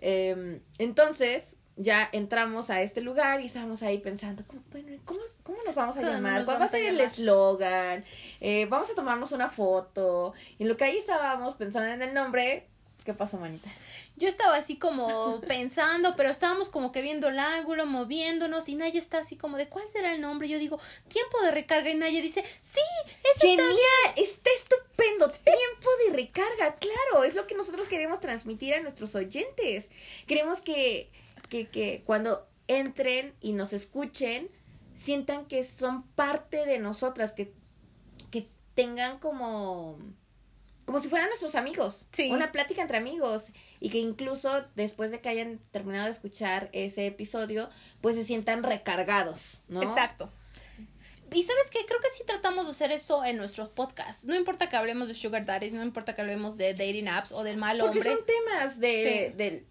Eh, 0.00 0.60
entonces, 0.78 1.56
ya 1.78 2.08
entramos 2.12 2.70
a 2.70 2.82
este 2.82 3.00
lugar 3.00 3.40
y 3.40 3.46
estábamos 3.46 3.82
ahí 3.82 3.98
pensando, 3.98 4.42
¿cómo, 4.46 4.62
bueno, 4.72 5.00
¿cómo, 5.04 5.20
cómo 5.44 5.58
nos 5.64 5.74
vamos 5.74 5.96
a 5.96 6.00
¿Cómo 6.00 6.12
llamar? 6.12 6.44
¿Cuál 6.44 6.48
va 6.48 6.52
a 6.52 6.56
vamos 6.56 6.70
a 6.70 6.76
ser 6.76 6.86
el 6.86 7.00
eslogan? 7.00 8.04
Eh, 8.40 8.66
vamos 8.66 8.90
a 8.90 8.94
tomarnos 8.94 9.32
una 9.32 9.48
foto. 9.48 10.34
Y 10.58 10.64
en 10.64 10.68
lo 10.68 10.76
que 10.76 10.84
ahí 10.84 10.98
estábamos 10.98 11.54
pensando 11.54 11.88
en 11.88 12.02
el 12.02 12.14
nombre, 12.14 12.66
¿qué 13.04 13.14
pasó, 13.14 13.38
manita? 13.38 13.70
Yo 14.18 14.28
estaba 14.28 14.56
así 14.56 14.76
como 14.76 15.40
pensando, 15.42 16.16
pero 16.16 16.28
estábamos 16.28 16.70
como 16.70 16.92
que 16.92 17.02
viendo 17.02 17.28
el 17.28 17.38
ángulo, 17.38 17.86
moviéndonos, 17.86 18.68
y 18.68 18.74
Naya 18.74 18.98
está 18.98 19.18
así 19.18 19.36
como 19.36 19.56
de 19.56 19.68
¿cuál 19.68 19.88
será 19.88 20.12
el 20.12 20.20
nombre? 20.20 20.48
Yo 20.48 20.58
digo, 20.58 20.78
tiempo 21.08 21.40
de 21.42 21.52
recarga, 21.52 21.90
y 21.90 21.94
Naya 21.94 22.20
dice, 22.20 22.44
sí, 22.60 22.80
ese 23.36 23.52
está 23.52 23.62
Genial, 23.62 23.78
está 24.16 24.50
estupendo. 24.56 25.28
Tiempo 25.28 25.90
de 26.04 26.16
recarga, 26.16 26.76
claro. 26.76 27.24
Es 27.24 27.36
lo 27.36 27.46
que 27.46 27.54
nosotros 27.54 27.86
queremos 27.86 28.20
transmitir 28.20 28.74
a 28.74 28.80
nuestros 28.80 29.14
oyentes. 29.14 29.88
Queremos 30.26 30.60
que, 30.60 31.10
que, 31.48 31.68
que 31.68 32.02
cuando 32.04 32.48
entren 32.66 33.34
y 33.40 33.52
nos 33.52 33.72
escuchen, 33.72 34.50
sientan 34.94 35.46
que 35.46 35.62
son 35.62 36.02
parte 36.08 36.66
de 36.66 36.80
nosotras, 36.80 37.32
que, 37.32 37.52
que 38.30 38.44
tengan 38.74 39.18
como 39.18 39.98
como 40.88 41.00
si 41.00 41.10
fueran 41.10 41.28
nuestros 41.28 41.54
amigos. 41.54 42.06
Sí. 42.12 42.30
Una 42.30 42.50
plática 42.50 42.80
entre 42.80 42.96
amigos. 42.96 43.48
Y 43.78 43.90
que 43.90 43.98
incluso 43.98 44.64
después 44.74 45.10
de 45.10 45.20
que 45.20 45.28
hayan 45.28 45.60
terminado 45.70 46.06
de 46.06 46.12
escuchar 46.12 46.70
ese 46.72 47.06
episodio, 47.06 47.68
pues 48.00 48.16
se 48.16 48.24
sientan 48.24 48.62
recargados, 48.62 49.64
¿no? 49.68 49.82
Exacto. 49.82 50.32
Y 51.30 51.42
sabes 51.42 51.68
qué, 51.70 51.80
creo 51.86 52.00
que 52.00 52.08
sí 52.16 52.22
tratamos 52.26 52.64
de 52.64 52.70
hacer 52.70 52.90
eso 52.90 53.22
en 53.22 53.36
nuestros 53.36 53.68
podcasts. 53.68 54.24
No 54.24 54.34
importa 54.34 54.70
que 54.70 54.76
hablemos 54.76 55.08
de 55.08 55.14
sugar 55.14 55.44
daddies, 55.44 55.74
no 55.74 55.82
importa 55.82 56.14
que 56.14 56.22
hablemos 56.22 56.56
de 56.56 56.72
dating 56.72 57.08
apps 57.08 57.32
o 57.32 57.42
del 57.42 57.58
mal 57.58 57.76
Porque 57.80 57.98
hombre, 57.98 58.10
son 58.10 58.24
temas 58.24 58.80
de, 58.80 59.28
Sí. 59.28 59.36
del 59.36 59.66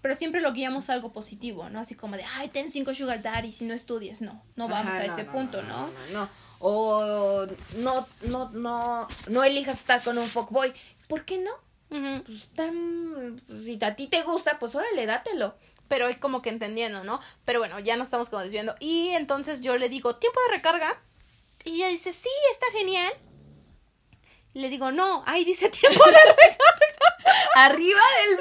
pero 0.00 0.14
siempre 0.14 0.40
lo 0.40 0.54
guiamos 0.54 0.88
a 0.88 0.94
algo 0.94 1.12
positivo, 1.12 1.68
¿no? 1.68 1.78
Así 1.78 1.94
como 1.94 2.16
de, 2.16 2.24
ay, 2.36 2.48
ten 2.48 2.70
cinco 2.70 2.94
sugar 2.94 3.20
daddies 3.20 3.60
y 3.60 3.66
no 3.66 3.74
estudies. 3.74 4.22
No, 4.22 4.42
no 4.56 4.66
vamos 4.66 4.94
Ajá, 4.94 5.02
a 5.02 5.06
no, 5.06 5.12
ese 5.12 5.24
no, 5.24 5.32
punto, 5.32 5.62
¿no? 5.62 5.86
no, 5.88 6.20
no. 6.20 6.28
O 6.64 7.44
no, 7.78 8.06
no, 8.28 8.48
no, 8.50 9.08
no 9.28 9.44
elijas 9.44 9.80
estar 9.80 10.00
con 10.00 10.16
un 10.16 10.28
fuckboy. 10.28 10.72
¿Por 11.08 11.24
qué 11.24 11.38
no? 11.38 11.50
Pues 12.24 12.48
tan, 12.54 13.36
pues, 13.48 13.64
si 13.64 13.78
a 13.82 13.96
ti 13.96 14.06
te 14.06 14.22
gusta, 14.22 14.60
pues 14.60 14.76
órale, 14.76 15.04
dátelo. 15.04 15.56
Pero 15.88 16.06
hay 16.06 16.14
como 16.16 16.40
que 16.40 16.50
entendiendo, 16.50 17.02
¿no? 17.02 17.20
Pero 17.44 17.58
bueno, 17.58 17.80
ya 17.80 17.96
nos 17.96 18.06
estamos 18.06 18.30
como 18.30 18.42
desviando. 18.42 18.76
Y 18.78 19.08
entonces 19.08 19.60
yo 19.60 19.76
le 19.76 19.88
digo, 19.88 20.14
¿tiempo 20.16 20.38
de 20.46 20.56
recarga? 20.56 21.02
Y 21.64 21.74
ella 21.74 21.88
dice, 21.88 22.12
sí, 22.12 22.30
está 22.52 22.66
genial. 22.70 23.12
Y 24.54 24.60
le 24.60 24.68
digo, 24.68 24.92
no, 24.92 25.24
ahí 25.26 25.44
dice 25.44 25.68
tiempo 25.68 26.04
de 26.04 26.16
¡Arriba 27.56 28.02
del 28.24 28.38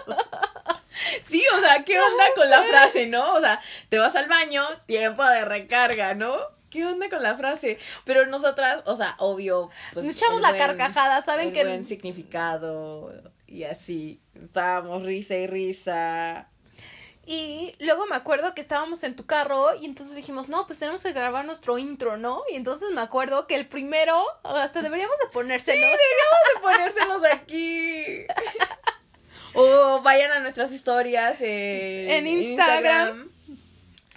baño! 0.00 0.14
sí, 1.24 1.42
o 1.54 1.58
sea, 1.60 1.84
¿qué 1.84 1.98
onda 2.00 2.24
con 2.34 2.48
la 2.50 2.62
frase, 2.62 3.06
no? 3.06 3.34
O 3.34 3.40
sea, 3.40 3.60
te 3.88 3.98
vas 3.98 4.14
al 4.16 4.28
baño, 4.28 4.66
tiempo 4.86 5.24
de 5.24 5.44
recarga, 5.44 6.14
¿no? 6.14 6.36
¿Qué 6.70 6.84
onda 6.84 7.08
con 7.08 7.22
la 7.22 7.36
frase? 7.36 7.78
Pero 8.04 8.26
nosotras, 8.26 8.82
o 8.86 8.96
sea, 8.96 9.14
obvio, 9.18 9.70
pues. 9.92 10.06
Nos 10.06 10.16
echamos 10.16 10.40
la 10.40 10.48
buen- 10.50 10.58
carcajada, 10.58 11.22
¿saben 11.22 11.52
que 11.52 11.64
buen 11.64 11.84
significado 11.84 13.12
y 13.46 13.64
así. 13.64 14.20
Estábamos 14.42 15.04
risa 15.04 15.34
y 15.36 15.46
risa. 15.46 16.48
Y 17.26 17.74
luego 17.78 18.04
me 18.06 18.16
acuerdo 18.16 18.54
que 18.54 18.60
estábamos 18.60 19.02
en 19.02 19.16
tu 19.16 19.24
carro 19.24 19.68
y 19.80 19.86
entonces 19.86 20.14
dijimos, 20.14 20.50
no, 20.50 20.66
pues 20.66 20.78
tenemos 20.78 21.02
que 21.02 21.12
grabar 21.12 21.46
nuestro 21.46 21.78
intro, 21.78 22.18
¿no? 22.18 22.42
Y 22.52 22.56
entonces 22.56 22.90
me 22.90 23.00
acuerdo 23.00 23.46
que 23.46 23.54
el 23.54 23.66
primero, 23.66 24.22
hasta 24.42 24.82
deberíamos 24.82 25.16
de 25.20 25.28
ponérselo. 25.28 25.86
de 25.86 26.60
ponérselos 26.60 27.22
aquí. 27.32 28.26
o 29.54 30.02
vayan 30.02 30.30
a 30.32 30.40
nuestras 30.40 30.72
historias 30.72 31.40
en, 31.40 32.10
En 32.10 32.26
Instagram. 32.26 33.30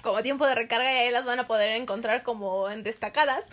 Como 0.01 0.21
tiempo 0.23 0.45
de 0.47 0.55
recarga 0.55 0.91
y 0.93 0.97
ahí 0.97 1.11
las 1.11 1.25
van 1.25 1.39
a 1.39 1.47
poder 1.47 1.71
encontrar 1.71 2.23
como 2.23 2.69
en 2.69 2.83
destacadas. 2.83 3.49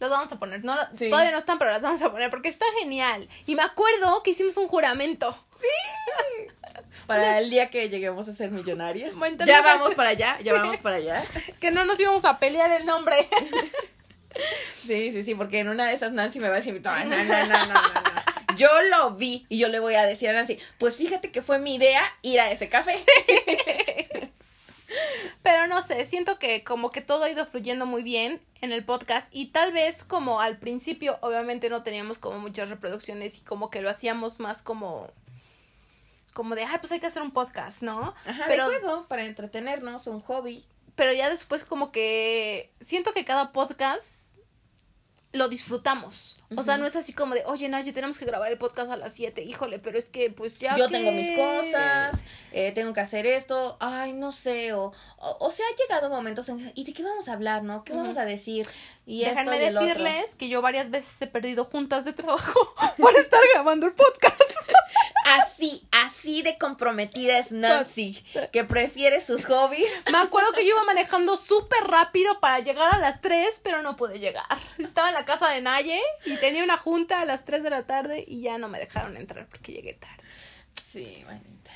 Las 0.00 0.10
vamos 0.10 0.32
a 0.32 0.38
poner, 0.38 0.64
no, 0.64 0.76
Sí. 0.92 1.08
todavía 1.08 1.30
no 1.30 1.38
están, 1.38 1.58
pero 1.58 1.70
las 1.70 1.82
vamos 1.82 2.02
a 2.02 2.10
poner 2.10 2.28
porque 2.30 2.48
está 2.48 2.66
genial. 2.80 3.28
Y 3.46 3.54
me 3.54 3.62
acuerdo 3.62 4.22
que 4.22 4.30
hicimos 4.30 4.56
un 4.56 4.66
juramento. 4.66 5.36
Para 7.06 7.38
el 7.38 7.50
día 7.50 7.70
que 7.70 7.88
lleguemos 7.88 8.28
a 8.28 8.32
ser 8.32 8.50
millonarias. 8.50 9.16
Bueno, 9.16 9.44
ya 9.44 9.56
que 9.58 9.62
vamos 9.62 9.94
para 9.94 10.10
allá, 10.10 10.38
ya 10.42 10.52
vamos 10.54 10.78
para 10.78 10.96
allá. 10.96 11.22
Que 11.60 11.70
no 11.70 11.84
nos 11.84 11.98
íbamos 12.00 12.24
a 12.24 12.38
pelear 12.38 12.70
el 12.70 12.86
nombre. 12.86 13.28
Sí, 14.74 15.12
sí, 15.12 15.22
sí, 15.22 15.36
porque 15.36 15.60
en 15.60 15.68
una 15.68 15.86
de 15.86 15.94
esas 15.94 16.10
Nancy 16.10 16.40
me 16.40 16.48
va 16.48 16.54
a 16.54 16.56
decir, 16.56 16.80
no, 16.82 17.04
no, 17.04 17.04
no, 17.04 17.24
no, 17.24 17.66
no. 17.66 17.80
Yo 18.56 18.68
lo 18.90 19.12
vi 19.12 19.46
y 19.48 19.58
yo 19.58 19.68
le 19.68 19.80
voy 19.80 19.94
a 19.94 20.04
decir 20.04 20.28
a 20.28 20.32
Nancy, 20.32 20.58
pues 20.78 20.96
fíjate 20.96 21.30
que 21.30 21.42
fue 21.42 21.58
mi 21.58 21.74
idea 21.74 22.02
ir 22.22 22.40
a 22.40 22.50
ese 22.50 22.68
café. 22.68 22.94
Pero 25.42 25.66
no 25.66 25.82
sé, 25.82 26.04
siento 26.04 26.38
que 26.38 26.64
como 26.64 26.90
que 26.90 27.00
todo 27.00 27.24
ha 27.24 27.30
ido 27.30 27.44
fluyendo 27.46 27.86
muy 27.86 28.02
bien 28.02 28.40
en 28.60 28.72
el 28.72 28.84
podcast 28.84 29.28
y 29.30 29.46
tal 29.46 29.72
vez 29.72 30.04
como 30.04 30.40
al 30.40 30.58
principio 30.58 31.18
obviamente 31.20 31.68
no 31.68 31.82
teníamos 31.82 32.18
como 32.18 32.38
muchas 32.38 32.70
reproducciones 32.70 33.38
y 33.38 33.40
como 33.42 33.70
que 33.70 33.82
lo 33.82 33.90
hacíamos 33.90 34.40
más 34.40 34.62
como 34.62 35.10
como 36.32 36.56
de, 36.56 36.64
ay, 36.64 36.78
pues 36.80 36.90
hay 36.90 36.98
que 36.98 37.06
hacer 37.06 37.22
un 37.22 37.30
podcast, 37.30 37.82
¿no? 37.82 38.12
Ajá, 38.26 38.44
pero, 38.48 38.68
de 38.68 38.80
juego, 38.80 39.06
para 39.06 39.24
entretenernos, 39.24 40.08
un 40.08 40.18
hobby. 40.20 40.64
pero 40.96 41.12
ya 41.12 41.30
después 41.30 41.64
como 41.64 41.92
que 41.92 42.72
siento 42.80 43.12
que 43.12 43.24
cada 43.24 43.52
podcast 43.52 44.33
lo 45.34 45.48
disfrutamos. 45.48 46.38
O 46.56 46.62
sea, 46.62 46.78
no 46.78 46.86
es 46.86 46.94
así 46.94 47.12
como 47.12 47.34
de, 47.34 47.42
oye, 47.46 47.68
Naye, 47.68 47.92
tenemos 47.92 48.16
que 48.16 48.24
grabar 48.24 48.50
el 48.52 48.58
podcast 48.58 48.90
a 48.92 48.96
las 48.96 49.12
7. 49.14 49.42
Híjole, 49.42 49.80
pero 49.80 49.98
es 49.98 50.08
que 50.08 50.30
pues 50.30 50.60
ya. 50.60 50.76
yo 50.76 50.86
que- 50.88 50.92
tengo 50.98 51.10
mis 51.10 51.36
cosas, 51.36 52.22
eh, 52.52 52.70
tengo 52.72 52.92
que 52.94 53.00
hacer 53.00 53.26
esto, 53.26 53.76
ay, 53.80 54.12
no 54.12 54.30
sé, 54.30 54.72
o, 54.72 54.92
o, 55.18 55.36
o 55.40 55.50
sea, 55.50 55.66
ha 55.66 55.76
llegado 55.76 56.10
momentos 56.10 56.48
en, 56.48 56.70
¿y 56.76 56.84
de 56.84 56.92
qué 56.92 57.02
vamos 57.02 57.28
a 57.28 57.32
hablar, 57.32 57.64
no? 57.64 57.82
¿Qué 57.82 57.92
vamos 57.92 58.16
a 58.18 58.24
decir? 58.24 58.68
Y 59.06 59.24
Déjenme 59.24 59.56
esto 59.66 59.84
y 59.84 59.90
otro. 59.90 60.04
decirles 60.04 60.34
que 60.36 60.48
yo 60.48 60.62
varias 60.62 60.90
veces 60.90 61.20
he 61.22 61.26
perdido 61.26 61.64
juntas 61.64 62.04
de 62.04 62.12
trabajo 62.12 62.74
por 62.98 63.12
estar 63.16 63.40
grabando 63.52 63.86
el 63.86 63.92
podcast. 63.94 64.40
Así, 65.24 65.86
así 65.90 66.42
de 66.42 66.58
comprometida 66.58 67.38
es 67.38 67.50
Nancy, 67.50 68.22
que 68.52 68.64
prefiere 68.64 69.20
sus 69.20 69.46
hobbies. 69.46 69.86
Me 70.12 70.18
acuerdo 70.18 70.52
que 70.52 70.64
yo 70.64 70.74
iba 70.74 70.84
manejando 70.84 71.36
súper 71.36 71.84
rápido 71.84 72.40
para 72.40 72.58
llegar 72.60 72.94
a 72.94 72.98
las 72.98 73.20
3, 73.22 73.60
pero 73.64 73.82
no 73.82 73.96
pude 73.96 74.18
llegar. 74.18 74.44
Estaba 74.78 75.08
en 75.08 75.14
la 75.14 75.24
casa 75.24 75.48
de 75.48 75.62
Naye 75.62 76.00
y 76.26 76.36
tenía 76.36 76.62
una 76.62 76.76
junta 76.76 77.20
a 77.20 77.24
las 77.24 77.44
3 77.44 77.62
de 77.62 77.70
la 77.70 77.86
tarde 77.86 78.24
y 78.26 78.42
ya 78.42 78.58
no 78.58 78.68
me 78.68 78.78
dejaron 78.78 79.16
entrar 79.16 79.46
porque 79.48 79.72
llegué 79.72 79.94
tarde. 79.94 80.22
Sí, 80.92 81.24
manita. 81.26 81.72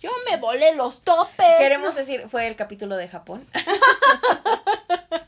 Yo 0.00 0.10
me 0.28 0.38
volé 0.38 0.74
los 0.74 1.02
topes. 1.02 1.58
Queremos 1.58 1.94
decir, 1.94 2.24
fue 2.28 2.46
el 2.46 2.56
capítulo 2.56 2.96
de 2.96 3.08
Japón. 3.08 3.46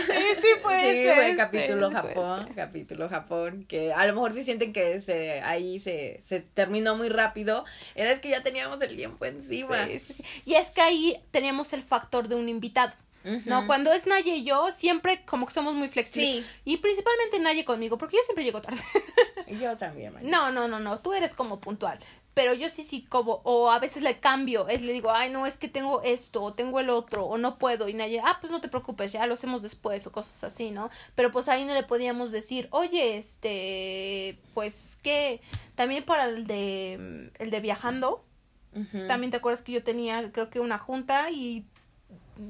Sí, 0.00 0.12
sí 0.40 0.48
fue 0.62 0.80
sí, 0.80 0.98
ese, 0.98 1.14
fue 1.14 1.30
el 1.30 1.36
capítulo 1.36 1.90
Japón, 1.90 2.48
capítulo 2.54 3.08
Japón, 3.08 3.64
que 3.68 3.92
a 3.92 4.06
lo 4.06 4.14
mejor 4.14 4.32
sí 4.32 4.42
sienten 4.42 4.72
que 4.72 5.00
se, 5.00 5.40
ahí 5.42 5.78
se, 5.78 6.20
se 6.22 6.40
terminó 6.40 6.96
muy 6.96 7.08
rápido. 7.08 7.64
Era 7.94 8.12
es 8.12 8.20
que 8.20 8.28
ya 8.30 8.40
teníamos 8.40 8.80
el 8.82 8.96
tiempo 8.96 9.24
encima. 9.24 9.86
Sí, 9.86 9.98
sí, 9.98 10.14
sí. 10.14 10.24
Y 10.44 10.54
es 10.54 10.70
que 10.70 10.80
ahí 10.80 11.22
teníamos 11.30 11.72
el 11.72 11.82
factor 11.82 12.28
de 12.28 12.36
un 12.36 12.48
invitado. 12.48 12.92
No, 13.46 13.66
cuando 13.66 13.92
es 13.92 14.06
Naye 14.06 14.36
y 14.36 14.44
yo, 14.44 14.72
siempre 14.72 15.24
como 15.24 15.46
que 15.46 15.52
somos 15.52 15.74
muy 15.74 15.88
flexibles. 15.88 16.44
Sí. 16.44 16.46
Y 16.64 16.78
principalmente 16.78 17.38
Naye 17.38 17.64
conmigo, 17.64 17.96
porque 17.96 18.16
yo 18.16 18.22
siempre 18.24 18.44
llego 18.44 18.60
tarde. 18.60 18.80
Yo 19.60 19.76
también, 19.76 20.12
manita. 20.12 20.36
No, 20.36 20.50
no, 20.50 20.66
no, 20.66 20.80
no, 20.80 20.98
tú 20.98 21.12
eres 21.12 21.34
como 21.34 21.60
puntual. 21.60 21.98
Pero 22.34 22.54
yo 22.54 22.70
sí, 22.70 22.82
sí, 22.82 23.02
como, 23.02 23.42
o 23.44 23.70
a 23.70 23.78
veces 23.78 24.02
le 24.02 24.18
cambio, 24.18 24.66
es, 24.68 24.80
le 24.80 24.94
digo, 24.94 25.10
ay, 25.10 25.28
no, 25.28 25.46
es 25.46 25.58
que 25.58 25.68
tengo 25.68 26.00
esto, 26.02 26.42
o 26.42 26.54
tengo 26.54 26.80
el 26.80 26.88
otro, 26.88 27.26
o 27.26 27.36
no 27.36 27.56
puedo, 27.56 27.90
y 27.90 27.94
nadie, 27.94 28.22
ah, 28.24 28.38
pues 28.40 28.50
no 28.50 28.62
te 28.62 28.68
preocupes, 28.68 29.12
ya 29.12 29.26
lo 29.26 29.34
hacemos 29.34 29.60
después, 29.60 30.06
o 30.06 30.12
cosas 30.12 30.44
así, 30.44 30.70
¿no? 30.70 30.88
Pero 31.14 31.30
pues 31.30 31.48
ahí 31.48 31.66
no 31.66 31.74
le 31.74 31.82
podíamos 31.82 32.30
decir, 32.30 32.68
oye, 32.70 33.18
este, 33.18 34.38
pues 34.54 34.98
que, 35.02 35.42
también 35.74 36.04
para 36.04 36.24
el 36.24 36.46
de, 36.46 37.30
el 37.38 37.50
de 37.50 37.60
viajando, 37.60 38.24
también 39.06 39.30
te 39.30 39.36
acuerdas 39.36 39.62
que 39.62 39.72
yo 39.72 39.84
tenía, 39.84 40.32
creo 40.32 40.48
que 40.48 40.58
una 40.58 40.78
junta, 40.78 41.30
y 41.30 41.66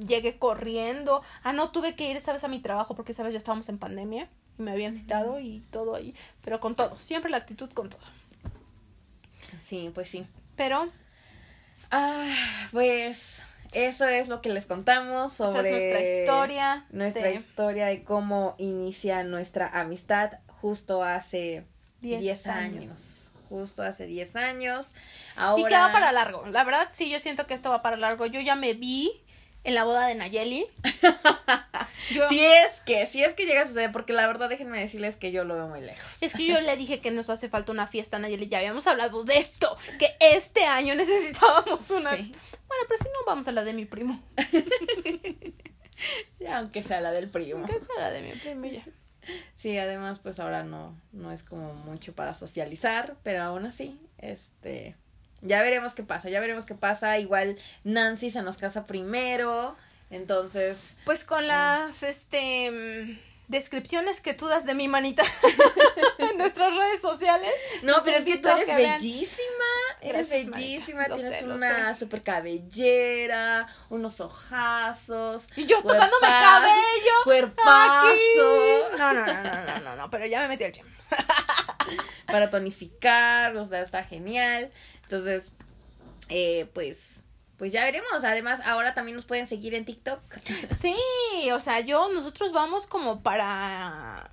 llegué 0.07 0.39
corriendo, 0.39 1.23
ah, 1.43 1.53
no, 1.53 1.73
tuve 1.73 1.97
que 1.97 2.09
ir, 2.09 2.21
sabes, 2.21 2.45
a 2.45 2.49
mi 2.49 2.61
trabajo, 2.61 2.95
porque, 2.95 3.13
sabes, 3.13 3.33
ya 3.33 3.39
estábamos 3.39 3.69
en 3.69 3.79
pandemia, 3.79 4.29
y 4.61 4.63
me 4.63 4.71
habían 4.71 4.95
citado, 4.95 5.41
y 5.41 5.59
todo 5.73 5.97
ahí, 5.97 6.15
pero 6.45 6.61
con 6.61 6.77
todo, 6.77 6.97
siempre 7.01 7.33
la 7.33 7.39
actitud 7.39 7.69
con 7.73 7.89
todo. 7.89 8.01
Sí, 9.63 9.91
pues 9.95 10.11
sí. 10.11 10.27
Pero 10.57 10.89
Ah, 11.91 12.27
pues 12.71 13.43
eso 13.75 14.07
es 14.09 14.29
lo 14.29 14.41
que 14.41 14.49
les 14.49 14.65
contamos 14.67 15.33
sobre 15.35 15.51
esa 15.61 15.61
es 15.69 15.71
nuestra 15.73 16.01
historia. 16.03 16.87
nuestra 16.91 17.23
de 17.25 17.35
historia 17.35 17.87
de 17.87 18.03
cómo 18.03 18.55
inicia 18.59 19.23
nuestra 19.25 19.69
amistad 19.69 20.39
justo 20.47 21.03
hace 21.03 21.67
10 22.01 22.21
10 22.23 22.47
años. 22.47 22.75
años. 22.83 23.29
Justo 23.49 23.83
hace 23.83 24.07
10 24.07 24.37
años. 24.37 24.93
Ahora 25.37 25.61
Y 25.63 25.67
que 25.67 25.75
va 25.75 25.93
para 25.93 26.13
largo. 26.13 26.47
La 26.47 26.65
verdad, 26.65 26.89
sí, 26.93 27.11
yo 27.11 27.21
siento 27.21 27.47
que 27.47 27.53
esto 27.53 27.69
va 27.71 27.83
para 27.83 27.99
largo. 27.99 28.25
Yo 28.27 28.41
ya 28.41 28.55
me 28.57 28.73
vi 28.73 29.23
en 29.65 29.75
la 29.75 29.85
boda 29.85 30.07
de 30.07 30.15
Nayeli. 30.17 30.67
Yo- 32.11 32.29
Si 32.29 32.45
es 32.45 32.81
que, 32.81 33.07
si 33.07 33.23
es 33.23 33.35
que 33.35 33.47
llega 33.47 33.63
a 33.63 33.67
suceder, 33.67 33.93
porque 33.93 34.13
la 34.13 34.27
verdad 34.27 34.49
déjenme 34.49 34.79
decirles 34.81 35.17
que 35.17 35.31
yo 35.33 35.45
lo 35.45 35.55
veo 35.55 35.69
muy 35.69 35.81
lejos. 35.81 36.21
Es 36.23 36.35
que 36.35 36.47
yo 36.47 36.61
le 36.61 36.77
dije 36.77 37.01
que 37.01 37.11
nos 37.11 37.31
hace 37.31 37.49
falta 37.49 37.71
una 37.73 37.87
fiesta 37.87 38.19
Nayeli. 38.19 38.49
Ya 38.49 38.59
habíamos 38.59 38.87
hablado 38.87 39.25
de 39.25 39.39
esto. 39.39 39.75
Que 39.99 40.09
este 40.21 40.65
año 40.65 40.95
necesitábamos 40.97 41.89
una 41.91 42.11
Sí. 42.11 42.17
fiesta. 42.17 42.39
Bueno, 42.69 42.85
pero 42.89 42.99
si 42.99 43.05
no, 43.05 43.25
vamos 43.27 43.49
a 43.49 43.53
la 43.53 43.65
de 43.65 43.73
mi 43.73 43.85
primo. 43.87 44.21
Aunque 46.51 46.83
sea 46.83 47.01
la 47.01 47.13
del 47.13 47.29
primo. 47.29 47.65
Que 47.67 47.75
sea 47.79 47.95
la 47.99 48.11
de 48.11 48.23
mi 48.23 48.31
primo 48.33 48.67
ya. 48.67 48.85
Sí, 49.55 49.79
además, 49.79 50.19
pues 50.19 50.41
ahora 50.41 50.65
no, 50.65 51.01
no 51.13 51.31
es 51.31 51.43
como 51.45 51.73
mucho 51.75 52.13
para 52.15 52.35
socializar, 52.35 53.17
pero 53.23 53.43
aún 53.45 53.65
así, 53.67 53.97
este, 54.19 54.97
ya 55.43 55.61
veremos 55.61 55.95
qué 55.95 56.03
pasa, 56.03 56.31
ya 56.31 56.41
veremos 56.41 56.65
qué 56.65 56.75
pasa. 56.75 57.19
Igual 57.19 57.59
Nancy 57.85 58.31
se 58.31 58.43
nos 58.43 58.57
casa 58.57 58.87
primero, 58.87 59.77
entonces, 60.11 60.95
Pues 61.05 61.25
con 61.25 61.47
las, 61.47 62.03
este, 62.03 62.71
mm, 62.71 63.19
descripciones 63.49 64.21
que 64.21 64.35
tú 64.35 64.47
das 64.47 64.65
de 64.67 64.75
mi 64.75 64.89
manita 64.89 65.23
en 66.19 66.39
nuestras 66.39 66.75
redes 66.75 67.01
sociales. 67.01 67.51
no, 67.83 67.95
pero 68.05 68.17
es 68.17 68.25
que 68.25 68.39
tú 68.39 68.49
eres 68.49 68.67
que 68.67 68.75
bellísima, 68.75 69.43
Eres 70.01 70.31
Gracias, 70.31 70.51
bellísima, 70.51 71.05
tienes 71.07 71.41
sé, 71.41 71.45
una 71.47 71.95
super 71.95 72.23
cabellera, 72.23 73.69
unos 73.89 74.21
ojazos. 74.21 75.49
Y 75.55 75.65
yo 75.65 75.81
tocándome 75.81 76.27
el 76.27 76.33
cabello. 76.33 77.13
Cuerpazo. 77.25 78.11
Aquí. 78.11 78.99
No, 78.99 79.13
no, 79.13 79.27
no, 79.27 79.43
no, 79.43 79.65
no, 79.65 79.81
no, 79.81 79.97
no, 79.97 80.11
pero 80.11 80.27
ya 80.27 80.41
me 80.41 80.49
metí 80.49 80.65
al 80.65 80.73
gym. 80.73 80.87
Para 82.27 82.51
tonificar, 82.51 83.57
o 83.57 83.65
sea, 83.65 83.81
está 83.81 84.03
genial. 84.03 84.71
Entonces, 85.13 85.51
eh, 86.31 86.71
pues, 86.73 87.25
pues 87.59 87.71
ya 87.71 87.85
veremos. 87.85 88.25
Además, 88.25 88.61
ahora 88.65 88.95
también 88.95 89.15
nos 89.15 89.27
pueden 89.27 89.47
seguir 89.47 89.75
en 89.75 89.85
TikTok. 89.85 90.23
Sí, 90.81 90.95
o 91.53 91.61
sea, 91.61 91.81
yo, 91.81 92.09
nosotros 92.15 92.53
vamos 92.53 92.87
como 92.87 93.23
para... 93.23 94.31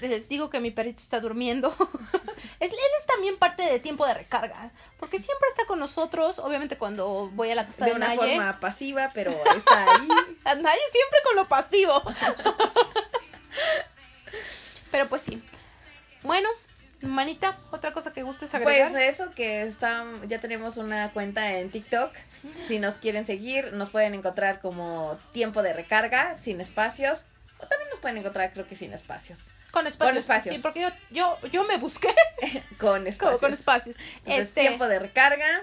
Les 0.00 0.28
digo 0.28 0.48
que 0.50 0.58
mi 0.60 0.70
perrito 0.72 1.00
está 1.02 1.20
durmiendo. 1.20 1.68
Es- 2.58 2.72
él 2.72 2.78
es 3.00 3.06
también 3.06 3.36
parte 3.38 3.62
de 3.62 3.78
tiempo 3.78 4.04
de 4.06 4.14
recarga, 4.14 4.70
porque 4.98 5.18
siempre 5.20 5.46
está 5.50 5.66
con 5.66 5.78
nosotros, 5.78 6.38
obviamente 6.40 6.76
cuando 6.76 7.30
voy 7.34 7.50
a 7.50 7.54
la 7.54 7.64
casa 7.66 7.84
de, 7.84 7.90
De 7.92 7.96
una 7.96 8.08
Naye. 8.08 8.18
forma 8.36 8.58
pasiva, 8.60 9.10
pero 9.14 9.30
está 9.56 9.84
ahí. 9.84 10.08
Naye 10.44 10.80
siempre 10.90 11.20
con 11.24 11.36
lo 11.36 11.48
pasivo. 11.48 12.02
Pero 14.90 15.08
pues 15.08 15.22
sí. 15.22 15.42
Bueno, 16.22 16.48
manita, 17.02 17.58
otra 17.70 17.92
cosa 17.92 18.12
que 18.12 18.22
gustes 18.22 18.54
agregar. 18.54 18.90
Pues 18.90 19.14
eso, 19.14 19.30
que 19.32 19.62
está, 19.62 20.04
ya 20.26 20.38
tenemos 20.40 20.76
una 20.76 21.10
cuenta 21.12 21.58
en 21.58 21.70
TikTok. 21.70 22.12
Si 22.66 22.78
nos 22.78 22.94
quieren 22.94 23.26
seguir, 23.26 23.72
nos 23.72 23.90
pueden 23.90 24.14
encontrar 24.14 24.60
como 24.60 25.18
tiempo 25.32 25.62
de 25.62 25.72
recarga, 25.72 26.34
sin 26.34 26.60
espacios. 26.60 27.24
O 27.58 27.66
también 27.66 27.90
nos 27.90 28.00
pueden 28.00 28.16
encontrar, 28.18 28.52
creo 28.52 28.66
que 28.66 28.76
sin 28.76 28.92
espacios. 28.92 29.50
con 29.70 29.86
espacios. 29.86 30.12
con 30.12 30.18
espacios. 30.18 30.56
Sí, 30.56 30.62
porque 30.62 30.80
yo, 30.80 30.88
yo, 31.10 31.38
yo 31.50 31.64
me 31.64 31.76
busqué 31.76 32.08
Con 32.78 33.00
con, 33.00 33.06
espacios. 33.06 33.40
con 33.40 33.52
espacios. 33.52 33.96
Entonces, 34.18 34.48
Este, 34.48 34.60
tiempo 34.62 34.86
de 34.88 34.98
recarga 34.98 35.62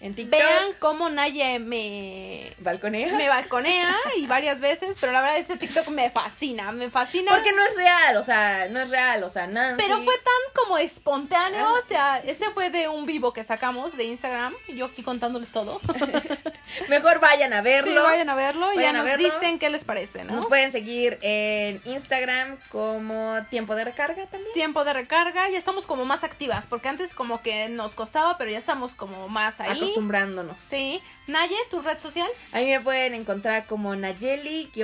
en 0.00 0.14
TikTok. 0.14 0.38
vean 0.38 0.64
cómo 0.78 1.08
Naye 1.08 1.58
me, 1.58 2.52
Balconea. 2.58 3.14
me 3.16 3.28
balconea 3.28 3.94
y 4.16 4.26
varias 4.26 4.60
veces, 4.60 4.96
pero 5.00 5.12
la 5.12 5.20
verdad 5.20 5.38
ese 5.38 5.56
TikTok 5.56 5.88
me 5.88 6.10
fascina, 6.10 6.70
me 6.72 6.90
fascina. 6.90 7.32
Porque 7.32 7.52
no 7.52 7.62
es 7.64 7.76
real, 7.76 8.16
o 8.16 8.22
sea, 8.22 8.68
no 8.70 8.80
es 8.80 8.90
real, 8.90 9.22
o 9.24 9.30
sea, 9.30 9.46
Nancy. 9.46 9.82
Pero 9.82 9.96
fue 10.02 10.14
tan 10.14 10.64
como 10.64 10.78
espontáneo, 10.78 11.64
Ah. 11.66 11.72
o 11.82 11.88
sea, 11.88 12.18
ese 12.24 12.50
fue 12.50 12.70
de 12.70 12.88
un 12.88 13.06
vivo 13.06 13.32
que 13.32 13.42
sacamos 13.44 13.96
de 13.96 14.04
Instagram, 14.04 14.54
yo 14.68 14.86
aquí 14.86 15.02
contándoles 15.02 15.50
todo. 15.52 15.80
Mejor 16.88 17.20
vayan 17.20 17.52
a 17.52 17.58
Sí, 17.58 17.64
verlo. 17.64 18.02
vayan 18.02 18.28
a 18.28 18.34
verlo 18.34 18.72
y 18.74 18.80
ya 18.80 18.92
nos 18.92 19.04
verlo. 19.04 19.24
dicen 19.28 19.58
qué 19.58 19.70
les 19.70 19.84
parece, 19.84 20.24
¿no? 20.24 20.34
Nos 20.36 20.46
pueden 20.46 20.70
seguir 20.72 21.18
en 21.22 21.80
Instagram 21.84 22.58
como 22.68 23.36
tiempo 23.50 23.74
de 23.74 23.84
recarga 23.84 24.26
también. 24.26 24.52
Tiempo 24.52 24.84
de 24.84 24.92
recarga, 24.92 25.48
ya 25.48 25.58
estamos 25.58 25.86
como 25.86 26.04
más 26.04 26.22
activas, 26.24 26.66
porque 26.66 26.88
antes 26.88 27.14
como 27.14 27.42
que 27.42 27.68
nos 27.68 27.94
costaba, 27.94 28.36
pero 28.38 28.50
ya 28.50 28.58
estamos 28.58 28.94
como 28.94 29.28
más 29.28 29.60
ahí 29.60 29.70
acostumbrándonos. 29.86 30.58
Sí. 30.58 31.00
Naye, 31.26 31.56
¿tu 31.70 31.80
red 31.80 31.98
social? 31.98 32.28
A 32.52 32.58
mí 32.58 32.66
me 32.66 32.80
pueden 32.80 33.14
encontrar 33.14 33.66
como 33.66 33.94
Nayeli-S 33.94 34.74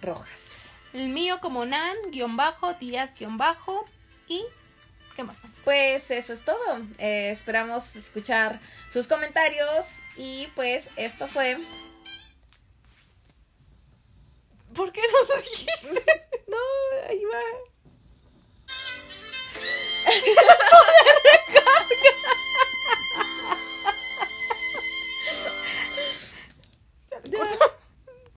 Rojas. 0.00 0.70
El 0.92 1.08
mío 1.08 1.40
como 1.40 1.64
Nan-Díaz-Bajo. 1.64 3.86
¿Y 4.28 4.44
qué 5.16 5.24
más? 5.24 5.40
Pues 5.64 6.10
eso 6.10 6.32
es 6.32 6.44
todo. 6.44 6.80
Eh, 6.98 7.30
esperamos 7.30 7.96
escuchar 7.96 8.60
sus 8.90 9.06
comentarios. 9.06 9.86
Y 10.16 10.48
pues 10.54 10.90
esto 10.96 11.26
fue. 11.26 11.58
¿Por 14.74 14.92
qué 14.92 15.00
no 15.00 15.34
lo 15.34 15.42
dijiste? 15.42 16.04
no, 16.48 16.56
ahí 17.08 17.22
va. 17.24 17.40
Duh. 27.32 27.81